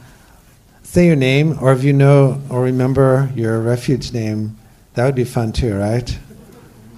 say 0.84 1.08
your 1.08 1.16
name, 1.16 1.58
or 1.62 1.72
if 1.72 1.84
you 1.84 1.94
know 1.94 2.42
or 2.50 2.64
remember 2.64 3.32
your 3.36 3.60
refuge 3.62 4.14
name, 4.14 4.58
that 4.94 5.06
would 5.06 5.16
be 5.16 5.24
fun 5.24 5.52
too, 5.52 5.76
right? 5.76 6.20